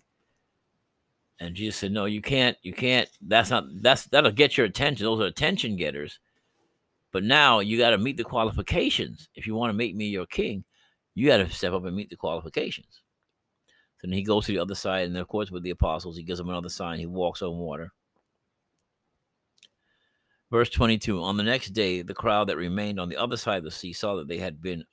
And 1.40 1.54
Jesus 1.54 1.76
said, 1.76 1.92
"No, 1.92 2.04
you 2.04 2.20
can't. 2.20 2.58
You 2.62 2.74
can't. 2.74 3.08
That's 3.22 3.48
not. 3.48 3.64
That's 3.80 4.04
that'll 4.06 4.30
get 4.32 4.58
your 4.58 4.66
attention. 4.66 5.04
Those 5.04 5.20
are 5.20 5.26
attention 5.26 5.76
getters. 5.76 6.18
But 7.12 7.24
now 7.24 7.60
you 7.60 7.78
got 7.78 7.90
to 7.90 7.98
meet 7.98 8.18
the 8.18 8.24
qualifications. 8.24 9.30
If 9.34 9.46
you 9.46 9.54
want 9.54 9.70
to 9.70 9.74
make 9.74 9.94
me 9.94 10.08
your 10.08 10.26
king, 10.26 10.64
you 11.14 11.28
got 11.28 11.38
to 11.38 11.48
step 11.48 11.72
up 11.72 11.84
and 11.86 11.96
meet 11.96 12.10
the 12.10 12.16
qualifications." 12.16 13.00
Then 14.02 14.12
he 14.12 14.22
goes 14.22 14.46
to 14.46 14.52
the 14.52 14.60
other 14.60 14.74
side, 14.74 15.06
and 15.06 15.16
of 15.16 15.28
course, 15.28 15.50
with 15.50 15.62
the 15.62 15.70
apostles, 15.70 16.16
he 16.16 16.22
gives 16.22 16.38
them 16.38 16.48
another 16.48 16.68
sign. 16.68 16.98
He 16.98 17.06
walks 17.06 17.42
on 17.42 17.58
water. 17.58 17.92
Verse 20.50 20.70
22 20.70 21.22
On 21.22 21.36
the 21.36 21.42
next 21.42 21.70
day, 21.70 22.02
the 22.02 22.14
crowd 22.14 22.48
that 22.48 22.56
remained 22.56 22.98
on 23.00 23.08
the 23.08 23.16
other 23.16 23.36
side 23.36 23.58
of 23.58 23.64
the 23.64 23.70
sea 23.70 23.92
saw 23.92 24.16
that 24.16 24.28
they 24.28 24.38
had 24.38 24.62
been 24.62 24.84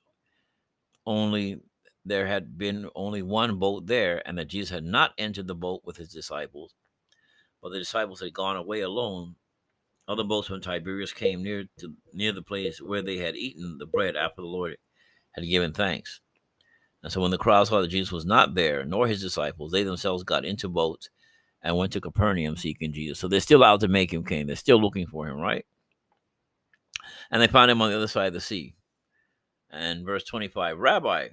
only 1.05 1.61
there 2.05 2.27
had 2.27 2.57
been 2.57 2.87
only 2.95 3.23
one 3.23 3.57
boat 3.57 3.87
there, 3.87 4.21
and 4.27 4.37
that 4.37 4.47
Jesus 4.47 4.69
had 4.69 4.83
not 4.83 5.13
entered 5.17 5.47
the 5.47 5.55
boat 5.55 5.81
with 5.83 5.97
his 5.97 6.09
disciples, 6.09 6.75
but 7.61 7.69
the 7.69 7.79
disciples 7.79 8.19
had 8.19 8.33
gone 8.33 8.57
away 8.57 8.81
alone. 8.81 9.35
Other 10.07 10.23
boats 10.23 10.47
from 10.47 10.61
Tiberias 10.61 11.13
came 11.13 11.41
near 11.41 11.65
to 11.79 11.95
near 12.13 12.31
the 12.31 12.43
place 12.43 12.79
where 12.79 13.01
they 13.01 13.17
had 13.17 13.35
eaten 13.35 13.79
the 13.79 13.87
bread 13.87 14.15
after 14.15 14.41
the 14.41 14.47
Lord 14.47 14.77
had 15.31 15.47
given 15.47 15.73
thanks. 15.73 16.21
And 17.05 17.11
so 17.11 17.21
when 17.21 17.29
the 17.29 17.37
crowd 17.37 17.67
saw 17.67 17.81
that 17.81 17.89
Jesus 17.89 18.11
was 18.11 18.25
not 18.25 18.55
there, 18.55 18.83
nor 18.83 19.05
his 19.05 19.21
disciples, 19.21 19.71
they 19.71 19.83
themselves 19.83 20.23
got 20.23 20.43
into 20.43 20.67
boats 20.67 21.11
and 21.61 21.77
went 21.77 21.93
to 21.93 22.01
Capernaum 22.01 22.57
seeking 22.57 22.93
Jesus. 22.93 23.19
So 23.19 23.27
they're 23.27 23.41
still 23.41 23.63
out 23.63 23.81
to 23.81 23.87
make 23.87 24.11
him 24.11 24.25
king. 24.25 24.47
They're 24.47 24.55
still 24.55 24.81
looking 24.81 25.05
for 25.05 25.27
him, 25.27 25.37
right? 25.37 25.67
And 27.29 27.39
they 27.39 27.45
found 27.45 27.69
him 27.69 27.79
on 27.79 27.91
the 27.91 27.95
other 27.95 28.07
side 28.07 28.29
of 28.29 28.33
the 28.33 28.41
sea. 28.41 28.73
And 29.69 30.03
verse 30.03 30.23
25, 30.23 30.79
Rabbi, 30.79 31.27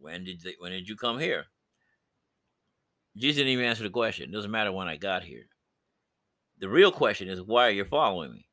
when 0.00 0.24
did 0.24 0.40
they, 0.40 0.54
when 0.58 0.72
did 0.72 0.88
you 0.88 0.96
come 0.96 1.18
here? 1.18 1.44
Jesus 3.14 3.36
didn't 3.36 3.52
even 3.52 3.66
answer 3.66 3.82
the 3.82 3.90
question. 3.90 4.30
It 4.30 4.32
doesn't 4.32 4.50
matter 4.50 4.72
when 4.72 4.88
I 4.88 4.96
got 4.96 5.22
here. 5.22 5.48
The 6.60 6.70
real 6.70 6.90
question 6.90 7.28
is, 7.28 7.42
why 7.42 7.66
are 7.66 7.72
you 7.72 7.84
following 7.84 8.32
me? 8.32 8.46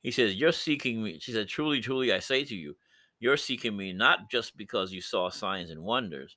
He 0.00 0.12
says, 0.12 0.34
You're 0.34 0.52
seeking 0.52 1.02
me. 1.02 1.18
She 1.20 1.32
said, 1.32 1.46
Truly, 1.46 1.82
truly, 1.82 2.10
I 2.10 2.20
say 2.20 2.42
to 2.44 2.54
you, 2.54 2.74
you're 3.18 3.36
seeking 3.36 3.76
me 3.76 3.92
not 3.92 4.30
just 4.30 4.56
because 4.56 4.92
you 4.92 5.00
saw 5.00 5.30
signs 5.30 5.70
and 5.70 5.82
wonders, 5.82 6.36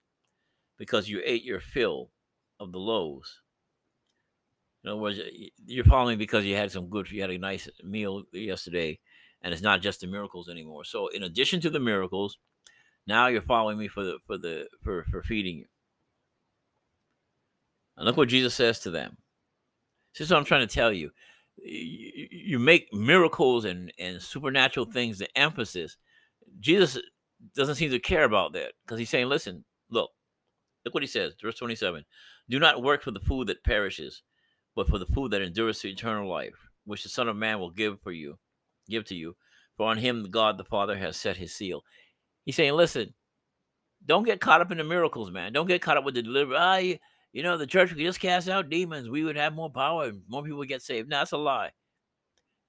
because 0.77 1.09
you 1.09 1.21
ate 1.25 1.43
your 1.43 1.59
fill 1.59 2.11
of 2.59 2.71
the 2.71 2.79
loaves. 2.79 3.41
In 4.83 4.89
other 4.89 4.99
words, 4.99 5.19
you're 5.65 5.83
following 5.83 6.17
because 6.17 6.45
you 6.45 6.55
had 6.55 6.71
some 6.71 6.87
good, 6.87 7.11
you 7.11 7.21
had 7.21 7.31
a 7.31 7.37
nice 7.37 7.67
meal 7.83 8.23
yesterday, 8.31 8.97
and 9.41 9.53
it's 9.53 9.61
not 9.61 9.81
just 9.81 9.99
the 10.01 10.07
miracles 10.07 10.47
anymore. 10.47 10.85
So, 10.85 11.07
in 11.09 11.23
addition 11.23 11.59
to 11.61 11.69
the 11.69 11.81
miracles, 11.81 12.37
now 13.05 13.27
you're 13.27 13.41
following 13.41 13.77
me 13.77 13.87
for 13.89 14.03
the 14.03 14.17
for 14.25 14.37
the 14.37 14.67
for 14.83 15.03
for 15.11 15.21
feeding 15.21 15.57
you. 15.57 15.65
And 17.97 18.05
look 18.05 18.15
what 18.15 18.29
Jesus 18.29 18.53
says 18.53 18.79
to 18.81 18.91
them. 18.91 19.17
This 20.13 20.25
is 20.25 20.31
what 20.31 20.37
I'm 20.37 20.45
trying 20.45 20.67
to 20.67 20.73
tell 20.73 20.93
you. 20.93 21.11
You, 21.57 22.27
you 22.31 22.59
make 22.59 22.93
miracles 22.93 23.65
and 23.65 23.91
and 23.99 24.21
supernatural 24.21 24.85
things 24.85 25.17
the 25.17 25.37
emphasis. 25.37 25.97
Jesus 26.59 26.97
doesn't 27.55 27.75
seem 27.75 27.91
to 27.91 27.99
care 27.99 28.23
about 28.23 28.53
that 28.53 28.73
because 28.83 28.99
he's 28.99 29.09
saying, 29.09 29.27
"Listen, 29.27 29.63
look, 29.89 30.11
look 30.85 30.93
what 30.93 31.03
he 31.03 31.07
says, 31.07 31.33
verse 31.41 31.55
27. 31.55 32.05
Do 32.49 32.59
not 32.59 32.81
work 32.81 33.03
for 33.03 33.11
the 33.11 33.19
food 33.19 33.47
that 33.47 33.63
perishes, 33.63 34.23
but 34.75 34.87
for 34.89 34.97
the 34.97 35.05
food 35.05 35.31
that 35.31 35.41
endures 35.41 35.79
to 35.79 35.89
eternal 35.89 36.29
life, 36.29 36.55
which 36.85 37.03
the 37.03 37.09
Son 37.09 37.27
of 37.27 37.35
Man 37.35 37.59
will 37.59 37.69
give 37.69 38.01
for 38.01 38.11
you, 38.11 38.37
give 38.89 39.05
to 39.05 39.15
you. 39.15 39.35
For 39.77 39.87
on 39.87 39.97
him 39.97 40.29
God 40.29 40.57
the 40.57 40.65
Father 40.65 40.97
has 40.97 41.15
set 41.15 41.37
his 41.37 41.55
seal. 41.55 41.83
He's 42.43 42.55
saying, 42.55 42.73
listen, 42.73 43.13
don't 44.05 44.25
get 44.25 44.41
caught 44.41 44.61
up 44.61 44.71
in 44.71 44.77
the 44.77 44.83
miracles, 44.83 45.31
man. 45.31 45.53
Don't 45.53 45.67
get 45.67 45.81
caught 45.81 45.97
up 45.97 46.03
with 46.03 46.15
the 46.15 46.21
delivery. 46.21 46.55
Ah, 46.57 46.77
you, 46.77 46.97
you 47.31 47.43
know, 47.43 47.57
the 47.57 47.67
church 47.67 47.89
could 47.89 47.97
just 47.97 48.19
cast 48.19 48.49
out 48.49 48.69
demons. 48.69 49.09
We 49.09 49.23
would 49.23 49.35
have 49.35 49.53
more 49.53 49.69
power 49.69 50.05
and 50.05 50.21
more 50.27 50.43
people 50.43 50.57
would 50.57 50.67
get 50.67 50.81
saved. 50.81 51.09
No, 51.09 51.19
that's 51.19 51.31
a 51.31 51.37
lie. 51.37 51.71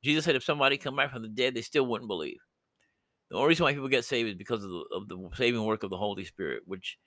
Jesus 0.05 0.25
said 0.25 0.37
if 0.37 0.45
somebody 0.45 0.77
come 0.77 0.97
back 0.97 1.13
from 1.13 1.23
the 1.23 1.29
dead, 1.29 1.55
they 1.55 1.63
still 1.63 1.87
wouldn't 1.87 2.09
believe. 2.09 2.39
The 3.31 3.37
only 3.37 3.49
reason 3.49 3.65
why 3.65 3.73
people 3.73 3.89
get 3.89 4.05
saved 4.05 4.29
is 4.29 4.35
because 4.35 4.65
of 4.65 4.71
the, 4.71 4.85
of 4.93 5.09
the 5.09 5.31
saving 5.35 5.65
work 5.65 5.83
of 5.83 5.91
the 5.91 5.97
Holy 5.97 6.25
Spirit, 6.25 6.63
which 6.67 6.99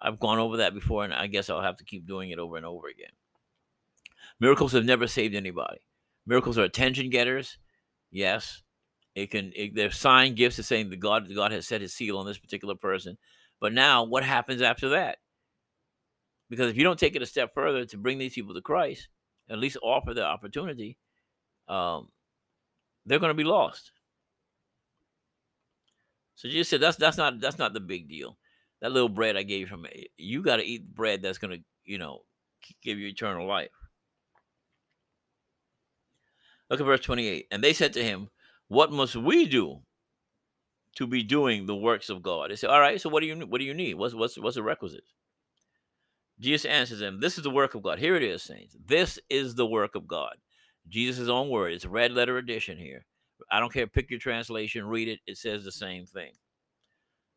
I've 0.00 0.18
gone 0.18 0.38
over 0.38 0.58
that 0.58 0.74
before, 0.74 1.04
and 1.04 1.14
I 1.14 1.26
guess 1.26 1.48
I'll 1.48 1.62
have 1.62 1.76
to 1.76 1.84
keep 1.84 2.06
doing 2.06 2.30
it 2.30 2.38
over 2.38 2.56
and 2.56 2.66
over 2.66 2.88
again. 2.88 3.10
Miracles 4.38 4.72
have 4.72 4.84
never 4.84 5.06
saved 5.06 5.34
anybody. 5.34 5.80
Miracles 6.26 6.58
are 6.58 6.64
attention 6.64 7.10
getters, 7.10 7.58
yes. 8.10 8.62
It 9.14 9.30
can 9.30 9.52
it, 9.56 9.74
they're 9.74 9.90
sign 9.90 10.34
gifts 10.34 10.56
to 10.56 10.62
saying 10.62 10.90
that 10.90 11.00
God 11.00 11.34
God 11.34 11.50
has 11.50 11.66
set 11.66 11.80
His 11.80 11.92
seal 11.92 12.16
on 12.18 12.26
this 12.26 12.38
particular 12.38 12.74
person. 12.74 13.18
But 13.60 13.72
now, 13.72 14.04
what 14.04 14.22
happens 14.22 14.62
after 14.62 14.90
that? 14.90 15.18
Because 16.48 16.70
if 16.70 16.76
you 16.76 16.84
don't 16.84 16.98
take 16.98 17.16
it 17.16 17.22
a 17.22 17.26
step 17.26 17.52
further 17.54 17.84
to 17.86 17.96
bring 17.96 18.18
these 18.18 18.34
people 18.34 18.54
to 18.54 18.60
Christ, 18.60 19.08
at 19.48 19.58
least 19.58 19.76
offer 19.82 20.14
the 20.14 20.24
opportunity, 20.24 20.96
um, 21.68 22.08
they're 23.04 23.18
going 23.18 23.30
to 23.30 23.34
be 23.34 23.44
lost. 23.44 23.92
So 26.40 26.48
Jesus 26.48 26.70
said, 26.70 26.80
"That's 26.80 26.96
that's 26.96 27.18
not 27.18 27.38
that's 27.38 27.58
not 27.58 27.74
the 27.74 27.80
big 27.80 28.08
deal. 28.08 28.38
That 28.80 28.92
little 28.92 29.10
bread 29.10 29.36
I 29.36 29.42
gave 29.42 29.58
eh, 29.58 29.60
you 29.60 29.66
from 29.66 29.86
you 30.16 30.42
got 30.42 30.56
to 30.56 30.64
eat 30.64 30.94
bread 30.94 31.20
that's 31.20 31.36
going 31.36 31.58
to 31.58 31.62
you 31.84 31.98
know 31.98 32.20
give 32.82 32.98
you 32.98 33.08
eternal 33.08 33.46
life." 33.46 33.68
Look 36.70 36.80
at 36.80 36.86
verse 36.86 37.00
28. 37.00 37.48
And 37.50 37.62
they 37.62 37.74
said 37.74 37.92
to 37.92 38.02
him, 38.02 38.30
What 38.68 38.90
must 38.90 39.16
we 39.16 39.46
do 39.46 39.80
to 40.96 41.06
be 41.06 41.22
doing 41.22 41.66
the 41.66 41.76
works 41.76 42.08
of 42.08 42.22
God? 42.22 42.50
They 42.50 42.56
said, 42.56 42.70
All 42.70 42.80
right, 42.80 42.98
so 42.98 43.10
what 43.10 43.20
do 43.20 43.26
you 43.26 43.36
what 43.40 43.58
do 43.58 43.66
you 43.66 43.74
need? 43.74 43.94
What's 43.94 44.14
what's 44.14 44.38
what's 44.38 44.56
the 44.56 44.62
requisite? 44.62 45.04
Jesus 46.38 46.64
answers 46.64 47.00
them, 47.00 47.20
This 47.20 47.36
is 47.36 47.44
the 47.44 47.50
work 47.50 47.74
of 47.74 47.82
God. 47.82 47.98
Here 47.98 48.16
it 48.16 48.22
is, 48.22 48.42
saints. 48.42 48.74
This 48.82 49.18
is 49.28 49.56
the 49.56 49.66
work 49.66 49.94
of 49.94 50.08
God. 50.08 50.36
Jesus' 50.88 51.28
own 51.28 51.50
word. 51.50 51.74
It's 51.74 51.84
red 51.84 52.12
letter 52.12 52.38
edition 52.38 52.78
here. 52.78 53.04
I 53.50 53.60
don't 53.60 53.72
care. 53.72 53.86
Pick 53.86 54.10
your 54.10 54.20
translation, 54.20 54.86
read 54.86 55.08
it. 55.08 55.20
It 55.26 55.38
says 55.38 55.64
the 55.64 55.72
same 55.72 56.06
thing. 56.06 56.32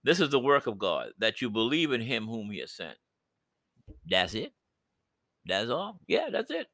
This 0.04 0.20
is 0.20 0.30
the 0.30 0.40
work 0.40 0.68
of 0.68 0.78
God, 0.78 1.12
that 1.20 1.42
you 1.42 1.50
believe 1.50 1.92
in 1.92 2.02
him 2.02 2.28
whom 2.28 2.52
he 2.52 2.60
has 2.60 2.72
sent. 2.72 2.98
That's 4.10 4.34
it. 4.34 4.54
That's 5.46 5.70
all. 5.70 6.00
Yeah, 6.08 6.30
that's 6.32 6.52
it. 6.52 6.68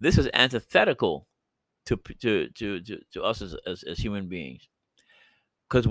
This 0.00 0.18
is 0.18 0.28
antithetical 0.34 1.26
to 1.86 1.96
to 2.20 2.48
to 2.48 2.80
to, 2.80 2.98
to 3.12 3.22
us 3.22 3.42
as, 3.42 3.54
as, 3.66 3.82
as 3.82 3.98
human 3.98 4.28
beings, 4.28 4.68
because 5.68 5.86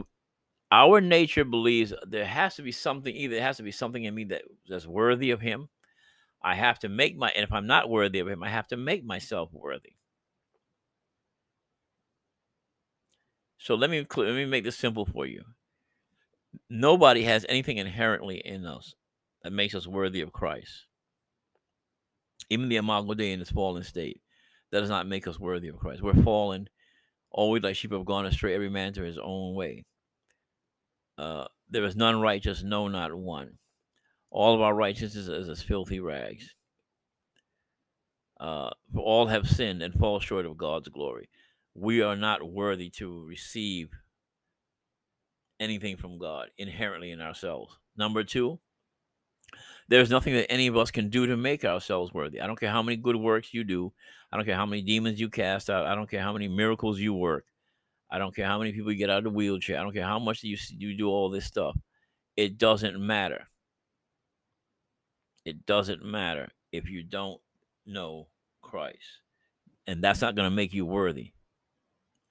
our 0.72 0.99
nature 1.01 1.45
believes 1.45 1.93
there 2.08 2.26
has 2.26 2.56
to 2.56 2.64
be 2.64 2.72
something. 2.72 3.16
Either 3.16 3.36
there 3.36 3.43
has 3.43 3.58
to 3.58 3.64
be 3.64 3.72
something 3.72 4.04
in 4.04 4.16
me 4.16 4.26
that 4.26 4.41
that's 4.68 4.88
worthy 4.88 5.32
of 5.32 5.41
Him. 5.41 5.70
I 6.41 6.56
have 6.56 6.80
to 6.80 6.89
make 6.89 7.16
my, 7.16 7.30
and 7.30 7.43
if 7.43 7.54
I'm 7.54 7.68
not 7.68 7.89
worthy 7.89 8.20
of 8.20 8.28
Him, 8.28 8.43
I 8.43 8.49
have 8.49 8.68
to 8.70 8.78
make 8.78 9.06
myself 9.06 9.49
worthy. 9.54 9.93
So 13.64 13.76
let 13.76 13.89
me 13.89 14.05
let 14.16 14.36
me 14.36 14.45
make 14.45 14.64
this 14.64 14.78
simple 14.78 15.05
for 15.05 15.26
you. 15.26 15.43
Nobody 16.70 17.24
has 17.24 17.45
anything 17.49 17.78
inherently 17.78 18.38
in 18.38 18.66
us 18.66 18.93
that 19.41 19.51
makes 19.51 19.74
us 19.74 19.88
worthy 19.88 20.22
of 20.22 20.32
Christ 20.32 20.86
even 22.49 22.70
the 22.70 22.78
Imago 22.78 23.14
Dei 23.14 23.32
in 23.32 23.41
its 23.41 23.51
fallen 23.51 23.84
state, 23.84 24.22
that 24.72 24.80
does 24.80 24.89
not 24.89 25.07
make 25.07 25.28
us 25.28 25.39
worthy 25.39 25.68
of 25.68 25.78
Christ. 25.78 26.01
We're 26.01 26.14
fallen, 26.24 26.70
always 27.32 27.64
like 27.64 27.76
sheep 27.76 27.91
have 27.91 28.05
gone 28.05 28.26
astray, 28.26 28.53
every 28.53 28.70
man 28.70 28.93
to 28.93 29.03
his 29.03 29.18
own 29.18 29.55
way. 29.55 29.86
Uh, 31.18 31.45
there 31.70 31.86
is 31.86 31.95
none 31.95 32.22
righteous, 32.22 32.64
no, 32.64 32.88
not 32.88 33.14
one. 33.14 33.57
All 34.32 34.55
of 34.55 34.61
our 34.61 34.74
righteousness 34.74 35.28
is 35.28 35.49
as 35.49 35.61
filthy 35.61 35.99
rags. 35.99 36.55
Uh, 38.39 38.72
for 38.93 39.01
all 39.01 39.28
have 39.28 39.47
sinned 39.47 39.82
and 39.82 39.93
fall 39.93 40.20
short 40.20 40.45
of 40.45 40.57
God's 40.57 40.89
glory. 40.89 41.30
We 41.76 42.01
are 42.01 42.15
not 42.15 42.49
worthy 42.49 42.89
to 42.91 43.26
receive 43.26 43.89
anything 45.59 45.97
from 45.97 46.17
God 46.17 46.49
inherently 46.57 47.11
in 47.11 47.21
ourselves. 47.21 47.78
Number 47.97 48.24
two, 48.24 48.59
there's 49.89 50.09
nothing 50.09 50.34
that 50.36 50.51
any 50.51 50.67
of 50.67 50.78
us 50.78 50.91
can 50.91 51.09
do 51.09 51.26
to 51.28 51.38
make 51.38 51.65
ourselves 51.65 52.13
worthy. 52.13 52.41
I 52.41 52.47
don't 52.47 52.59
care 52.59 52.71
how 52.71 52.82
many 52.82 52.97
good 52.97 53.15
works 53.15 53.53
you 53.53 53.63
do. 53.63 53.91
I 54.32 54.38
don't 54.38 54.45
care 54.45 54.55
how 54.55 54.65
many 54.65 54.82
demons 54.82 55.19
you 55.19 55.30
cast 55.30 55.69
out. 55.69 55.86
I 55.86 55.95
don't 55.95 56.09
care 56.09 56.21
how 56.21 56.34
many 56.34 56.47
miracles 56.47 56.99
you 56.99 57.13
work. 57.13 57.45
I 58.09 58.17
don't 58.17 58.36
care 58.36 58.45
how 58.45 58.59
many 58.59 58.71
people 58.71 58.91
you 58.91 58.97
get 58.97 59.09
out 59.09 59.19
of 59.19 59.24
the 59.26 59.30
wheelchair. 59.32 59.80
I 59.80 59.84
don't 59.84 59.93
care 59.93 60.05
how 60.05 60.19
much 60.19 60.43
you 60.43 60.57
you 60.69 60.95
do 60.95 61.09
all 61.09 61.30
this 61.30 61.45
stuff. 61.45 61.76
It 62.36 62.57
doesn't 62.57 62.99
matter. 62.99 63.47
It 65.45 65.65
doesn't 65.65 66.03
matter 66.03 66.49
if 66.71 66.89
you 66.89 67.03
don't 67.03 67.41
know 67.86 68.28
Christ. 68.61 69.19
And 69.88 70.03
that's 70.03 70.21
not 70.21 70.36
going 70.36 70.49
to 70.49 70.55
make 70.55 70.74
you 70.74 70.86
worthy. 70.86 71.34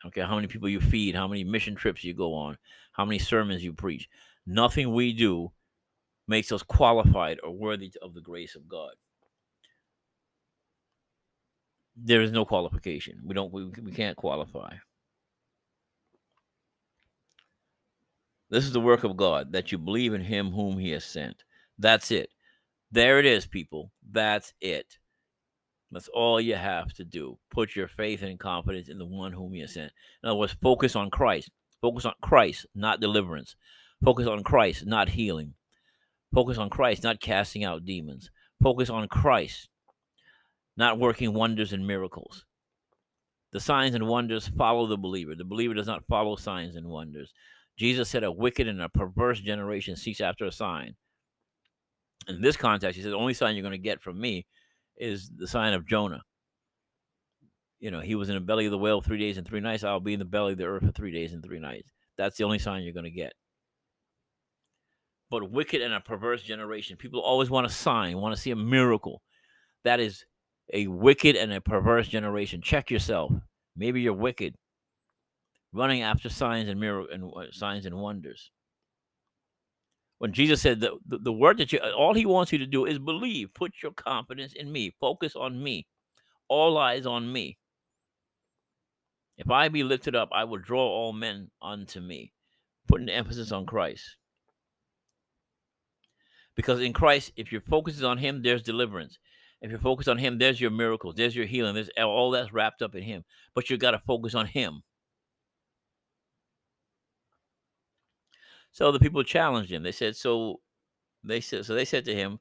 Okay, 0.07 0.21
how 0.23 0.35
many 0.35 0.49
people 0.49 0.69
you 0.69 0.81
feed, 0.81 1.15
how 1.15 1.29
many 1.29 1.45
mission 1.45 1.75
trips 1.75 2.03
you 2.03 2.15
go 2.15 2.35
on, 2.35 2.59
how 2.93 3.05
many 3.05 3.19
sermons 3.19 3.63
you 3.63 3.73
preach. 3.73 4.09
Nothing 4.47 4.93
we 4.93 5.13
do 5.13 5.53
makes 6.27 6.51
us 6.51 6.63
qualified 6.63 7.39
or 7.43 7.51
worthy 7.51 7.93
of 8.03 8.15
the 8.15 8.21
grace 8.21 8.57
of 8.57 8.69
God. 8.69 8.93
There 11.97 12.23
is 12.23 12.33
no 12.33 12.45
qualification. 12.45 13.21
We 13.25 13.35
don't 13.35 13.53
we, 13.53 13.67
we 13.67 13.93
can't 13.93 14.17
qualify. 14.17 14.75
This 18.51 18.65
is 18.65 18.73
the 18.73 18.81
work 18.81 19.05
of 19.05 19.17
God 19.17 19.53
that 19.53 19.73
you 19.73 19.79
believe 19.79 20.15
in 20.15 20.21
him 20.21 20.51
whom 20.51 20.79
he 20.79 20.91
has 20.91 21.05
sent. 21.05 21.45
That's 21.79 22.11
it. 22.11 22.31
There 22.91 23.19
it 23.19 23.25
is, 23.25 23.47
people. 23.47 23.93
That's 24.11 24.53
it. 24.61 24.99
That's 25.93 26.09
all 26.09 26.41
you 26.41 26.57
have 26.57 26.93
to 26.95 27.05
do. 27.05 27.39
Put 27.51 27.77
your 27.77 27.87
faith 27.87 28.23
and 28.23 28.41
confidence 28.41 28.89
in 28.89 28.99
the 28.99 29.05
one 29.05 29.33
whom 29.33 29.55
has 29.55 29.75
sent. 29.75 29.93
In 30.23 30.31
other 30.31 30.39
words, 30.39 30.57
focus 30.63 30.97
on 30.97 31.11
Christ. 31.11 31.51
Focus 31.83 32.07
on 32.07 32.15
Christ, 32.23 32.67
not 32.75 33.01
deliverance. 33.01 33.57
Focus 34.03 34.27
on 34.27 34.43
Christ, 34.43 34.87
not 34.87 35.11
healing. 35.11 35.55
Focus 36.35 36.57
on 36.57 36.71
Christ, 36.71 37.03
not 37.03 37.21
casting 37.21 37.63
out 37.63 37.85
demons. 37.85 38.31
Focus 38.63 38.89
on 38.89 39.07
Christ, 39.09 39.69
not 40.77 40.99
working 40.99 41.35
wonders 41.35 41.73
and 41.73 41.87
miracles. 41.87 42.47
The 43.53 43.61
signs 43.61 43.95
and 43.95 44.07
wonders 44.07 44.49
follow 44.49 44.87
the 44.87 44.97
believer. 44.97 45.35
The 45.35 45.45
believer 45.45 45.75
does 45.75 45.87
not 45.87 46.07
follow 46.09 46.37
signs 46.37 46.75
and 46.75 46.87
wonders. 46.87 47.33
Jesus 47.77 48.09
said, 48.09 48.25
A 48.25 48.33
wicked 48.33 48.67
and 48.67 48.81
a 48.81 48.89
perverse 48.89 49.41
generation 49.41 49.95
seeks 49.95 50.23
after 50.23 50.47
a 50.47 50.53
sign. 50.53 50.95
In 52.29 52.41
this 52.41 52.57
context, 52.57 52.97
he 52.97 53.03
said, 53.03 53.13
The 53.13 53.17
only 53.17 53.35
sign 53.35 53.55
you're 53.55 53.63
going 53.63 53.73
to 53.73 53.79
get 53.79 54.01
from 54.01 54.19
me 54.19 54.47
is 54.97 55.31
the 55.37 55.47
sign 55.47 55.75
of 55.75 55.87
Jonah. 55.87 56.23
You 57.81 57.91
know, 57.91 58.01
he 58.01 58.15
was 58.15 58.29
in 58.29 58.37
the 58.37 58.41
belly 58.41 58.67
of 58.67 58.71
the 58.71 58.79
whale 58.79 59.01
three 59.01 59.19
days 59.19 59.39
and 59.39 59.47
three 59.47 59.61
nights. 59.61 59.83
I'll 59.83 60.01
be 60.01 60.13
in 60.13 60.19
the 60.19 60.25
belly 60.25 60.53
of 60.53 60.59
the 60.59 60.67
earth 60.67 60.85
for 60.85 60.93
three 60.93 61.13
days 61.13 61.33
and 61.33 61.43
three 61.43 61.59
nights. 61.59 61.91
That's 62.17 62.37
the 62.37 62.45
only 62.45 62.59
sign 62.59 62.83
you're 62.83 62.93
going 62.93 63.05
to 63.05 63.11
get. 63.11 63.33
But 65.31 65.51
wicked 65.51 65.81
and 65.81 65.95
a 65.95 66.01
perverse 66.01 66.43
generation. 66.43 66.97
People 66.97 67.21
always 67.21 67.51
want 67.51 67.67
a 67.67 67.71
sign, 67.71 68.19
want 68.19 68.37
to 68.37 68.41
see 68.41 68.51
a 68.51 68.57
miracle. 68.57 69.23
That 69.85 69.99
is 69.99 70.25
a 70.73 70.87
wicked 70.87 71.35
and 71.35 71.53
a 71.53 71.61
perverse 71.61 72.07
generation. 72.07 72.61
Check 72.63 72.91
yourself. 72.91 73.33
Maybe 73.77 74.03
you're 74.03 74.13
wicked, 74.13 74.55
running 75.73 76.03
after 76.03 76.29
signs 76.29 76.69
and 76.69 76.79
miracle 76.79 77.13
and 77.13 77.25
uh, 77.25 77.51
signs 77.51 77.87
and 77.87 77.97
wonders. 77.97 78.51
When 80.23 80.33
Jesus 80.33 80.63
said 80.63 80.79
the, 80.79 80.99
the, 81.05 81.19
the 81.19 81.33
word 81.33 81.59
that 81.59 81.73
you 81.73 81.81
all 81.81 82.15
he 82.15 82.27
wants 82.27 82.53
you 82.53 82.59
to 82.59 82.67
do 82.67 82.85
is 82.85 83.01
believe, 83.01 83.53
put 83.55 83.73
your 83.83 83.91
confidence 83.91 84.53
in 84.53 84.71
me, 84.71 84.95
focus 85.01 85.35
on 85.35 85.61
me, 85.61 85.89
all 86.47 86.79
eyes 86.79 87.07
on 87.07 87.33
me. 87.33 87.59
If 89.37 89.51
I 89.51 89.67
be 89.67 89.83
lifted 89.83 90.15
up, 90.15 90.29
I 90.31 90.45
will 90.45 90.59
draw 90.59 90.87
all 90.87 91.13
men 91.13 91.51
unto 91.61 91.99
me, 91.99 92.33
putting 92.87 93.07
the 93.07 93.15
emphasis 93.15 93.51
on 93.51 93.67
Christ. 93.67 94.15
Because 96.55 96.81
in 96.81 96.93
Christ, 96.93 97.33
if 97.35 97.51
your 97.51 97.63
focus 97.63 97.97
is 97.97 98.05
on 98.05 98.19
Him, 98.19 98.43
there's 98.45 98.63
deliverance. 98.63 99.19
If 99.61 99.73
you're 99.73 99.81
focused 99.81 100.09
on 100.09 100.19
Him, 100.19 100.39
there's 100.39 100.61
your 100.61 100.71
miracles, 100.71 101.17
there's 101.17 101.35
your 101.35 101.47
healing, 101.47 101.75
there's 101.75 101.91
all 101.99 102.31
that's 102.31 102.53
wrapped 102.53 102.81
up 102.81 102.95
in 102.95 103.03
Him. 103.03 103.25
But 103.57 103.71
you 103.71 103.77
got 103.77 103.91
to 103.91 104.03
focus 104.07 104.37
on 104.37 104.47
Him. 104.47 104.85
So 108.73 108.91
the 108.91 108.99
people 108.99 109.23
challenged 109.23 109.71
him. 109.71 109.83
They 109.83 109.93
said, 109.93 110.17
"So 110.17 110.61
they 111.25 111.41
said, 111.41 111.67
so 111.67 111.75
they 111.75 111.85
said 111.85 112.05
to 112.07 112.15
him, 112.15 112.41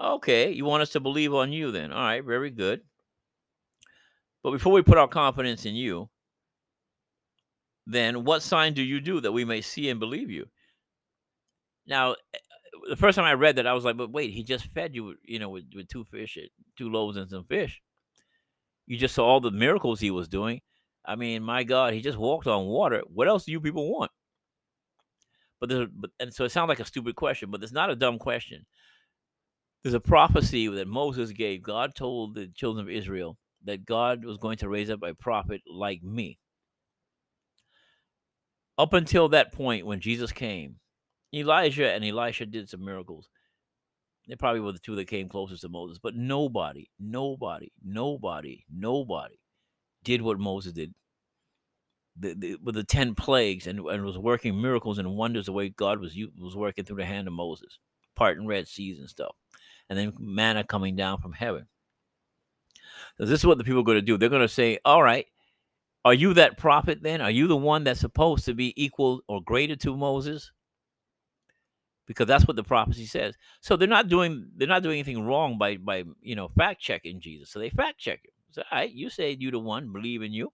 "Okay, 0.00 0.50
you 0.50 0.64
want 0.64 0.82
us 0.82 0.90
to 0.90 1.00
believe 1.00 1.34
on 1.34 1.52
you? 1.52 1.70
Then, 1.72 1.92
all 1.92 2.02
right, 2.02 2.24
very 2.24 2.50
good. 2.50 2.82
But 4.42 4.52
before 4.52 4.72
we 4.72 4.82
put 4.82 4.98
our 4.98 5.08
confidence 5.08 5.66
in 5.66 5.74
you, 5.74 6.10
then 7.86 8.24
what 8.24 8.42
sign 8.42 8.74
do 8.74 8.82
you 8.82 9.00
do 9.00 9.20
that 9.20 9.32
we 9.32 9.44
may 9.44 9.60
see 9.60 9.88
and 9.88 10.00
believe 10.00 10.30
you?" 10.30 10.46
Now, 11.86 12.12
eh, 12.34 12.38
the 12.88 12.96
first 12.96 13.16
time 13.16 13.24
I 13.24 13.34
read 13.34 13.56
that, 13.56 13.66
I 13.66 13.72
was 13.72 13.84
like, 13.84 13.96
"But 13.96 14.10
wait, 14.10 14.32
he 14.32 14.42
just 14.44 14.66
fed 14.74 14.94
you, 14.94 15.16
you 15.24 15.38
know, 15.38 15.50
with, 15.50 15.64
with 15.74 15.88
two 15.88 16.04
fish, 16.04 16.36
eh, 16.38 16.48
two 16.76 16.90
loaves 16.90 17.16
and 17.16 17.30
some 17.30 17.44
fish. 17.44 17.80
You 18.86 18.96
just 18.98 19.14
saw 19.14 19.26
all 19.26 19.40
the 19.40 19.50
miracles 19.50 20.00
he 20.00 20.10
was 20.10 20.28
doing. 20.28 20.60
I 21.04 21.16
mean, 21.16 21.42
my 21.42 21.64
God, 21.64 21.94
he 21.94 22.00
just 22.00 22.18
walked 22.18 22.46
on 22.46 22.66
water. 22.66 23.02
What 23.06 23.28
else 23.28 23.44
do 23.44 23.52
you 23.52 23.60
people 23.60 23.92
want?" 23.92 24.10
But 25.60 25.68
there's, 25.68 25.88
but 25.92 26.10
and 26.20 26.32
so 26.32 26.44
it 26.44 26.52
sounds 26.52 26.68
like 26.68 26.80
a 26.80 26.84
stupid 26.84 27.16
question, 27.16 27.50
but 27.50 27.62
it's 27.62 27.72
not 27.72 27.90
a 27.90 27.96
dumb 27.96 28.18
question. 28.18 28.64
There's 29.82 29.94
a 29.94 30.00
prophecy 30.00 30.68
that 30.68 30.88
Moses 30.88 31.32
gave. 31.32 31.62
God 31.62 31.94
told 31.94 32.34
the 32.34 32.48
children 32.48 32.86
of 32.86 32.90
Israel 32.90 33.38
that 33.64 33.84
God 33.84 34.24
was 34.24 34.38
going 34.38 34.58
to 34.58 34.68
raise 34.68 34.90
up 34.90 35.02
a 35.02 35.14
prophet 35.14 35.62
like 35.68 36.02
me. 36.02 36.38
Up 38.76 38.92
until 38.92 39.28
that 39.30 39.52
point, 39.52 39.86
when 39.86 40.00
Jesus 40.00 40.30
came, 40.30 40.76
Elijah 41.34 41.92
and 41.92 42.04
Elisha 42.04 42.46
did 42.46 42.68
some 42.68 42.84
miracles. 42.84 43.28
They 44.28 44.36
probably 44.36 44.60
were 44.60 44.72
the 44.72 44.78
two 44.78 44.94
that 44.96 45.06
came 45.06 45.28
closest 45.28 45.62
to 45.62 45.68
Moses, 45.68 45.98
but 45.98 46.14
nobody, 46.14 46.88
nobody, 47.00 47.72
nobody, 47.82 48.64
nobody 48.72 49.38
did 50.04 50.22
what 50.22 50.38
Moses 50.38 50.72
did 50.72 50.94
the, 52.18 52.34
the, 52.34 52.56
with 52.62 52.74
the 52.74 52.84
10 52.84 53.14
plagues 53.14 53.66
and, 53.66 53.80
and 53.80 54.04
was 54.04 54.18
working 54.18 54.60
miracles 54.60 54.98
and 54.98 55.16
wonders 55.16 55.46
the 55.46 55.52
way 55.52 55.68
God 55.68 56.00
was 56.00 56.16
was 56.38 56.56
working 56.56 56.84
through 56.84 56.96
the 56.96 57.04
hand 57.04 57.28
of 57.28 57.34
Moses, 57.34 57.78
parting 58.16 58.46
red 58.46 58.68
seas 58.68 58.98
and 58.98 59.08
stuff. 59.08 59.34
And 59.88 59.98
then 59.98 60.12
manna 60.18 60.64
coming 60.64 60.96
down 60.96 61.20
from 61.20 61.32
heaven. 61.32 61.66
So 63.16 63.24
this 63.24 63.40
is 63.40 63.46
what 63.46 63.58
the 63.58 63.64
people 63.64 63.80
are 63.80 63.84
going 63.84 63.98
to 63.98 64.02
do. 64.02 64.18
They're 64.18 64.28
going 64.28 64.42
to 64.42 64.48
say, 64.48 64.78
All 64.84 65.02
right, 65.02 65.26
are 66.04 66.14
you 66.14 66.34
that 66.34 66.58
prophet 66.58 67.02
then? 67.02 67.20
Are 67.20 67.30
you 67.30 67.46
the 67.46 67.56
one 67.56 67.84
that's 67.84 68.00
supposed 68.00 68.44
to 68.46 68.54
be 68.54 68.72
equal 68.82 69.22
or 69.28 69.42
greater 69.42 69.76
to 69.76 69.96
Moses? 69.96 70.52
Because 72.06 72.26
that's 72.26 72.46
what 72.46 72.56
the 72.56 72.62
prophecy 72.64 73.06
says. 73.06 73.34
So 73.60 73.76
they're 73.76 73.88
not 73.88 74.08
doing 74.08 74.48
they're 74.56 74.68
not 74.68 74.82
doing 74.82 74.98
anything 74.98 75.26
wrong 75.26 75.58
by 75.58 75.76
by 75.76 76.04
you 76.20 76.36
know 76.36 76.48
fact 76.56 76.80
checking 76.80 77.20
Jesus. 77.20 77.50
So 77.50 77.58
they 77.58 77.70
fact 77.70 77.98
check 77.98 78.20
him. 78.24 78.32
So, 78.50 78.62
all 78.70 78.78
right, 78.78 78.90
you 78.90 79.10
say 79.10 79.36
you 79.38 79.50
the 79.50 79.58
one, 79.58 79.92
believe 79.92 80.22
in 80.22 80.32
you. 80.32 80.52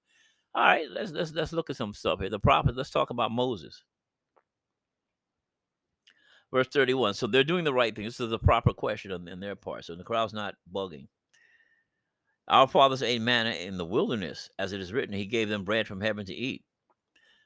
All 0.55 0.65
right, 0.65 0.87
let's 0.91 1.13
let's 1.13 1.33
let's 1.33 1.53
look 1.53 1.71
at 1.71 1.77
some 1.77 1.95
stuff 1.95 2.21
here. 2.21 2.31
The 2.31 2.39
prophet. 2.39 2.77
Let's 2.77 2.91
talk 2.91 3.11
about 3.11 3.33
Moses. 3.33 3.83
Verse 6.53 6.69
31. 6.69 7.15
So 7.15 7.27
they're 7.27 7.43
doing 7.43 7.65
the 7.65 7.73
right 7.73 7.95
thing. 7.95 8.05
This 8.05 8.21
is 8.21 8.33
a 8.33 8.39
proper 8.39 8.73
question 8.73 9.11
on, 9.11 9.27
in 9.27 9.41
their 9.41 9.57
part. 9.57 9.85
So 9.85 9.97
the 9.97 10.05
crowd's 10.05 10.33
not 10.33 10.55
bugging. 10.73 11.09
Our 12.47 12.69
fathers 12.69 13.03
ate 13.03 13.23
manna 13.23 13.51
in 13.51 13.77
the 13.77 13.85
wilderness, 13.85 14.51
as 14.59 14.73
it 14.73 14.81
is 14.81 14.93
written, 14.93 15.15
He 15.15 15.27
gave 15.27 15.49
them 15.49 15.65
bread 15.65 15.89
from 15.89 16.01
heaven 16.01 16.25
to 16.27 16.35
eat. 16.35 16.63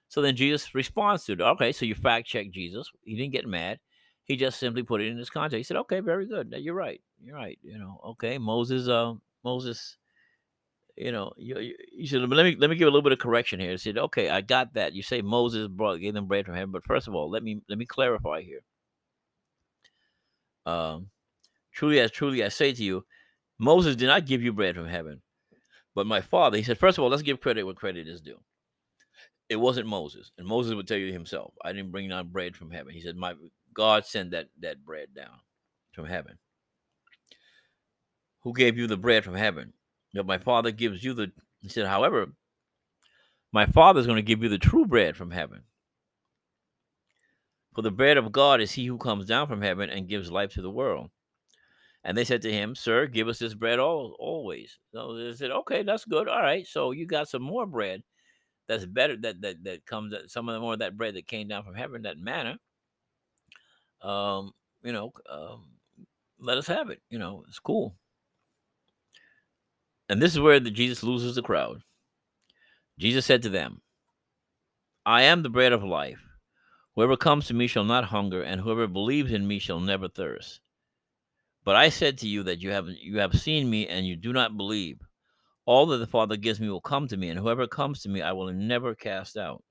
So 0.09 0.21
then 0.21 0.37
Jesus 0.37 0.75
responds 0.75 1.25
to 1.25 1.33
it. 1.33 1.41
Okay, 1.41 1.73
so 1.73 1.87
you 1.87 1.95
fact 1.95 2.27
check 2.27 2.51
Jesus. 2.51 2.91
He 3.05 3.17
didn't 3.17 3.33
get 3.33 3.47
mad. 3.47 3.79
He 4.25 4.37
just 4.37 4.59
simply 4.59 4.83
put 4.83 5.01
it 5.01 5.07
in 5.07 5.17
his 5.17 5.31
context. 5.31 5.57
He 5.57 5.63
said, 5.63 5.79
"Okay, 5.79 6.01
very 6.01 6.27
good. 6.27 6.53
You're 6.59 6.75
right. 6.75 7.01
You're 7.23 7.37
right. 7.37 7.59
You 7.63 7.79
know, 7.79 8.01
okay, 8.05 8.37
Moses. 8.37 8.89
Uh, 8.89 9.15
Moses 9.45 9.97
you 10.99 11.13
know, 11.13 11.33
you, 11.37 11.75
you 11.93 12.27
let 12.27 12.45
me 12.45 12.57
let 12.59 12.71
me 12.71 12.77
give 12.77 12.87
a 12.87 12.91
little 12.91 13.03
bit 13.03 13.13
of 13.13 13.19
correction 13.19 13.61
here. 13.61 13.71
He 13.71 13.77
said, 13.77 13.99
okay, 13.99 14.31
I 14.31 14.41
got 14.41 14.75
that. 14.75 14.95
You 14.95 15.03
say 15.03 15.23
Moses 15.23 15.69
brought 15.69 16.01
gave 16.01 16.15
them 16.15 16.27
bread 16.27 16.45
from 16.45 16.55
heaven, 16.55 16.73
but 16.73 16.85
first 16.85 17.07
of 17.07 17.15
all, 17.15 17.31
let 17.31 17.43
me 17.43 17.61
let 17.69 17.79
me 17.79 17.87
clarify 17.87 18.43
here. 18.43 18.61
Um, 20.67 21.11
truly, 21.73 22.01
as 22.01 22.11
truly 22.11 22.45
I 22.45 22.49
say 22.49 22.73
to 22.73 22.83
you, 22.83 23.05
Moses 23.59 23.97
did 23.97 24.07
not 24.07 24.27
give 24.27 24.43
you 24.43 24.53
bread 24.53 24.75
from 24.75 24.89
heaven, 24.89 25.23
but 25.95 26.07
my 26.07 26.21
father. 26.21 26.57
He 26.57 26.63
said, 26.65 26.79
first 26.79 26.99
of 26.99 27.05
all, 27.05 27.11
let's 27.11 27.23
give 27.23 27.41
credit 27.41 27.63
where 27.63 27.75
credit 27.75 28.09
is 28.09 28.21
due. 28.21 28.41
It 29.49 29.57
wasn't 29.57 29.87
Moses, 29.87 30.31
and 30.37 30.47
Moses 30.47 30.75
would 30.75 30.87
tell 30.87 30.99
you 30.99 31.13
himself, 31.13 31.55
I 31.65 31.73
didn't 31.73 31.93
bring 31.93 32.09
down 32.09 32.29
bread 32.29 32.55
from 32.55 32.71
heaven. 32.71 32.93
He 32.93 33.01
said, 33.01 33.17
my 33.17 33.35
God 33.73 34.05
sent 34.05 34.33
that 34.33 34.49
that 34.61 34.85
bread 34.85 35.15
down 35.15 35.39
from 35.93 36.07
heaven. 36.07 36.39
Who 38.43 38.53
gave 38.53 38.77
you 38.77 38.87
the 38.87 38.97
bread 38.97 39.25
from 39.25 39.35
heaven? 39.35 39.73
That 40.15 40.27
my 40.27 40.39
father 40.39 40.71
gives 40.71 41.05
you 41.05 41.15
the 41.15 41.31
he 41.61 41.69
said 41.69 41.87
however 41.87 42.29
my 43.53 43.67
father 43.67 44.01
is 44.01 44.07
going 44.07 44.17
to 44.17 44.23
give 44.23 44.43
you 44.43 44.49
the 44.49 44.59
true 44.59 44.85
bread 44.85 45.17
from 45.17 45.31
heaven. 45.31 45.63
For 47.75 47.83
the 47.83 47.91
bread 47.91 48.17
of 48.17 48.33
god 48.33 48.61
is 48.61 48.73
he 48.73 48.87
who 48.87 48.99
comes 48.99 49.27
down 49.27 49.47
from 49.47 49.63
heaven 49.63 49.89
and 49.89 50.09
gives 50.09 50.31
life 50.31 50.53
to 50.55 50.63
the 50.63 50.71
world. 50.71 51.11
And 52.05 52.17
they 52.17 52.25
said 52.25 52.43
to 52.43 52.53
him 52.53 52.75
sir 52.75 53.07
give 53.07 53.29
us 53.29 53.39
this 53.39 53.55
bread 53.55 53.79
all, 53.79 54.17
always. 54.19 54.79
So 54.93 55.17
they 55.17 55.33
said 55.35 55.51
okay 55.51 55.83
that's 55.83 56.05
good. 56.05 56.29
All 56.29 56.43
right. 56.43 56.67
So 56.67 56.91
you 56.91 57.07
got 57.07 57.29
some 57.29 57.43
more 57.43 57.67
bread 57.67 58.03
that's 58.67 58.85
better 58.85 59.17
that 59.19 59.41
that 59.41 59.65
that 59.65 59.87
comes 59.87 60.15
some 60.27 60.49
of 60.49 60.55
the 60.55 60.61
more 60.61 60.75
of 60.75 60.81
that 60.81 60.97
bread 60.97 61.15
that 61.15 61.27
came 61.27 61.49
down 61.49 61.65
from 61.65 61.75
heaven 61.75 62.03
that 62.03 62.19
manna 62.19 62.59
um 64.03 64.53
you 64.83 64.93
know 64.93 65.13
um, 65.31 65.65
let 66.41 66.59
us 66.59 66.67
have 66.67 66.91
it. 66.91 67.01
You 67.11 67.19
know 67.19 67.45
it's 67.49 67.59
cool 67.59 67.97
and 70.09 70.23
this 70.23 70.33
is 70.33 70.41
where 70.41 70.61
the 70.61 70.71
Jesus 70.71 71.03
loses 71.03 71.35
the 71.35 71.43
crowd. 71.43 71.83
Jesus 72.99 73.27
said 73.27 73.43
to 73.43 73.49
them, 73.49 73.81
I 75.07 75.23
am 75.23 75.43
the 75.43 75.51
bread 75.51 75.73
of 75.73 75.83
life. 75.83 76.21
Whoever 76.95 77.17
comes 77.17 77.47
to 77.47 77.55
me 77.55 77.67
shall 77.67 77.85
not 77.85 78.05
hunger, 78.05 78.43
and 78.43 78.61
whoever 78.61 78.87
believes 78.87 79.33
in 79.33 79.47
me 79.47 79.59
shall 79.59 79.81
never 79.81 80.09
thirst. 80.09 80.61
But 81.65 81.77
I 81.77 81.91
said 81.91 82.19
to 82.19 82.29
you 82.29 82.43
that 82.45 82.61
you 82.61 82.73
have 82.73 82.89
you 82.89 83.19
have 83.19 83.39
seen 83.39 83.71
me 83.71 83.87
and 83.87 84.07
you 84.07 84.17
do 84.17 84.33
not 84.33 84.57
believe. 84.57 84.99
All 85.65 85.87
that 85.87 85.99
the 85.99 86.07
Father 86.07 86.37
gives 86.37 86.61
me 86.61 86.69
will 86.71 86.81
come 86.81 87.09
to 87.09 87.17
me, 87.17 87.29
and 87.29 87.39
whoever 87.39 87.67
comes 87.67 88.03
to 88.03 88.09
me, 88.09 88.23
I 88.23 88.33
will 88.33 88.53
never 88.53 88.95
cast 88.95 89.37
out. 89.37 89.63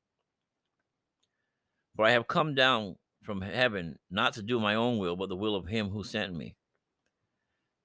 For 1.96 2.06
I 2.06 2.12
have 2.12 2.28
come 2.28 2.54
down 2.54 2.98
from 3.24 3.42
heaven 3.42 3.98
not 4.12 4.34
to 4.34 4.44
do 4.44 4.60
my 4.60 4.76
own 4.76 5.00
will, 5.00 5.16
but 5.16 5.28
the 5.28 5.36
will 5.36 5.56
of 5.56 5.68
him 5.68 5.90
who 5.90 6.04
sent 6.04 6.36
me. 6.36 6.56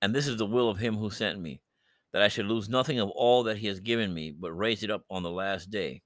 And 0.02 0.14
this 0.14 0.28
is 0.28 0.36
the 0.36 0.46
will 0.46 0.68
of 0.68 0.78
him 0.78 0.96
who 0.96 1.08
sent 1.08 1.40
me, 1.40 1.62
that 2.12 2.22
I 2.22 2.28
should 2.28 2.46
lose 2.46 2.68
nothing 2.68 3.00
of 3.00 3.10
all 3.10 3.42
that 3.44 3.58
he 3.58 3.66
has 3.68 3.80
given 3.80 4.12
me, 4.12 4.34
but 4.38 4.52
raise 4.52 4.82
it 4.82 4.90
up 4.90 5.04
on 5.10 5.22
the 5.22 5.30
last 5.30 5.70
day. 5.70 6.02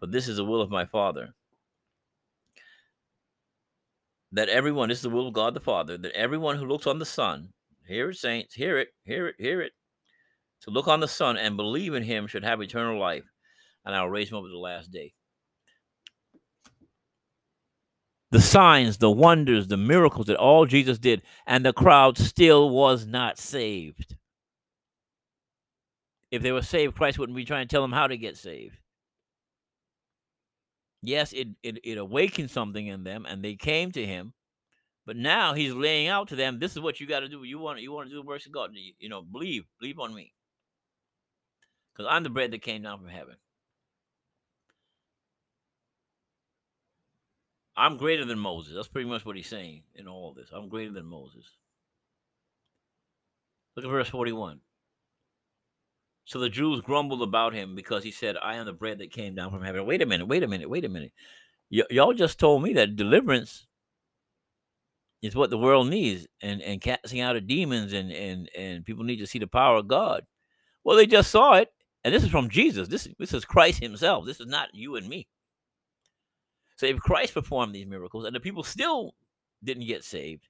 For 0.00 0.06
this 0.06 0.28
is 0.28 0.36
the 0.36 0.44
will 0.44 0.60
of 0.60 0.70
my 0.70 0.84
Father. 0.84 1.34
That 4.32 4.48
everyone, 4.48 4.88
this 4.88 4.98
is 4.98 5.02
the 5.02 5.10
will 5.10 5.28
of 5.28 5.34
God 5.34 5.54
the 5.54 5.60
Father, 5.60 5.96
that 5.98 6.12
everyone 6.12 6.56
who 6.56 6.66
looks 6.66 6.86
on 6.86 6.98
the 6.98 7.06
Son, 7.06 7.52
hear 7.86 8.10
it, 8.10 8.16
saints, 8.16 8.54
hear 8.54 8.78
it, 8.78 8.88
hear 9.04 9.28
it, 9.28 9.36
hear 9.38 9.60
it, 9.62 9.72
to 10.62 10.70
look 10.70 10.88
on 10.88 11.00
the 11.00 11.08
Son 11.08 11.36
and 11.36 11.56
believe 11.56 11.94
in 11.94 12.02
him 12.02 12.26
should 12.26 12.44
have 12.44 12.60
eternal 12.60 12.98
life, 12.98 13.24
and 13.84 13.94
I'll 13.94 14.08
raise 14.08 14.30
him 14.30 14.38
up 14.38 14.44
at 14.44 14.50
the 14.50 14.58
last 14.58 14.90
day. 14.90 15.14
The 18.30 18.40
signs, 18.40 18.98
the 18.98 19.10
wonders, 19.10 19.68
the 19.68 19.78
miracles 19.78 20.26
that 20.26 20.36
all 20.36 20.66
Jesus 20.66 20.98
did, 20.98 21.22
and 21.46 21.64
the 21.64 21.72
crowd 21.72 22.18
still 22.18 22.68
was 22.68 23.06
not 23.06 23.38
saved. 23.38 24.16
If 26.30 26.42
they 26.42 26.52
were 26.52 26.62
saved, 26.62 26.96
Christ 26.96 27.18
wouldn't 27.18 27.36
be 27.36 27.44
trying 27.44 27.66
to 27.66 27.70
tell 27.70 27.82
them 27.82 27.92
how 27.92 28.06
to 28.06 28.16
get 28.16 28.36
saved. 28.36 28.76
Yes, 31.02 31.32
it, 31.32 31.48
it, 31.62 31.78
it 31.84 31.96
awakened 31.96 32.50
something 32.50 32.86
in 32.86 33.04
them, 33.04 33.24
and 33.26 33.42
they 33.42 33.54
came 33.54 33.92
to 33.92 34.04
him. 34.04 34.34
But 35.06 35.16
now 35.16 35.54
he's 35.54 35.72
laying 35.72 36.08
out 36.08 36.28
to 36.28 36.36
them, 36.36 36.58
this 36.58 36.72
is 36.72 36.80
what 36.80 37.00
you 37.00 37.06
got 37.06 37.20
to 37.20 37.28
do. 37.28 37.42
You 37.42 37.58
want 37.58 37.80
you 37.80 37.92
want 37.92 38.08
to 38.08 38.14
do 38.14 38.20
the 38.20 38.26
works 38.26 38.44
of 38.44 38.52
God. 38.52 38.70
You, 38.74 38.92
you 38.98 39.08
know, 39.08 39.22
believe, 39.22 39.64
believe 39.80 39.98
on 39.98 40.14
me 40.14 40.34
because 41.98 42.10
I'm 42.10 42.22
the 42.22 42.30
bread 42.30 42.52
that 42.52 42.62
came 42.62 42.82
down 42.82 42.98
from 42.98 43.08
heaven. 43.08 43.34
I'm 47.76 47.96
greater 47.96 48.24
than 48.24 48.38
Moses. 48.38 48.74
That's 48.74 48.88
pretty 48.88 49.08
much 49.08 49.24
what 49.24 49.36
he's 49.36 49.48
saying 49.48 49.82
in 49.94 50.08
all 50.08 50.32
this. 50.32 50.50
I'm 50.52 50.68
greater 50.68 50.92
than 50.92 51.06
Moses. 51.06 51.44
Look 53.76 53.84
at 53.84 53.90
verse 53.90 54.08
41. 54.08 54.60
So 56.28 56.38
the 56.38 56.50
Jews 56.50 56.82
grumbled 56.82 57.22
about 57.22 57.54
him 57.54 57.74
because 57.74 58.04
he 58.04 58.10
said, 58.10 58.36
I 58.42 58.56
am 58.56 58.66
the 58.66 58.74
bread 58.74 58.98
that 58.98 59.10
came 59.10 59.34
down 59.34 59.50
from 59.50 59.62
heaven. 59.62 59.86
Wait 59.86 60.02
a 60.02 60.06
minute, 60.06 60.28
wait 60.28 60.42
a 60.42 60.46
minute, 60.46 60.68
wait 60.68 60.84
a 60.84 60.88
minute. 60.90 61.10
Y- 61.72 61.84
y'all 61.88 62.12
just 62.12 62.38
told 62.38 62.62
me 62.62 62.74
that 62.74 62.96
deliverance 62.96 63.66
is 65.22 65.34
what 65.34 65.48
the 65.48 65.56
world 65.56 65.88
needs 65.88 66.26
and, 66.42 66.60
and 66.60 66.82
casting 66.82 67.22
out 67.22 67.36
of 67.36 67.46
demons 67.46 67.94
and, 67.94 68.12
and, 68.12 68.50
and 68.54 68.84
people 68.84 69.04
need 69.04 69.16
to 69.16 69.26
see 69.26 69.38
the 69.38 69.46
power 69.46 69.78
of 69.78 69.88
God. 69.88 70.26
Well, 70.84 70.98
they 70.98 71.06
just 71.06 71.30
saw 71.30 71.54
it 71.54 71.72
and 72.04 72.14
this 72.14 72.24
is 72.24 72.28
from 72.28 72.50
Jesus. 72.50 72.88
This, 72.88 73.08
this 73.18 73.32
is 73.32 73.46
Christ 73.46 73.80
himself. 73.80 74.26
This 74.26 74.38
is 74.38 74.46
not 74.46 74.68
you 74.74 74.96
and 74.96 75.08
me. 75.08 75.28
So 76.76 76.84
if 76.84 76.98
Christ 76.98 77.32
performed 77.32 77.74
these 77.74 77.86
miracles 77.86 78.26
and 78.26 78.36
the 78.36 78.40
people 78.40 78.64
still 78.64 79.14
didn't 79.64 79.86
get 79.86 80.04
saved, 80.04 80.46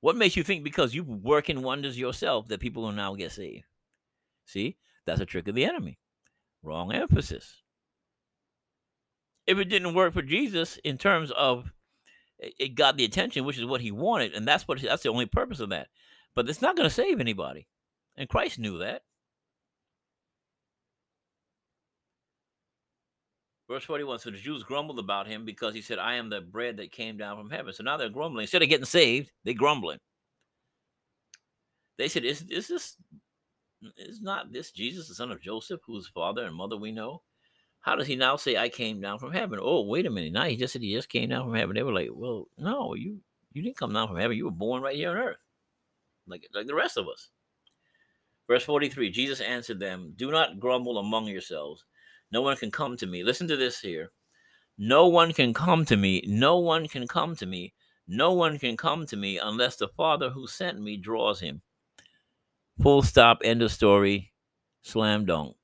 what 0.00 0.16
makes 0.16 0.38
you 0.38 0.42
think 0.42 0.64
because 0.64 0.94
you 0.94 1.04
work 1.04 1.50
in 1.50 1.60
wonders 1.60 1.98
yourself 1.98 2.48
that 2.48 2.60
people 2.60 2.82
will 2.82 2.92
now 2.92 3.14
get 3.14 3.32
saved? 3.32 3.64
See, 4.44 4.76
that's 5.06 5.20
a 5.20 5.26
trick 5.26 5.48
of 5.48 5.54
the 5.54 5.64
enemy. 5.64 5.98
Wrong 6.62 6.92
emphasis. 6.92 7.62
If 9.46 9.58
it 9.58 9.64
didn't 9.64 9.94
work 9.94 10.12
for 10.12 10.22
Jesus 10.22 10.78
in 10.84 10.98
terms 10.98 11.30
of 11.32 11.72
it 12.38 12.74
got 12.74 12.96
the 12.96 13.04
attention, 13.04 13.44
which 13.44 13.58
is 13.58 13.64
what 13.64 13.80
he 13.80 13.90
wanted, 13.90 14.34
and 14.34 14.46
that's 14.46 14.66
what 14.66 14.80
that's 14.80 15.02
the 15.02 15.08
only 15.08 15.26
purpose 15.26 15.60
of 15.60 15.70
that. 15.70 15.88
But 16.34 16.48
it's 16.48 16.62
not 16.62 16.76
going 16.76 16.88
to 16.88 16.94
save 16.94 17.20
anybody. 17.20 17.68
And 18.16 18.28
Christ 18.28 18.58
knew 18.58 18.78
that. 18.78 19.02
Verse 23.68 23.84
41 23.84 24.18
So 24.18 24.30
the 24.30 24.36
Jews 24.36 24.62
grumbled 24.64 24.98
about 24.98 25.26
him 25.26 25.44
because 25.44 25.74
he 25.74 25.80
said, 25.82 25.98
I 25.98 26.14
am 26.14 26.30
the 26.30 26.40
bread 26.40 26.76
that 26.76 26.92
came 26.92 27.16
down 27.16 27.38
from 27.38 27.50
heaven. 27.50 27.72
So 27.72 27.82
now 27.82 27.96
they're 27.96 28.08
grumbling. 28.08 28.42
Instead 28.42 28.62
of 28.62 28.68
getting 28.68 28.84
saved, 28.84 29.32
they're 29.44 29.54
grumbling. 29.54 29.98
They 31.98 32.08
said, 32.08 32.24
Is, 32.24 32.42
is 32.42 32.68
this 32.68 32.96
is 33.96 34.20
not 34.20 34.52
this 34.52 34.70
Jesus, 34.70 35.08
the 35.08 35.14
son 35.14 35.30
of 35.30 35.40
Joseph, 35.40 35.80
whose 35.86 36.08
father 36.08 36.44
and 36.44 36.54
mother 36.54 36.76
we 36.76 36.92
know? 36.92 37.22
How 37.80 37.96
does 37.96 38.06
he 38.06 38.14
now 38.14 38.36
say, 38.36 38.56
I 38.56 38.68
came 38.68 39.00
down 39.00 39.18
from 39.18 39.32
heaven? 39.32 39.58
Oh, 39.60 39.82
wait 39.82 40.06
a 40.06 40.10
minute. 40.10 40.32
Now 40.32 40.44
he 40.44 40.56
just 40.56 40.72
said 40.72 40.82
he 40.82 40.94
just 40.94 41.08
came 41.08 41.28
down 41.30 41.44
from 41.44 41.54
heaven. 41.54 41.74
They 41.74 41.82
were 41.82 41.92
like, 41.92 42.10
Well, 42.12 42.46
no, 42.58 42.94
you 42.94 43.18
you 43.52 43.62
didn't 43.62 43.76
come 43.76 43.92
down 43.92 44.08
from 44.08 44.18
heaven. 44.18 44.36
You 44.36 44.46
were 44.46 44.50
born 44.50 44.82
right 44.82 44.96
here 44.96 45.10
on 45.10 45.16
earth, 45.16 45.36
like, 46.26 46.48
like 46.54 46.66
the 46.66 46.74
rest 46.74 46.96
of 46.96 47.08
us. 47.08 47.28
Verse 48.48 48.64
43 48.64 49.10
Jesus 49.10 49.40
answered 49.40 49.80
them, 49.80 50.14
Do 50.16 50.30
not 50.30 50.60
grumble 50.60 50.98
among 50.98 51.26
yourselves. 51.26 51.84
No 52.30 52.42
one 52.42 52.56
can 52.56 52.70
come 52.70 52.96
to 52.96 53.06
me. 53.06 53.22
Listen 53.22 53.48
to 53.48 53.56
this 53.56 53.80
here. 53.80 54.10
No 54.78 55.06
one 55.06 55.32
can 55.32 55.52
come 55.52 55.84
to 55.86 55.96
me. 55.96 56.22
No 56.26 56.58
one 56.58 56.88
can 56.88 57.06
come 57.06 57.36
to 57.36 57.46
me. 57.46 57.74
No 58.08 58.32
one 58.32 58.58
can 58.58 58.76
come 58.76 59.06
to 59.06 59.16
me 59.16 59.38
unless 59.38 59.76
the 59.76 59.88
Father 59.88 60.30
who 60.30 60.46
sent 60.46 60.80
me 60.80 60.96
draws 60.96 61.40
him. 61.40 61.62
Full 62.80 63.02
stop. 63.02 63.40
End 63.44 63.62
of 63.62 63.72
story. 63.72 64.32
Slam 64.82 65.24
dunk. 65.26 65.56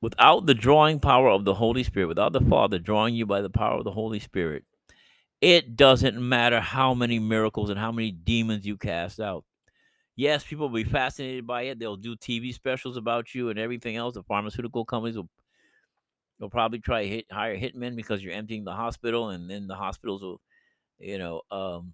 Without 0.00 0.46
the 0.46 0.54
drawing 0.54 1.00
power 1.00 1.30
of 1.30 1.44
the 1.44 1.54
Holy 1.54 1.82
Spirit, 1.82 2.08
without 2.08 2.32
the 2.32 2.40
Father 2.40 2.78
drawing 2.78 3.14
you 3.14 3.24
by 3.24 3.40
the 3.40 3.50
power 3.50 3.78
of 3.78 3.84
the 3.84 3.90
Holy 3.90 4.20
Spirit, 4.20 4.64
it 5.40 5.76
doesn't 5.76 6.16
matter 6.16 6.60
how 6.60 6.94
many 6.94 7.18
miracles 7.18 7.70
and 7.70 7.78
how 7.78 7.90
many 7.90 8.10
demons 8.10 8.66
you 8.66 8.76
cast 8.76 9.18
out 9.18 9.44
yes, 10.16 10.44
people 10.44 10.68
will 10.68 10.82
be 10.82 10.88
fascinated 10.88 11.46
by 11.46 11.62
it. 11.62 11.78
They'll 11.78 11.96
do 11.96 12.16
TV 12.16 12.52
specials 12.52 12.96
about 12.96 13.34
you 13.34 13.50
and 13.50 13.58
everything 13.58 13.96
else. 13.96 14.14
The 14.14 14.22
pharmaceutical 14.22 14.84
companies 14.84 15.16
will 15.16 15.28
will 16.40 16.50
probably 16.50 16.80
try 16.80 17.04
hit 17.04 17.26
hire 17.30 17.56
hitmen 17.56 17.96
because 17.96 18.22
you're 18.22 18.34
emptying 18.34 18.64
the 18.64 18.72
hospital, 18.72 19.30
and 19.30 19.48
then 19.50 19.66
the 19.66 19.76
hospitals 19.76 20.22
will, 20.22 20.40
you 20.98 21.18
know, 21.18 21.42
um, 21.50 21.92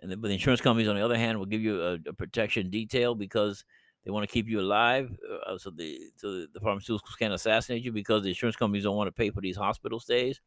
and 0.00 0.10
then 0.10 0.20
but 0.20 0.28
the 0.28 0.34
insurance 0.34 0.60
companies 0.60 0.88
on 0.88 0.96
the 0.96 1.04
other 1.04 1.16
hand 1.16 1.38
will 1.38 1.46
give 1.46 1.62
you 1.62 1.82
a, 1.82 1.98
a 2.08 2.12
protection 2.12 2.70
detail 2.70 3.14
because 3.14 3.64
they 4.04 4.10
want 4.10 4.28
to 4.28 4.32
keep 4.32 4.48
you 4.48 4.60
alive, 4.60 5.16
uh, 5.46 5.58
so 5.58 5.70
the 5.70 5.98
so 6.16 6.46
the 6.52 6.60
pharmaceuticals 6.60 7.18
can't 7.18 7.34
assassinate 7.34 7.82
you 7.82 7.92
because 7.92 8.22
the 8.22 8.28
insurance 8.28 8.56
companies 8.56 8.84
don't 8.84 8.96
want 8.96 9.08
to 9.08 9.12
pay 9.12 9.30
for 9.30 9.40
these 9.40 9.56
hospital 9.56 9.98
stays, 9.98 10.40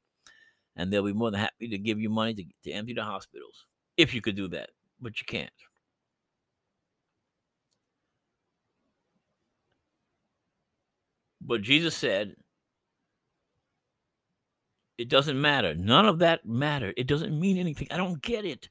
and 0.76 0.91
they'll 0.91 1.04
be 1.04 1.14
more 1.14 1.32
than 1.32 1.39
happy 1.39 1.68
to 1.68 1.78
give 1.78 2.00
you 2.00 2.10
money 2.10 2.34
to 2.34 2.43
to 2.64 2.72
empty 2.72 2.93
the 2.93 3.04
hospitals 3.04 3.66
if 3.97 4.14
you 4.14 4.22
could 4.22 4.36
do 4.36 4.47
that, 4.47 4.70
but 5.02 5.20
you 5.20 5.26
can't. 5.26 5.52
But 11.41 11.62
Jesus 11.62 11.97
said, 11.97 12.36
it 15.00 15.10
doesn't 15.10 15.39
matter. 15.39 15.74
None 15.74 16.06
of 16.06 16.20
that 16.20 16.45
matter. 16.45 16.93
It 16.95 17.08
doesn't 17.08 17.38
mean 17.38 17.58
anything. 17.58 17.88
I 17.89 17.97
don't 17.97 18.22
get 18.22 18.45
it. 18.45 18.70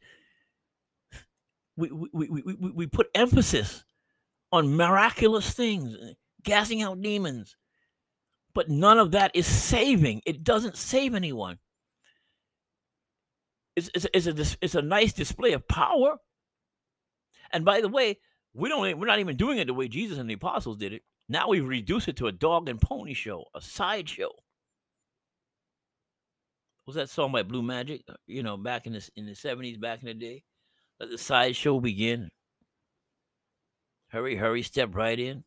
We, 1.79 1.91
we, 1.93 2.09
we, 2.12 2.43
we, 2.43 2.70
we 2.72 2.87
put 2.89 3.07
emphasis 3.14 3.85
on 4.51 4.74
miraculous 4.74 5.55
things, 5.55 5.97
casting 6.45 6.83
out 6.83 7.01
demons, 7.01 7.57
but 8.53 8.68
none 8.68 8.99
of 8.99 9.12
that 9.12 9.31
is 9.35 9.47
saving. 9.47 10.22
It 10.26 10.43
doesn't 10.43 10.76
save 10.76 11.14
anyone. 11.14 11.59
It's, 13.76 13.89
it's, 13.95 14.07
it's, 14.12 14.26
a, 14.26 14.57
it's 14.61 14.74
a 14.74 14.83
nice 14.83 15.12
display 15.12 15.53
of 15.53 15.68
power. 15.68 16.16
And 17.53 17.64
by 17.64 17.81
the 17.81 17.89
way, 17.89 18.18
we 18.55 18.68
don't 18.68 18.99
we're 18.99 19.07
not 19.07 19.20
even 19.20 19.37
doing 19.37 19.59
it 19.59 19.68
the 19.68 19.74
way 19.74 19.87
Jesus 19.87 20.18
and 20.18 20.29
the 20.29 20.35
apostles 20.35 20.79
did 20.79 20.93
it. 20.93 21.03
Now 21.29 21.49
we 21.49 21.61
reduce 21.61 22.09
it 22.09 22.16
to 22.16 22.26
a 22.26 22.33
dog 22.33 22.68
and 22.68 22.81
pony 22.81 23.14
show, 23.14 23.45
a 23.55 23.61
sideshow. 23.61 24.33
Was 26.87 26.97
that 26.97 27.11
song 27.11 27.31
by 27.31 27.45
Blue 27.45 27.62
Magic? 27.62 28.03
Uh, 28.09 28.14
you 28.26 28.43
know, 28.43 28.57
back 28.57 28.87
in 28.87 28.95
the 28.95 29.09
in 29.14 29.26
the 29.26 29.35
seventies, 29.35 29.76
back 29.76 30.01
in 30.03 30.09
the 30.09 30.14
day. 30.14 30.43
Let 31.01 31.11
the 31.11 31.18
sideshow 31.18 31.80
begin. 31.80 32.30
Hurry, 34.09 34.36
hurry, 34.36 34.62
step 34.62 34.94
right 34.94 35.18
in. 35.18 35.44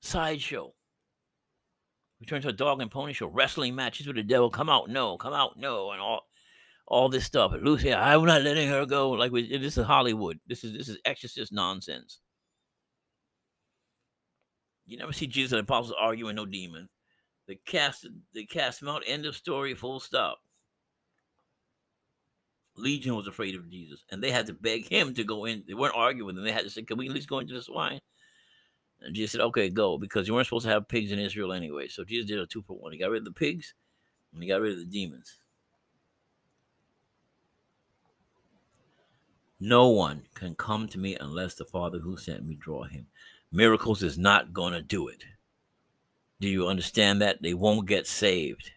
Sideshow. 0.00 0.74
We 2.20 2.26
turn 2.26 2.42
to 2.42 2.48
a 2.48 2.52
dog 2.52 2.80
and 2.80 2.90
pony 2.90 3.12
show, 3.12 3.26
wrestling 3.26 3.74
matches 3.74 4.06
with 4.06 4.16
the 4.16 4.22
devil. 4.22 4.50
Come 4.50 4.68
out, 4.68 4.88
no, 4.88 5.16
come 5.16 5.32
out, 5.32 5.58
no, 5.58 5.90
and 5.90 6.00
all 6.00 6.22
all 6.86 7.08
this 7.08 7.24
stuff. 7.24 7.52
Lucy, 7.60 7.92
I'm 7.92 8.24
not 8.24 8.42
letting 8.42 8.68
her 8.68 8.86
go. 8.86 9.10
Like 9.10 9.32
we, 9.32 9.56
this 9.56 9.78
is 9.78 9.86
Hollywood. 9.86 10.38
This 10.46 10.62
is 10.64 10.72
this 10.76 10.88
is 10.88 10.98
exorcist 11.04 11.52
nonsense. 11.52 12.20
You 14.86 14.98
never 14.98 15.12
see 15.12 15.26
Jesus 15.26 15.52
and 15.52 15.58
the 15.58 15.62
apostles 15.62 15.96
arguing 15.98 16.36
no 16.36 16.46
demon. 16.46 16.88
They 17.48 17.58
cast 17.66 18.06
they 18.34 18.44
cast 18.44 18.82
him 18.82 18.88
out. 18.88 19.02
End 19.06 19.26
of 19.26 19.34
story. 19.34 19.74
Full 19.74 20.00
stop. 20.00 20.38
Legion 22.76 23.14
was 23.14 23.26
afraid 23.26 23.54
of 23.54 23.70
Jesus, 23.70 24.04
and 24.10 24.22
they 24.22 24.30
had 24.30 24.46
to 24.46 24.52
beg 24.52 24.88
him 24.88 25.14
to 25.14 25.24
go 25.24 25.44
in. 25.44 25.64
They 25.66 25.74
weren't 25.74 25.94
arguing 25.94 26.36
him. 26.36 26.44
They 26.44 26.52
had 26.52 26.64
to 26.64 26.70
say, 26.70 26.82
"Can 26.82 26.98
we 26.98 27.08
at 27.08 27.14
least 27.14 27.28
go 27.28 27.38
into 27.38 27.54
the 27.54 27.62
swine?" 27.62 28.00
And 29.00 29.14
Jesus 29.14 29.32
said, 29.32 29.40
"Okay, 29.42 29.68
go," 29.70 29.98
because 29.98 30.26
you 30.26 30.34
weren't 30.34 30.46
supposed 30.46 30.64
to 30.64 30.72
have 30.72 30.88
pigs 30.88 31.12
in 31.12 31.18
Israel 31.18 31.52
anyway. 31.52 31.88
So 31.88 32.04
Jesus 32.04 32.26
did 32.26 32.38
a 32.38 32.46
two 32.46 32.62
for 32.62 32.76
one. 32.76 32.92
He 32.92 32.98
got 32.98 33.10
rid 33.10 33.18
of 33.18 33.26
the 33.26 33.32
pigs, 33.32 33.74
and 34.32 34.42
he 34.42 34.48
got 34.48 34.60
rid 34.60 34.72
of 34.72 34.78
the 34.78 34.84
demons. 34.84 35.40
No 39.60 39.88
one 39.88 40.26
can 40.34 40.54
come 40.54 40.88
to 40.88 40.98
me 40.98 41.16
unless 41.16 41.54
the 41.54 41.64
Father 41.64 42.00
who 42.00 42.16
sent 42.16 42.44
me 42.44 42.56
draw 42.56 42.84
him. 42.84 43.06
Miracles 43.52 44.02
is 44.02 44.18
not 44.18 44.52
going 44.52 44.72
to 44.72 44.82
do 44.82 45.08
it. 45.08 45.24
Do 46.40 46.48
you 46.48 46.66
understand 46.66 47.22
that? 47.22 47.40
They 47.40 47.54
won't 47.54 47.86
get 47.86 48.06
saved 48.06 48.72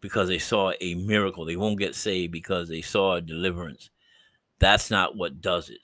because 0.00 0.28
they 0.28 0.38
saw 0.38 0.72
a 0.80 0.94
miracle. 0.94 1.44
They 1.44 1.56
won't 1.56 1.78
get 1.78 1.94
saved 1.94 2.32
because 2.32 2.68
they 2.68 2.80
saw 2.80 3.16
a 3.16 3.20
deliverance. 3.20 3.90
That's 4.58 4.90
not 4.90 5.16
what 5.16 5.40
does 5.40 5.68
it. 5.70 5.80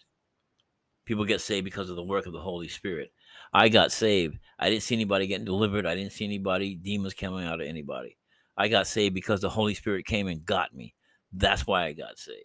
People 1.04 1.24
get 1.24 1.40
saved 1.40 1.64
because 1.64 1.88
of 1.88 1.96
the 1.96 2.02
work 2.02 2.26
of 2.26 2.32
the 2.32 2.40
Holy 2.40 2.68
Spirit. 2.68 3.12
I 3.52 3.68
got 3.68 3.92
saved. 3.92 4.38
I 4.58 4.68
didn't 4.70 4.82
see 4.82 4.94
anybody 4.94 5.26
getting 5.26 5.44
delivered. 5.44 5.86
I 5.86 5.94
didn't 5.94 6.12
see 6.12 6.24
anybody, 6.24 6.74
demons 6.74 7.14
coming 7.14 7.46
out 7.46 7.60
of 7.60 7.66
anybody. 7.66 8.16
I 8.56 8.68
got 8.68 8.86
saved 8.86 9.14
because 9.14 9.40
the 9.40 9.50
Holy 9.50 9.74
Spirit 9.74 10.06
came 10.06 10.26
and 10.26 10.44
got 10.44 10.74
me. 10.74 10.94
That's 11.32 11.66
why 11.66 11.84
I 11.84 11.92
got 11.92 12.18
saved. 12.18 12.38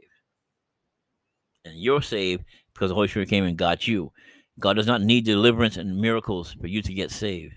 And 1.66 1.76
you're 1.76 2.02
saved 2.02 2.44
because 2.74 2.90
the 2.90 2.96
Holy 2.96 3.08
Spirit 3.08 3.30
came 3.30 3.46
and 3.46 3.58
got 3.58 3.88
you. 3.88 4.12
God 4.60 4.76
does 4.76 4.88
not 4.88 5.02
need 5.02 5.26
deliverance 5.26 5.78
and 5.78 5.98
miracles 5.98 6.56
for 6.60 6.68
you 6.68 6.82
to 6.82 6.94
get 6.94 7.12
saved. 7.12 7.54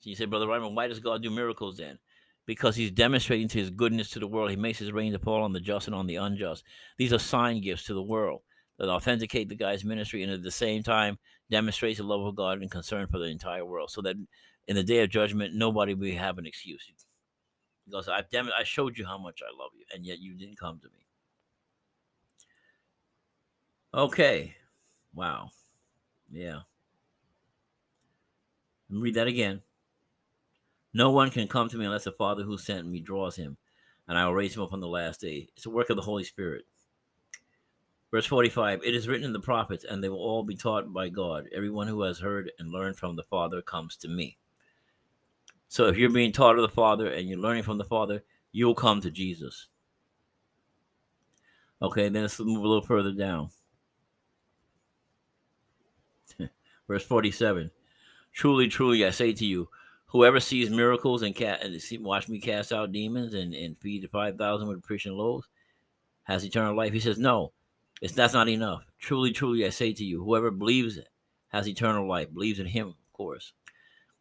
So 0.00 0.10
you 0.10 0.16
say, 0.16 0.24
Brother 0.24 0.46
Rhymer, 0.46 0.68
why 0.68 0.88
does 0.88 1.00
God 1.00 1.22
do 1.22 1.30
miracles 1.30 1.76
then? 1.76 1.98
Because 2.46 2.74
he's 2.74 2.90
demonstrating 2.90 3.48
to 3.48 3.58
his 3.58 3.70
goodness 3.70 4.10
to 4.10 4.18
the 4.18 4.26
world. 4.26 4.50
He 4.50 4.56
makes 4.56 4.78
his 4.78 4.92
rain 4.92 5.12
to 5.12 5.18
fall 5.18 5.42
on 5.42 5.52
the 5.52 5.60
just 5.60 5.86
and 5.86 5.94
on 5.94 6.06
the 6.06 6.16
unjust. 6.16 6.64
These 6.96 7.12
are 7.12 7.18
sign 7.18 7.60
gifts 7.60 7.84
to 7.84 7.94
the 7.94 8.02
world 8.02 8.40
that 8.78 8.88
authenticate 8.88 9.48
the 9.48 9.54
guy's 9.54 9.84
ministry 9.84 10.22
and 10.22 10.32
at 10.32 10.42
the 10.42 10.50
same 10.50 10.82
time 10.82 11.18
demonstrates 11.50 11.98
the 11.98 12.04
love 12.04 12.24
of 12.24 12.34
God 12.34 12.60
and 12.62 12.70
concern 12.70 13.06
for 13.08 13.18
the 13.18 13.26
entire 13.26 13.64
world. 13.64 13.90
So 13.90 14.00
that 14.02 14.16
in 14.66 14.76
the 14.76 14.82
day 14.82 15.02
of 15.02 15.10
judgment, 15.10 15.54
nobody 15.54 15.94
will 15.94 16.14
have 16.16 16.38
an 16.38 16.46
excuse. 16.46 16.90
Because 17.84 18.08
I've 18.08 18.30
dem- 18.30 18.50
I 18.58 18.64
showed 18.64 18.96
you 18.96 19.04
how 19.04 19.18
much 19.18 19.42
I 19.42 19.50
love 19.56 19.70
you, 19.76 19.84
and 19.92 20.06
yet 20.06 20.20
you 20.20 20.34
didn't 20.34 20.58
come 20.58 20.78
to 20.80 20.86
me. 20.88 21.06
Okay. 23.92 24.54
Wow. 25.14 25.50
Yeah. 26.30 26.60
Read 28.88 29.14
that 29.14 29.26
again. 29.26 29.62
No 30.92 31.10
one 31.10 31.30
can 31.30 31.46
come 31.46 31.68
to 31.68 31.76
me 31.76 31.84
unless 31.84 32.04
the 32.04 32.12
Father 32.12 32.42
who 32.42 32.58
sent 32.58 32.86
me 32.86 33.00
draws 33.00 33.36
him, 33.36 33.56
and 34.08 34.18
I 34.18 34.26
will 34.26 34.34
raise 34.34 34.56
him 34.56 34.62
up 34.62 34.72
on 34.72 34.80
the 34.80 34.88
last 34.88 35.20
day. 35.20 35.48
It's 35.56 35.66
a 35.66 35.70
work 35.70 35.90
of 35.90 35.96
the 35.96 36.02
Holy 36.02 36.24
Spirit. 36.24 36.64
Verse 38.10 38.26
45 38.26 38.80
It 38.84 38.94
is 38.94 39.06
written 39.06 39.26
in 39.26 39.32
the 39.32 39.40
prophets, 39.40 39.84
and 39.84 40.02
they 40.02 40.08
will 40.08 40.18
all 40.18 40.42
be 40.42 40.56
taught 40.56 40.92
by 40.92 41.08
God. 41.08 41.46
Everyone 41.54 41.86
who 41.86 42.02
has 42.02 42.18
heard 42.18 42.50
and 42.58 42.70
learned 42.70 42.96
from 42.96 43.16
the 43.16 43.22
Father 43.22 43.62
comes 43.62 43.96
to 43.98 44.08
me. 44.08 44.36
So 45.68 45.86
if 45.86 45.96
you're 45.96 46.10
being 46.10 46.32
taught 46.32 46.56
of 46.56 46.62
the 46.62 46.68
Father 46.68 47.06
and 47.12 47.28
you're 47.28 47.38
learning 47.38 47.62
from 47.62 47.78
the 47.78 47.84
Father, 47.84 48.24
you'll 48.50 48.74
come 48.74 49.00
to 49.02 49.10
Jesus. 49.10 49.68
Okay, 51.80 52.08
then 52.08 52.22
let's 52.22 52.40
move 52.40 52.64
a 52.64 52.68
little 52.68 52.82
further 52.82 53.12
down. 53.12 53.50
Verse 56.88 57.04
47 57.04 57.70
Truly, 58.32 58.68
truly, 58.68 59.04
I 59.06 59.10
say 59.10 59.32
to 59.32 59.46
you, 59.46 59.68
whoever 60.10 60.40
sees 60.40 60.70
miracles 60.70 61.22
and, 61.22 61.38
and 61.40 61.80
see, 61.80 61.98
watch 61.98 62.28
me 62.28 62.40
cast 62.40 62.72
out 62.72 62.92
demons 62.92 63.34
and, 63.34 63.54
and 63.54 63.78
feed 63.78 64.02
the 64.02 64.08
5,000 64.08 64.68
with 64.68 65.06
and 65.06 65.14
loaves 65.14 65.48
has 66.24 66.44
eternal 66.44 66.76
life. 66.76 66.92
He 66.92 67.00
says, 67.00 67.18
No, 67.18 67.52
it's, 68.00 68.12
that's 68.12 68.34
not 68.34 68.48
enough. 68.48 68.82
Truly, 68.98 69.32
truly, 69.32 69.64
I 69.64 69.70
say 69.70 69.92
to 69.92 70.04
you, 70.04 70.22
whoever 70.22 70.50
believes 70.50 70.96
it 70.96 71.08
has 71.48 71.68
eternal 71.68 72.08
life, 72.08 72.32
believes 72.32 72.60
in 72.60 72.66
him, 72.66 72.88
of 72.88 73.12
course. 73.12 73.52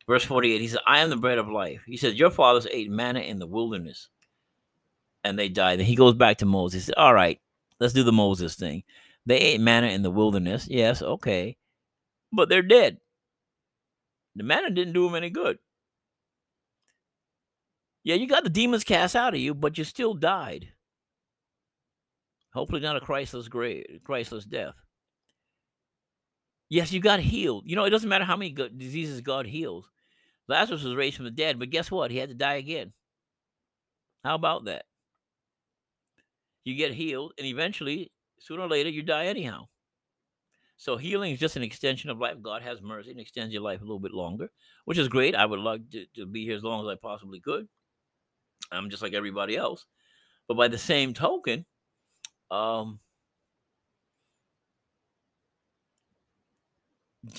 Verse 0.08 0.24
48, 0.24 0.62
he 0.62 0.68
says, 0.68 0.80
I 0.88 1.00
am 1.00 1.10
the 1.10 1.18
bread 1.18 1.38
of 1.38 1.50
life. 1.50 1.82
He 1.86 1.98
says, 1.98 2.16
Your 2.16 2.32
fathers 2.32 2.68
ate 2.72 2.90
manna 2.90 3.20
in 3.20 3.40
the 3.40 3.48
wilderness 3.48 4.10
and 5.24 5.38
they 5.38 5.50
died. 5.50 5.80
And 5.80 5.88
he 5.88 5.96
goes 5.96 6.16
back 6.16 6.38
to 6.38 6.46
Moses. 6.46 6.82
He 6.82 6.86
says, 6.86 6.96
All 6.98 7.14
right, 7.14 7.40
let's 7.80 7.94
do 7.94 8.04
the 8.04 8.12
Moses 8.12 8.56
thing. 8.56 8.84
They 9.26 9.38
ate 9.38 9.62
manna 9.62 9.88
in 9.88 10.02
the 10.02 10.10
wilderness. 10.10 10.68
Yes, 10.68 11.02
okay 11.02 11.58
but 12.32 12.50
they're 12.50 12.62
dead. 12.62 12.98
The 14.36 14.44
manna 14.44 14.70
didn't 14.70 14.94
do 14.94 15.06
them 15.06 15.16
any 15.16 15.30
good. 15.30 15.60
Yeah, 18.04 18.16
you 18.16 18.28
got 18.28 18.44
the 18.44 18.50
demons 18.50 18.84
cast 18.84 19.16
out 19.16 19.34
of 19.34 19.40
you, 19.40 19.54
but 19.54 19.78
you 19.78 19.84
still 19.84 20.14
died. 20.14 20.70
Hopefully, 22.54 22.82
not 22.82 22.96
a 22.96 23.02
Christless 23.02 23.48
grave, 23.48 24.00
Christless 24.04 24.46
death. 24.46 24.76
Yes, 26.70 26.92
you 26.92 27.00
got 27.00 27.20
healed. 27.20 27.64
You 27.66 27.76
know, 27.76 27.86
it 27.86 27.90
doesn't 27.90 28.10
matter 28.10 28.26
how 28.26 28.38
many 28.38 28.52
diseases 28.52 29.22
God 29.22 29.46
heals. 29.46 29.90
Lazarus 30.48 30.84
was 30.84 30.96
raised 30.96 31.16
from 31.16 31.26
the 31.26 31.32
dead, 31.32 31.60
but 31.60 31.70
guess 31.70 31.92
what? 31.92 32.12
He 32.12 32.18
had 32.18 32.30
to 32.30 32.36
die 32.36 32.56
again. 32.56 32.94
How 34.24 34.36
about 34.36 34.66
that? 34.66 34.86
You 36.64 36.76
get 36.76 36.94
healed, 36.94 37.34
and 37.38 37.48
eventually, 37.48 38.12
sooner 38.40 38.64
or 38.64 38.68
later, 38.68 38.90
you 38.90 39.02
die 39.04 39.26
anyhow. 39.26 39.68
So 40.78 40.98
healing 40.98 41.34
is 41.34 41.40
just 41.40 41.56
an 41.56 41.64
extension 41.64 42.10
of 42.10 42.20
life. 42.20 42.42
God 42.42 42.62
has 42.62 42.82
mercy 42.82 43.12
and 43.12 43.20
extends 43.20 43.54
your 43.54 43.62
life 43.62 43.82
a 43.82 43.84
little 43.84 44.00
bit 44.00 44.14
longer, 44.14 44.50
which 44.86 44.98
is 44.98 45.08
great. 45.08 45.36
I 45.36 45.46
would 45.46 45.60
love 45.60 45.82
to, 45.92 46.06
to 46.16 46.26
be 46.26 46.46
here 46.46 46.56
as 46.56 46.64
long 46.64 46.86
as 46.86 46.92
I 46.92 46.96
possibly 46.96 47.40
could. 47.40 47.68
I'm 48.72 48.90
just 48.90 49.02
like 49.02 49.14
everybody 49.14 49.56
else. 49.56 49.86
But 50.48 50.58
by 50.58 50.68
the 50.68 50.78
same 50.78 51.14
token, 51.14 51.66
um, 52.50 53.00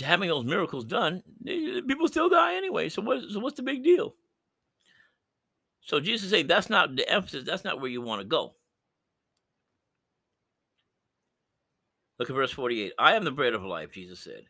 having 0.01 0.29
those 0.29 0.45
miracles 0.45 0.85
done, 0.85 1.23
people 1.45 2.09
still 2.09 2.29
die 2.29 2.55
anyway. 2.55 2.89
So 2.89 3.03
what, 3.03 3.23
so 3.31 3.41
what's 3.41 3.57
the 3.57 3.63
big 3.63 3.83
deal? 3.83 4.15
So 5.83 5.99
Jesus 5.99 6.31
saying 6.31 6.47
that's 6.47 6.71
not 6.71 6.95
the 6.95 7.09
emphasis. 7.09 7.45
That's 7.45 7.65
not 7.65 7.81
where 7.81 7.91
you 7.91 8.01
want 8.01 8.21
to 8.21 8.27
go. 8.27 8.55
Look 12.19 12.29
at 12.29 12.37
verse 12.37 12.53
48. 12.53 12.93
I 12.99 13.15
am 13.15 13.25
the 13.25 13.31
bread 13.31 13.55
of 13.55 13.63
life, 13.65 13.93
Jesus 13.93 14.21
said. 14.21 14.45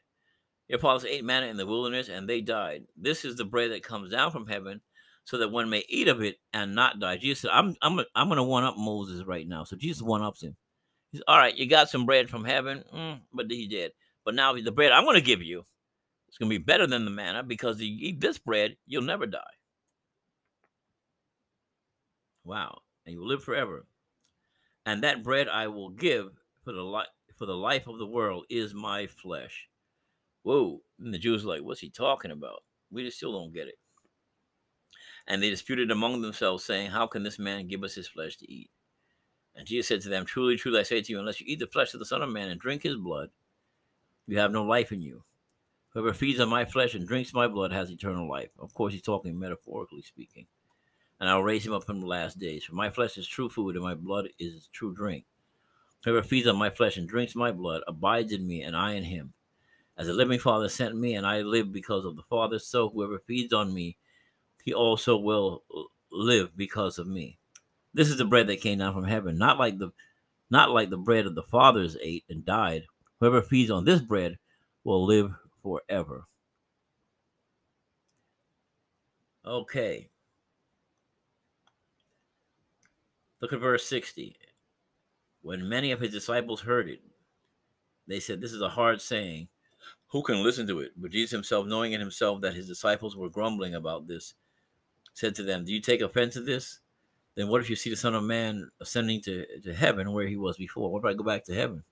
Your 0.68 0.80
fathers 0.80 1.04
ate 1.04 1.24
manna 1.24 1.46
in 1.46 1.56
the 1.56 1.66
wilderness 1.66 2.08
and 2.08 2.28
they 2.28 2.40
died. 2.40 2.84
This 2.96 3.24
is 3.24 3.36
the 3.36 3.44
bread 3.44 3.70
that 3.70 3.82
comes 3.82 4.10
down 4.10 4.32
from 4.32 4.46
heaven 4.46 4.80
so 5.24 5.38
that 5.38 5.50
one 5.50 5.70
may 5.70 5.84
eat 5.88 6.08
of 6.08 6.22
it 6.22 6.36
and 6.52 6.74
not 6.74 6.98
die. 6.98 7.16
Jesus 7.16 7.42
said, 7.42 7.50
I'm, 7.52 7.76
I'm, 7.82 8.00
I'm 8.14 8.30
to 8.30 8.42
one 8.42 8.64
up 8.64 8.76
Moses 8.76 9.24
right 9.26 9.46
now. 9.46 9.64
So 9.64 9.76
Jesus 9.76 10.02
one 10.02 10.22
ups 10.22 10.42
him. 10.42 10.56
He 11.12 11.18
said, 11.18 11.24
All 11.28 11.38
right, 11.38 11.56
you 11.56 11.68
got 11.68 11.90
some 11.90 12.06
bread 12.06 12.28
from 12.30 12.44
heaven, 12.44 12.84
mm, 12.94 13.20
but 13.32 13.50
he 13.50 13.66
did. 13.68 13.92
But 14.24 14.34
now 14.34 14.52
the 14.54 14.72
bread 14.72 14.92
I'm 14.92 15.04
to 15.06 15.20
give 15.20 15.42
you, 15.42 15.64
it's 16.28 16.38
to 16.38 16.46
be 16.46 16.58
better 16.58 16.86
than 16.86 17.04
the 17.04 17.10
manna 17.10 17.42
because 17.42 17.76
if 17.76 17.86
you 17.86 17.96
eat 18.00 18.20
this 18.20 18.38
bread, 18.38 18.76
you'll 18.86 19.02
never 19.02 19.26
die. 19.26 19.40
Wow. 22.44 22.78
And 23.04 23.14
you 23.14 23.20
will 23.20 23.28
live 23.28 23.42
forever. 23.42 23.86
And 24.86 25.02
that 25.02 25.22
bread 25.22 25.48
I 25.48 25.66
will 25.68 25.90
give 25.90 26.28
for 26.64 26.72
the 26.72 26.82
life 26.82 27.08
for 27.36 27.46
the 27.46 27.56
life 27.56 27.86
of 27.86 27.98
the 27.98 28.06
world 28.06 28.44
is 28.50 28.74
my 28.74 29.06
flesh. 29.06 29.68
Whoa. 30.42 30.82
And 31.00 31.12
the 31.12 31.18
Jews 31.18 31.44
like, 31.44 31.62
what's 31.62 31.80
he 31.80 31.90
talking 31.90 32.30
about? 32.30 32.60
We 32.90 33.04
just 33.04 33.16
still 33.16 33.32
don't 33.32 33.54
get 33.54 33.66
it. 33.66 33.78
And 35.30 35.40
they 35.40 35.48
disputed 35.48 35.92
among 35.92 36.22
themselves, 36.22 36.64
saying, 36.64 36.90
How 36.90 37.06
can 37.06 37.22
this 37.22 37.38
man 37.38 37.68
give 37.68 37.84
us 37.84 37.94
his 37.94 38.08
flesh 38.08 38.36
to 38.38 38.52
eat? 38.52 38.68
And 39.54 39.64
Jesus 39.64 39.86
said 39.86 40.00
to 40.00 40.08
them, 40.08 40.26
Truly, 40.26 40.56
truly, 40.56 40.80
I 40.80 40.82
say 40.82 41.00
to 41.00 41.12
you, 41.12 41.20
unless 41.20 41.40
you 41.40 41.46
eat 41.48 41.60
the 41.60 41.68
flesh 41.68 41.94
of 41.94 42.00
the 42.00 42.04
Son 42.04 42.20
of 42.20 42.30
Man 42.30 42.48
and 42.48 42.60
drink 42.60 42.82
his 42.82 42.96
blood, 42.96 43.30
you 44.26 44.40
have 44.40 44.50
no 44.50 44.64
life 44.64 44.90
in 44.90 45.02
you. 45.02 45.22
Whoever 45.90 46.12
feeds 46.12 46.40
on 46.40 46.48
my 46.48 46.64
flesh 46.64 46.94
and 46.94 47.06
drinks 47.06 47.32
my 47.32 47.46
blood 47.46 47.72
has 47.72 47.90
eternal 47.90 48.28
life. 48.28 48.50
Of 48.58 48.74
course, 48.74 48.92
he's 48.92 49.02
talking 49.02 49.38
metaphorically 49.38 50.02
speaking. 50.02 50.46
And 51.20 51.28
I'll 51.28 51.44
raise 51.44 51.64
him 51.64 51.74
up 51.74 51.88
in 51.88 52.00
the 52.00 52.06
last 52.06 52.40
days. 52.40 52.64
For 52.64 52.74
my 52.74 52.90
flesh 52.90 53.16
is 53.16 53.28
true 53.28 53.48
food, 53.48 53.76
and 53.76 53.84
my 53.84 53.94
blood 53.94 54.30
is 54.40 54.68
true 54.72 54.92
drink. 54.92 55.26
Whoever 56.04 56.24
feeds 56.24 56.48
on 56.48 56.56
my 56.56 56.70
flesh 56.70 56.96
and 56.96 57.08
drinks 57.08 57.36
my 57.36 57.52
blood 57.52 57.82
abides 57.86 58.32
in 58.32 58.48
me, 58.48 58.62
and 58.62 58.74
I 58.74 58.94
in 58.94 59.04
him. 59.04 59.34
As 59.96 60.08
the 60.08 60.12
living 60.12 60.40
Father 60.40 60.68
sent 60.68 60.96
me, 60.96 61.14
and 61.14 61.24
I 61.24 61.42
live 61.42 61.72
because 61.72 62.04
of 62.04 62.16
the 62.16 62.24
Father, 62.24 62.58
so 62.58 62.88
whoever 62.88 63.20
feeds 63.20 63.52
on 63.52 63.72
me, 63.72 63.96
he 64.64 64.74
also 64.74 65.16
will 65.16 65.62
live 66.12 66.56
because 66.56 66.98
of 66.98 67.06
me. 67.06 67.38
This 67.94 68.08
is 68.08 68.18
the 68.18 68.24
bread 68.24 68.46
that 68.46 68.61
came 68.61 68.78
down 68.78 68.94
from 68.94 69.04
heaven, 69.04 69.38
not 69.38 69.58
like 69.58 69.78
the 69.78 69.90
not 70.50 70.70
like 70.70 70.90
the 70.90 70.96
bread 70.96 71.26
of 71.26 71.34
the 71.34 71.42
fathers 71.44 71.96
ate 72.02 72.24
and 72.28 72.44
died. 72.44 72.84
Whoever 73.20 73.42
feeds 73.42 73.70
on 73.70 73.84
this 73.84 74.00
bread 74.00 74.38
will 74.82 75.04
live 75.04 75.32
forever. 75.62 76.26
Okay. 79.46 80.08
Look 83.40 83.52
at 83.52 83.61
verse 83.61 83.86
60. 83.86 84.36
When 85.42 85.68
many 85.68 85.92
of 85.92 86.00
his 86.00 86.12
disciples 86.12 86.61
heard 86.61 86.88
it, 86.88 87.00
they 88.06 88.20
said, 88.20 88.40
This 88.40 88.52
is 88.52 88.61
a 88.61 88.68
hard 88.68 89.00
saying. 89.00 89.48
Who 90.08 90.22
can 90.22 90.42
listen 90.42 90.66
to 90.66 90.80
it? 90.80 90.92
But 90.96 91.12
Jesus 91.12 91.30
himself, 91.30 91.66
knowing 91.66 91.92
in 91.92 92.00
himself 92.00 92.40
that 92.40 92.54
his 92.54 92.66
disciples 92.66 93.16
were 93.16 93.30
grumbling 93.30 93.76
about 93.76 94.08
this, 94.08 94.34
said 95.20 95.34
to 95.36 95.42
them, 95.42 95.64
Do 95.64 95.72
you 95.72 95.80
take 95.80 96.00
offense 96.00 96.36
at 96.36 96.46
this? 96.46 96.80
Then 97.36 97.48
what 97.48 97.60
if 97.60 97.70
you 97.70 97.76
see 97.76 97.90
the 97.90 97.96
Son 97.96 98.14
of 98.14 98.24
Man 98.24 98.70
ascending 98.80 99.20
to, 99.22 99.46
to 99.60 99.74
heaven 99.74 100.12
where 100.12 100.26
he 100.26 100.36
was 100.36 100.56
before? 100.56 100.90
What 100.90 101.00
if 101.00 101.04
I 101.04 101.14
go 101.14 101.22
back 101.22 101.44
to 101.44 101.54
heaven? 101.54 101.84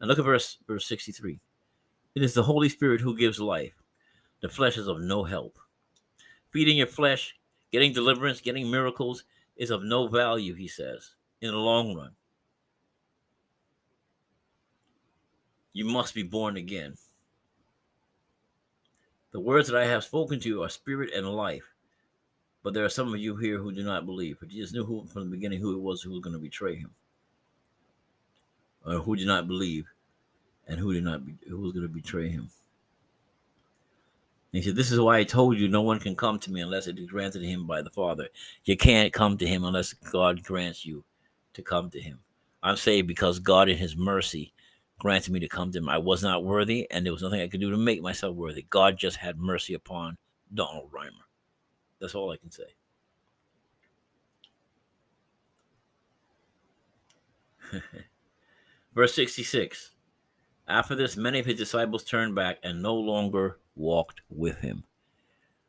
And 0.00 0.08
look 0.08 0.18
at 0.18 0.24
verse 0.24 0.58
verse 0.66 0.86
63. 0.86 1.40
It 2.14 2.22
is 2.22 2.34
the 2.34 2.42
Holy 2.42 2.68
Spirit 2.68 3.00
who 3.00 3.16
gives 3.16 3.40
life. 3.40 3.74
The 4.42 4.48
flesh 4.48 4.76
is 4.76 4.88
of 4.88 5.00
no 5.00 5.24
help. 5.24 5.58
Feeding 6.50 6.76
your 6.76 6.86
flesh, 6.86 7.34
getting 7.72 7.92
deliverance, 7.92 8.40
getting 8.40 8.70
miracles 8.70 9.24
is 9.56 9.70
of 9.70 9.82
no 9.82 10.08
value, 10.08 10.54
he 10.54 10.68
says. 10.68 11.14
in 11.40 11.50
the 11.50 11.56
long 11.56 11.94
run. 11.94 12.12
You 15.72 15.84
must 15.84 16.14
be 16.14 16.22
born 16.22 16.56
again. 16.56 16.94
The 19.32 19.40
words 19.40 19.68
that 19.68 19.80
I 19.80 19.86
have 19.86 20.04
spoken 20.04 20.40
to 20.40 20.48
you 20.48 20.62
are 20.62 20.68
spirit 20.70 21.10
and 21.14 21.28
life. 21.28 21.75
But 22.66 22.74
there 22.74 22.84
are 22.84 22.88
some 22.88 23.14
of 23.14 23.20
you 23.20 23.36
here 23.36 23.58
who 23.58 23.70
do 23.70 23.84
not 23.84 24.06
believe. 24.06 24.38
But 24.40 24.48
Jesus 24.48 24.72
knew 24.72 24.84
who, 24.84 25.06
from 25.06 25.22
the 25.22 25.36
beginning 25.36 25.60
who 25.60 25.76
it 25.76 25.80
was 25.80 26.02
who 26.02 26.10
was 26.10 26.18
going 26.18 26.34
to 26.34 26.40
betray 26.40 26.74
him, 26.74 26.90
or 28.84 28.94
who 28.94 29.14
did 29.14 29.28
not 29.28 29.46
believe, 29.46 29.86
and 30.66 30.80
who 30.80 30.92
did 30.92 31.04
not 31.04 31.24
be, 31.24 31.36
who 31.48 31.60
was 31.60 31.70
going 31.70 31.86
to 31.86 31.94
betray 31.94 32.28
him. 32.28 32.50
And 34.52 34.60
he 34.60 34.62
said, 34.62 34.74
"This 34.74 34.90
is 34.90 34.98
why 34.98 35.18
I 35.18 35.22
told 35.22 35.58
you, 35.58 35.68
no 35.68 35.82
one 35.82 36.00
can 36.00 36.16
come 36.16 36.40
to 36.40 36.50
me 36.50 36.60
unless 36.60 36.88
it 36.88 36.98
is 36.98 37.08
granted 37.08 37.42
him 37.42 37.68
by 37.68 37.82
the 37.82 37.90
Father. 37.90 38.30
You 38.64 38.76
can't 38.76 39.12
come 39.12 39.38
to 39.38 39.46
him 39.46 39.62
unless 39.62 39.92
God 39.92 40.42
grants 40.42 40.84
you 40.84 41.04
to 41.54 41.62
come 41.62 41.88
to 41.90 42.00
him. 42.00 42.18
I'm 42.64 42.76
saved 42.76 43.06
because 43.06 43.38
God, 43.38 43.68
in 43.68 43.76
His 43.76 43.96
mercy, 43.96 44.52
granted 44.98 45.32
me 45.32 45.38
to 45.38 45.48
come 45.48 45.70
to 45.70 45.78
him. 45.78 45.88
I 45.88 45.98
was 45.98 46.24
not 46.24 46.42
worthy, 46.42 46.90
and 46.90 47.06
there 47.06 47.12
was 47.12 47.22
nothing 47.22 47.42
I 47.42 47.46
could 47.46 47.60
do 47.60 47.70
to 47.70 47.76
make 47.76 48.02
myself 48.02 48.34
worthy. 48.34 48.66
God 48.68 48.98
just 48.98 49.18
had 49.18 49.38
mercy 49.38 49.74
upon 49.74 50.18
Donald 50.52 50.88
Rhymer. 50.90 51.25
That's 52.00 52.14
all 52.14 52.30
I 52.30 52.36
can 52.36 52.50
say. 52.50 52.64
Verse 58.94 59.14
66 59.14 59.92
After 60.68 60.94
this, 60.94 61.16
many 61.16 61.38
of 61.38 61.46
his 61.46 61.58
disciples 61.58 62.04
turned 62.04 62.34
back 62.34 62.58
and 62.62 62.82
no 62.82 62.94
longer 62.94 63.58
walked 63.74 64.20
with 64.28 64.58
him. 64.58 64.84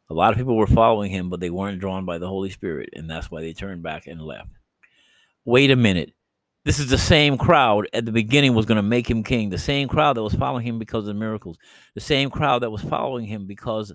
A 0.10 0.14
lot 0.14 0.32
of 0.32 0.38
people 0.38 0.56
were 0.56 0.68
following 0.68 1.12
him, 1.12 1.30
but 1.30 1.40
they 1.42 1.50
weren't 1.50 1.80
drawn 1.80 2.06
by 2.06 2.18
the 2.18 2.28
Holy 2.28 2.50
Spirit, 2.50 2.90
and 2.94 3.10
that's 3.10 3.30
why 3.30 3.42
they 3.42 3.54
turned 3.54 3.84
back 3.84 4.08
and 4.08 4.22
left. 4.22 4.50
Wait 5.44 5.70
a 5.70 5.76
minute. 5.76 6.14
This 6.64 6.80
is 6.80 6.90
the 6.90 6.98
same 6.98 7.38
crowd 7.38 7.88
at 7.94 8.06
the 8.06 8.12
beginning 8.12 8.54
was 8.54 8.66
going 8.66 8.78
to 8.78 8.82
make 8.82 9.10
him 9.10 9.24
king. 9.24 9.50
The 9.50 9.58
same 9.58 9.88
crowd 9.88 10.18
that 10.18 10.24
was 10.24 10.34
following 10.34 10.66
him 10.66 10.80
because 10.80 11.02
of 11.02 11.08
the 11.08 11.14
miracles. 11.14 11.58
The 11.94 12.02
same 12.02 12.30
crowd 12.30 12.64
that 12.64 12.72
was 12.72 12.82
following 12.82 13.26
him 13.26 13.46
because 13.48 13.94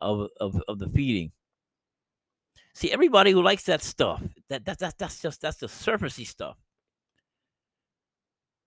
of, 0.00 0.28
of, 0.40 0.60
of 0.68 0.78
the 0.78 0.88
feeding. 0.88 1.32
See, 2.74 2.90
everybody 2.90 3.30
who 3.30 3.42
likes 3.42 3.64
that 3.64 3.82
stuff, 3.82 4.20
that, 4.48 4.64
that, 4.64 4.80
that 4.80 4.98
that's 4.98 5.20
just 5.20 5.40
that's 5.40 5.58
the 5.58 5.66
surfacey 5.66 6.26
stuff. 6.26 6.56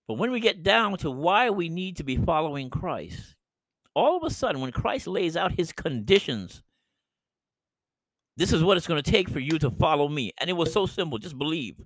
But 0.06 0.14
when 0.14 0.30
we 0.30 0.40
get 0.40 0.62
down 0.62 0.96
to 0.98 1.10
why 1.10 1.50
we 1.50 1.68
need 1.68 1.98
to 1.98 2.04
be 2.04 2.16
following 2.16 2.70
Christ, 2.70 3.36
all 3.94 4.16
of 4.16 4.22
a 4.22 4.30
sudden, 4.30 4.62
when 4.62 4.72
Christ 4.72 5.06
lays 5.06 5.36
out 5.36 5.52
his 5.52 5.72
conditions, 5.72 6.62
this 8.38 8.52
is 8.52 8.62
what 8.62 8.78
it's 8.78 8.86
going 8.86 9.02
to 9.02 9.10
take 9.10 9.28
for 9.28 9.40
you 9.40 9.58
to 9.58 9.70
follow 9.70 10.08
me. 10.08 10.32
And 10.38 10.48
it 10.48 10.54
was 10.54 10.72
so 10.72 10.86
simple 10.86 11.18
just 11.18 11.36
believe. 11.36 11.76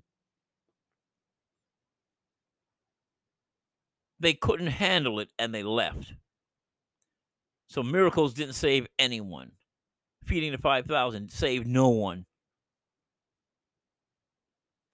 They 4.20 4.34
couldn't 4.34 4.68
handle 4.68 5.18
it 5.18 5.30
and 5.40 5.52
they 5.52 5.64
left. 5.64 6.12
So 7.68 7.82
miracles 7.82 8.34
didn't 8.34 8.54
save 8.54 8.86
anyone 8.98 9.50
feeding 10.24 10.52
the 10.52 10.58
5,000 10.58 11.30
saved 11.30 11.66
no 11.66 11.88
one. 11.88 12.26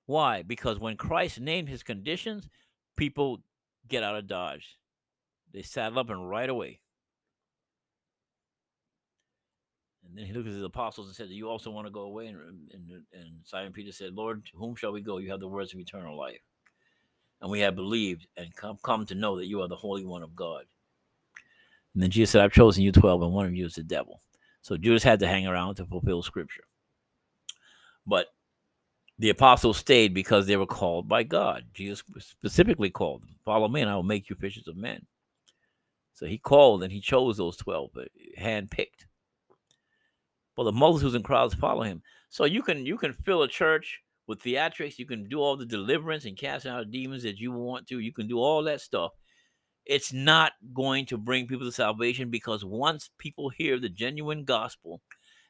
Why? 0.06 0.42
Because 0.42 0.78
when 0.78 0.96
Christ 0.96 1.40
named 1.40 1.68
his 1.68 1.82
conditions, 1.82 2.48
people 2.96 3.42
get 3.88 4.02
out 4.02 4.16
of 4.16 4.26
Dodge. 4.26 4.78
They 5.52 5.62
saddle 5.62 5.98
up 5.98 6.10
and 6.10 6.28
right 6.28 6.48
away. 6.48 6.80
And 10.08 10.16
then 10.16 10.24
he 10.24 10.32
looked 10.32 10.48
at 10.48 10.54
his 10.54 10.62
apostles 10.62 11.08
and 11.08 11.16
said, 11.16 11.28
Do 11.28 11.34
you 11.34 11.48
also 11.48 11.70
want 11.70 11.86
to 11.86 11.92
go 11.92 12.02
away? 12.02 12.28
And, 12.28 12.38
and, 12.72 12.90
and 13.12 13.30
Simon 13.44 13.72
Peter 13.72 13.92
said, 13.92 14.14
Lord, 14.14 14.46
to 14.46 14.56
whom 14.56 14.74
shall 14.74 14.92
we 14.92 15.02
go? 15.02 15.18
You 15.18 15.30
have 15.30 15.40
the 15.40 15.48
words 15.48 15.74
of 15.74 15.80
eternal 15.80 16.16
life. 16.16 16.40
And 17.40 17.50
we 17.50 17.60
have 17.60 17.76
believed 17.76 18.26
and 18.36 18.54
come, 18.56 18.78
come 18.82 19.04
to 19.06 19.14
know 19.14 19.36
that 19.36 19.46
you 19.46 19.60
are 19.60 19.68
the 19.68 19.76
Holy 19.76 20.04
One 20.04 20.22
of 20.22 20.34
God. 20.34 20.64
And 21.94 22.02
then 22.02 22.10
Jesus 22.10 22.30
said, 22.30 22.42
I've 22.42 22.52
chosen 22.52 22.82
you 22.82 22.92
12, 22.92 23.22
and 23.22 23.32
one 23.32 23.46
of 23.46 23.54
you 23.54 23.66
is 23.66 23.74
the 23.74 23.82
devil. 23.82 24.20
So 24.62 24.76
Judas 24.76 25.02
had 25.02 25.20
to 25.20 25.26
hang 25.26 25.46
around 25.46 25.76
to 25.76 25.86
fulfill 25.86 26.22
scripture. 26.22 26.64
But 28.06 28.26
the 29.18 29.30
apostles 29.30 29.76
stayed 29.76 30.14
because 30.14 30.46
they 30.46 30.56
were 30.56 30.66
called 30.66 31.08
by 31.08 31.22
God. 31.22 31.64
Jesus 31.74 32.02
specifically 32.18 32.90
called 32.90 33.22
them, 33.22 33.36
Follow 33.44 33.68
me, 33.68 33.80
and 33.80 33.90
I 33.90 33.96
will 33.96 34.02
make 34.02 34.30
you 34.30 34.36
fishers 34.36 34.68
of 34.68 34.76
men. 34.76 35.06
So 36.14 36.26
he 36.26 36.38
called 36.38 36.82
and 36.82 36.92
he 36.92 37.00
chose 37.00 37.36
those 37.36 37.56
12, 37.56 37.90
uh, 37.96 38.00
handpicked. 38.38 39.06
Well, 40.56 40.64
the 40.64 40.72
multitudes 40.72 41.14
and 41.14 41.24
crowds 41.24 41.54
follow 41.54 41.82
him. 41.82 42.02
So 42.28 42.44
you 42.44 42.62
can 42.62 42.84
you 42.84 42.98
can 42.98 43.12
fill 43.12 43.44
a 43.44 43.48
church 43.48 44.00
with 44.26 44.42
theatrics. 44.42 44.98
You 44.98 45.06
can 45.06 45.28
do 45.28 45.40
all 45.40 45.56
the 45.56 45.64
deliverance 45.64 46.24
and 46.24 46.36
casting 46.36 46.72
out 46.72 46.90
demons 46.90 47.22
that 47.22 47.38
you 47.38 47.52
want 47.52 47.86
to. 47.88 48.00
You 48.00 48.12
can 48.12 48.26
do 48.26 48.38
all 48.38 48.62
that 48.64 48.80
stuff 48.80 49.12
it's 49.88 50.12
not 50.12 50.52
going 50.74 51.06
to 51.06 51.16
bring 51.16 51.46
people 51.46 51.66
to 51.66 51.72
salvation 51.72 52.30
because 52.30 52.62
once 52.64 53.10
people 53.18 53.48
hear 53.48 53.80
the 53.80 53.88
genuine 53.88 54.44
gospel 54.44 55.00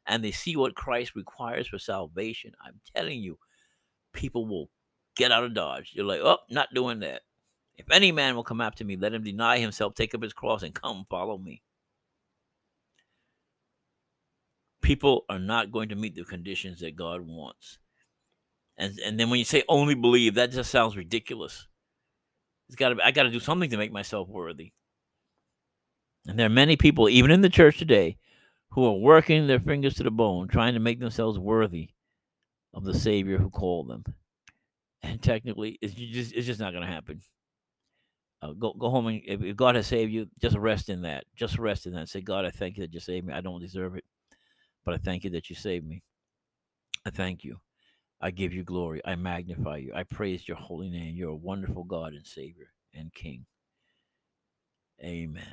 and 0.06 0.24
they 0.24 0.30
see 0.30 0.56
what 0.56 0.76
Christ 0.76 1.16
requires 1.16 1.66
for 1.66 1.78
salvation, 1.78 2.52
I'm 2.64 2.80
telling 2.94 3.20
you, 3.20 3.38
people 4.12 4.46
will 4.46 4.70
get 5.16 5.32
out 5.32 5.44
of 5.44 5.54
Dodge. 5.54 5.92
You're 5.94 6.06
like, 6.06 6.20
oh, 6.22 6.38
not 6.48 6.72
doing 6.72 7.00
that. 7.00 7.22
If 7.76 7.90
any 7.90 8.12
man 8.12 8.36
will 8.36 8.44
come 8.44 8.60
after 8.60 8.84
me, 8.84 8.96
let 8.96 9.12
him 9.12 9.24
deny 9.24 9.58
himself, 9.58 9.94
take 9.94 10.14
up 10.14 10.22
his 10.22 10.32
cross, 10.32 10.62
and 10.62 10.74
come 10.74 11.06
follow 11.10 11.38
me. 11.38 11.62
People 14.82 15.24
are 15.28 15.38
not 15.38 15.72
going 15.72 15.88
to 15.90 15.96
meet 15.96 16.14
the 16.14 16.24
conditions 16.24 16.80
that 16.80 16.96
God 16.96 17.22
wants. 17.22 17.78
And, 18.76 18.98
and 19.04 19.18
then 19.18 19.30
when 19.30 19.38
you 19.38 19.44
say 19.44 19.64
only 19.68 19.94
believe, 19.94 20.34
that 20.34 20.52
just 20.52 20.70
sounds 20.70 20.96
ridiculous. 20.96 21.67
It's 22.68 22.76
got 22.76 22.90
to. 22.90 22.96
I 23.04 23.10
got 23.10 23.24
to 23.24 23.30
do 23.30 23.40
something 23.40 23.70
to 23.70 23.76
make 23.76 23.92
myself 23.92 24.28
worthy. 24.28 24.72
And 26.26 26.38
there 26.38 26.46
are 26.46 26.50
many 26.50 26.76
people, 26.76 27.08
even 27.08 27.30
in 27.30 27.40
the 27.40 27.48
church 27.48 27.78
today, 27.78 28.18
who 28.70 28.84
are 28.84 28.92
working 28.92 29.46
their 29.46 29.60
fingers 29.60 29.94
to 29.94 30.02
the 30.02 30.10
bone, 30.10 30.48
trying 30.48 30.74
to 30.74 30.80
make 30.80 31.00
themselves 31.00 31.38
worthy 31.38 31.90
of 32.74 32.84
the 32.84 32.94
Savior 32.94 33.38
who 33.38 33.50
called 33.50 33.88
them. 33.88 34.04
And 35.02 35.22
technically, 35.22 35.78
it's 35.80 35.94
just 35.94 36.34
it's 36.34 36.46
just 36.46 36.60
not 36.60 36.72
going 36.72 36.84
to 36.84 36.92
happen. 36.92 37.20
Uh, 38.42 38.52
go 38.52 38.72
go 38.72 38.90
home 38.90 39.06
and 39.08 39.20
if, 39.24 39.42
if 39.42 39.56
God 39.56 39.74
has 39.74 39.86
saved 39.86 40.12
you, 40.12 40.28
just 40.40 40.56
rest 40.56 40.90
in 40.90 41.02
that. 41.02 41.24
Just 41.34 41.58
rest 41.58 41.86
in 41.86 41.94
that. 41.94 42.08
Say, 42.08 42.20
God, 42.20 42.44
I 42.44 42.50
thank 42.50 42.76
you 42.76 42.82
that 42.82 42.94
you 42.94 43.00
saved 43.00 43.26
me. 43.26 43.32
I 43.32 43.40
don't 43.40 43.60
deserve 43.60 43.96
it, 43.96 44.04
but 44.84 44.94
I 44.94 44.98
thank 44.98 45.24
you 45.24 45.30
that 45.30 45.48
you 45.48 45.56
saved 45.56 45.86
me. 45.86 46.02
I 47.06 47.10
thank 47.10 47.44
you. 47.44 47.58
I 48.20 48.30
give 48.32 48.52
you 48.52 48.64
glory. 48.64 49.00
I 49.04 49.14
magnify 49.14 49.76
you. 49.76 49.92
I 49.94 50.02
praise 50.02 50.48
your 50.48 50.56
holy 50.56 50.90
name. 50.90 51.14
You're 51.14 51.30
a 51.30 51.36
wonderful 51.36 51.84
God 51.84 52.14
and 52.14 52.26
Savior 52.26 52.72
and 52.92 53.14
King. 53.14 53.46
Amen. 55.02 55.44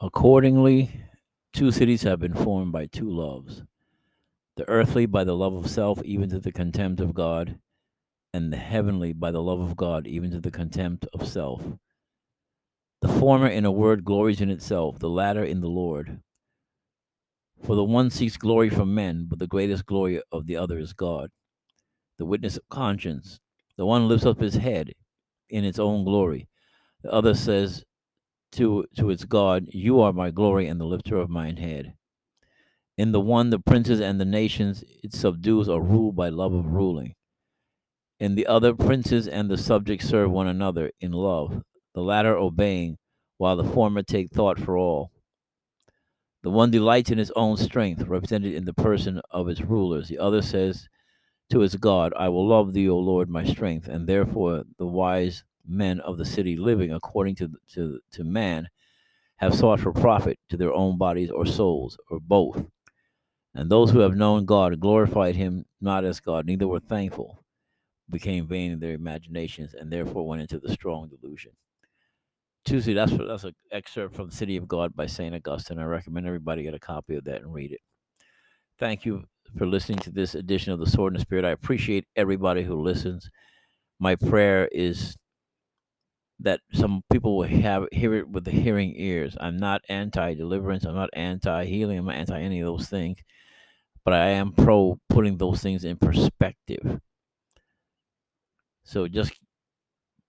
Accordingly, 0.00 0.90
two 1.52 1.70
cities 1.70 2.02
have 2.04 2.20
been 2.20 2.34
formed 2.34 2.72
by 2.72 2.86
two 2.86 3.10
loves 3.10 3.62
the 4.56 4.68
earthly 4.68 5.06
by 5.06 5.24
the 5.24 5.36
love 5.36 5.54
of 5.54 5.70
self, 5.70 6.02
even 6.04 6.28
to 6.28 6.38
the 6.38 6.52
contempt 6.52 7.00
of 7.00 7.14
God, 7.14 7.58
and 8.34 8.52
the 8.52 8.56
heavenly 8.58 9.12
by 9.12 9.30
the 9.30 9.42
love 9.42 9.60
of 9.60 9.76
God, 9.76 10.06
even 10.06 10.30
to 10.32 10.40
the 10.40 10.50
contempt 10.50 11.06
of 11.14 11.26
self. 11.26 11.62
The 13.00 13.08
former, 13.08 13.46
in 13.46 13.64
a 13.64 13.72
word, 13.72 14.04
glories 14.04 14.42
in 14.42 14.50
itself, 14.50 14.98
the 14.98 15.08
latter 15.08 15.42
in 15.42 15.62
the 15.62 15.68
Lord. 15.68 16.20
For 17.64 17.74
the 17.74 17.84
one 17.84 18.10
seeks 18.10 18.36
glory 18.36 18.68
from 18.68 18.94
men, 18.94 19.26
but 19.28 19.38
the 19.38 19.46
greatest 19.46 19.86
glory 19.86 20.20
of 20.30 20.46
the 20.46 20.56
other 20.56 20.78
is 20.78 20.92
God. 20.92 21.30
The 22.18 22.26
witness 22.26 22.58
of 22.58 22.68
conscience. 22.68 23.40
The 23.76 23.86
one 23.86 24.06
lifts 24.06 24.26
up 24.26 24.40
his 24.40 24.56
head 24.56 24.92
in 25.48 25.64
its 25.64 25.78
own 25.78 26.04
glory. 26.04 26.48
The 27.02 27.10
other 27.10 27.32
says 27.34 27.84
to, 28.52 28.84
to 28.96 29.08
its 29.08 29.24
God, 29.24 29.68
You 29.70 30.00
are 30.00 30.12
my 30.12 30.30
glory 30.30 30.66
and 30.66 30.78
the 30.78 30.84
lifter 30.84 31.16
of 31.16 31.30
mine 31.30 31.56
head. 31.56 31.94
In 32.98 33.12
the 33.12 33.20
one, 33.20 33.48
the 33.48 33.58
princes 33.58 34.00
and 34.00 34.20
the 34.20 34.26
nations 34.26 34.84
it 35.02 35.14
subdues 35.14 35.70
are 35.70 35.80
ruled 35.80 36.16
by 36.16 36.28
love 36.28 36.52
of 36.52 36.66
ruling. 36.66 37.14
In 38.18 38.34
the 38.34 38.46
other, 38.46 38.74
princes 38.74 39.26
and 39.26 39.50
the 39.50 39.56
subjects 39.56 40.06
serve 40.06 40.30
one 40.30 40.46
another 40.46 40.90
in 41.00 41.12
love 41.12 41.62
the 41.94 42.02
latter 42.02 42.36
obeying, 42.36 42.98
while 43.38 43.56
the 43.56 43.64
former 43.64 44.02
take 44.02 44.30
thought 44.30 44.58
for 44.58 44.76
all. 44.76 45.10
The 46.42 46.50
one 46.50 46.70
delights 46.70 47.10
in 47.10 47.18
his 47.18 47.32
own 47.32 47.56
strength, 47.56 48.02
represented 48.02 48.54
in 48.54 48.64
the 48.64 48.72
person 48.72 49.20
of 49.30 49.48
its 49.48 49.60
rulers. 49.60 50.08
The 50.08 50.18
other 50.18 50.40
says 50.40 50.88
to 51.50 51.60
his 51.60 51.76
God, 51.76 52.14
I 52.16 52.28
will 52.28 52.46
love 52.46 52.72
thee, 52.72 52.88
O 52.88 52.96
Lord, 52.96 53.28
my 53.28 53.44
strength. 53.44 53.88
And 53.88 54.06
therefore 54.06 54.64
the 54.78 54.86
wise 54.86 55.44
men 55.66 56.00
of 56.00 56.16
the 56.16 56.24
city 56.24 56.56
living 56.56 56.92
according 56.92 57.34
to, 57.36 57.50
to, 57.74 58.00
to 58.12 58.24
man 58.24 58.68
have 59.36 59.54
sought 59.54 59.80
for 59.80 59.92
profit 59.92 60.38
to 60.48 60.56
their 60.56 60.72
own 60.72 60.96
bodies 60.96 61.30
or 61.30 61.44
souls, 61.44 61.98
or 62.10 62.20
both. 62.20 62.66
And 63.54 63.70
those 63.70 63.90
who 63.90 64.00
have 64.00 64.14
known 64.14 64.44
God 64.44 64.80
glorified 64.80 65.34
him 65.34 65.64
not 65.80 66.04
as 66.04 66.20
God, 66.20 66.46
neither 66.46 66.68
were 66.68 66.80
thankful, 66.80 67.42
became 68.08 68.46
vain 68.46 68.72
in 68.72 68.80
their 68.80 68.92
imaginations, 68.92 69.74
and 69.74 69.90
therefore 69.90 70.26
went 70.26 70.42
into 70.42 70.58
the 70.58 70.72
strong 70.72 71.08
delusion 71.08 71.52
Tuesday. 72.64 72.94
That's 72.94 73.12
that's 73.12 73.44
an 73.44 73.54
excerpt 73.72 74.14
from 74.14 74.30
City 74.30 74.56
of 74.56 74.68
God 74.68 74.94
by 74.94 75.06
Saint 75.06 75.34
Augustine. 75.34 75.78
I 75.78 75.84
recommend 75.84 76.26
everybody 76.26 76.62
get 76.62 76.74
a 76.74 76.78
copy 76.78 77.16
of 77.16 77.24
that 77.24 77.42
and 77.42 77.52
read 77.52 77.72
it. 77.72 77.80
Thank 78.78 79.04
you 79.04 79.24
for 79.56 79.66
listening 79.66 79.98
to 80.00 80.10
this 80.10 80.34
edition 80.34 80.72
of 80.72 80.78
the 80.78 80.86
Sword 80.86 81.12
and 81.12 81.20
the 81.20 81.24
Spirit. 81.24 81.44
I 81.44 81.50
appreciate 81.50 82.06
everybody 82.16 82.62
who 82.62 82.80
listens. 82.80 83.30
My 83.98 84.16
prayer 84.16 84.68
is 84.72 85.16
that 86.38 86.60
some 86.72 87.02
people 87.12 87.36
will 87.36 87.48
have 87.48 87.86
hear 87.92 88.14
it 88.14 88.28
with 88.28 88.44
the 88.44 88.50
hearing 88.50 88.94
ears. 88.96 89.36
I'm 89.38 89.58
not 89.58 89.82
anti-deliverance. 89.88 90.84
I'm 90.84 90.94
not 90.94 91.10
anti-healing. 91.12 91.98
I'm 91.98 92.06
not 92.06 92.14
anti 92.14 92.40
any 92.40 92.60
of 92.60 92.66
those 92.66 92.88
things, 92.88 93.18
but 94.04 94.14
I 94.14 94.28
am 94.28 94.52
pro 94.52 94.98
putting 95.08 95.36
those 95.36 95.60
things 95.60 95.84
in 95.84 95.96
perspective. 95.96 97.00
So 98.84 99.06
just 99.06 99.32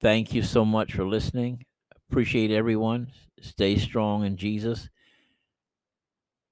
thank 0.01 0.34
you 0.34 0.43
so 0.43 0.65
much 0.65 0.93
for 0.93 1.05
listening. 1.07 1.63
Appreciate 2.12 2.51
everyone. 2.51 3.07
Stay 3.39 3.78
strong 3.78 4.26
in 4.26 4.36
Jesus. 4.36 4.89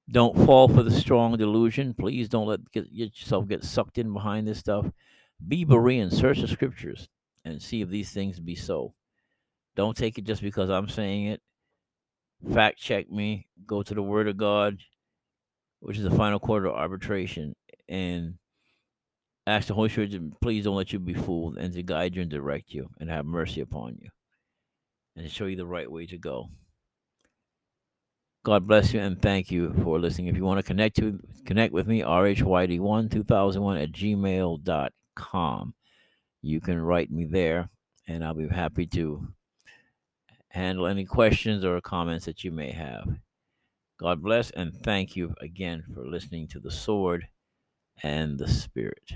Don't 0.09 0.45
fall 0.45 0.69
for 0.69 0.83
the 0.83 0.89
strong 0.89 1.35
delusion. 1.35 1.93
Please 1.93 2.29
don't 2.29 2.47
let 2.47 2.71
get, 2.71 2.89
yourself 2.93 3.45
get 3.45 3.65
sucked 3.65 3.97
in 3.97 4.13
behind 4.13 4.47
this 4.47 4.57
stuff. 4.57 4.89
Be 5.45 5.65
Berean. 5.65 6.13
Search 6.13 6.39
the 6.39 6.47
scriptures 6.47 7.09
and 7.43 7.61
see 7.61 7.81
if 7.81 7.89
these 7.89 8.09
things 8.11 8.39
be 8.39 8.55
so. 8.55 8.93
Don't 9.75 9.97
take 9.97 10.17
it 10.17 10.23
just 10.23 10.41
because 10.41 10.69
I'm 10.69 10.87
saying 10.87 11.25
it. 11.25 11.41
Fact 12.53 12.79
check 12.79 13.11
me. 13.11 13.45
Go 13.67 13.83
to 13.83 13.93
the 13.93 14.01
Word 14.01 14.29
of 14.29 14.37
God, 14.37 14.77
which 15.81 15.97
is 15.97 16.05
the 16.05 16.11
final 16.11 16.39
court 16.39 16.65
of 16.65 16.71
arbitration, 16.71 17.53
and 17.89 18.35
ask 19.45 19.67
the 19.67 19.73
Holy 19.73 19.89
Spirit 19.89 20.39
please 20.39 20.63
don't 20.63 20.77
let 20.77 20.93
you 20.93 20.99
be 20.99 21.13
fooled 21.13 21.57
and 21.57 21.73
to 21.73 21.83
guide 21.83 22.15
you 22.15 22.21
and 22.21 22.31
direct 22.31 22.71
you 22.71 22.89
and 23.01 23.09
have 23.09 23.25
mercy 23.25 23.59
upon 23.59 23.97
you 23.99 24.09
and 25.15 25.29
show 25.29 25.45
you 25.45 25.55
the 25.55 25.65
right 25.65 25.91
way 25.91 26.05
to 26.05 26.17
go. 26.17 26.49
God 28.45 28.67
bless 28.67 28.93
you 28.93 29.01
and 29.01 29.21
thank 29.21 29.51
you 29.51 29.73
for 29.83 29.99
listening. 29.99 30.27
If 30.27 30.37
you 30.37 30.45
want 30.45 30.59
to 30.59 30.63
connect 30.63 30.95
to 30.97 31.19
connect 31.45 31.73
with 31.73 31.87
me, 31.87 32.01
rhyd1 32.01 33.11
2001 33.11 33.77
at 33.77 33.91
gmail.com. 33.91 35.73
You 36.41 36.61
can 36.61 36.81
write 36.81 37.11
me 37.11 37.25
there 37.25 37.69
and 38.07 38.23
I'll 38.23 38.33
be 38.33 38.47
happy 38.47 38.87
to 38.87 39.27
handle 40.49 40.87
any 40.87 41.05
questions 41.05 41.65
or 41.65 41.79
comments 41.81 42.25
that 42.25 42.43
you 42.43 42.51
may 42.51 42.71
have. 42.71 43.07
God 43.99 44.23
bless 44.23 44.51
and 44.51 44.73
thank 44.83 45.17
you 45.17 45.35
again 45.41 45.83
for 45.93 46.07
listening 46.07 46.47
to 46.49 46.59
the 46.59 46.71
sword 46.71 47.27
and 48.01 48.39
the 48.39 48.47
spirit. 48.47 49.11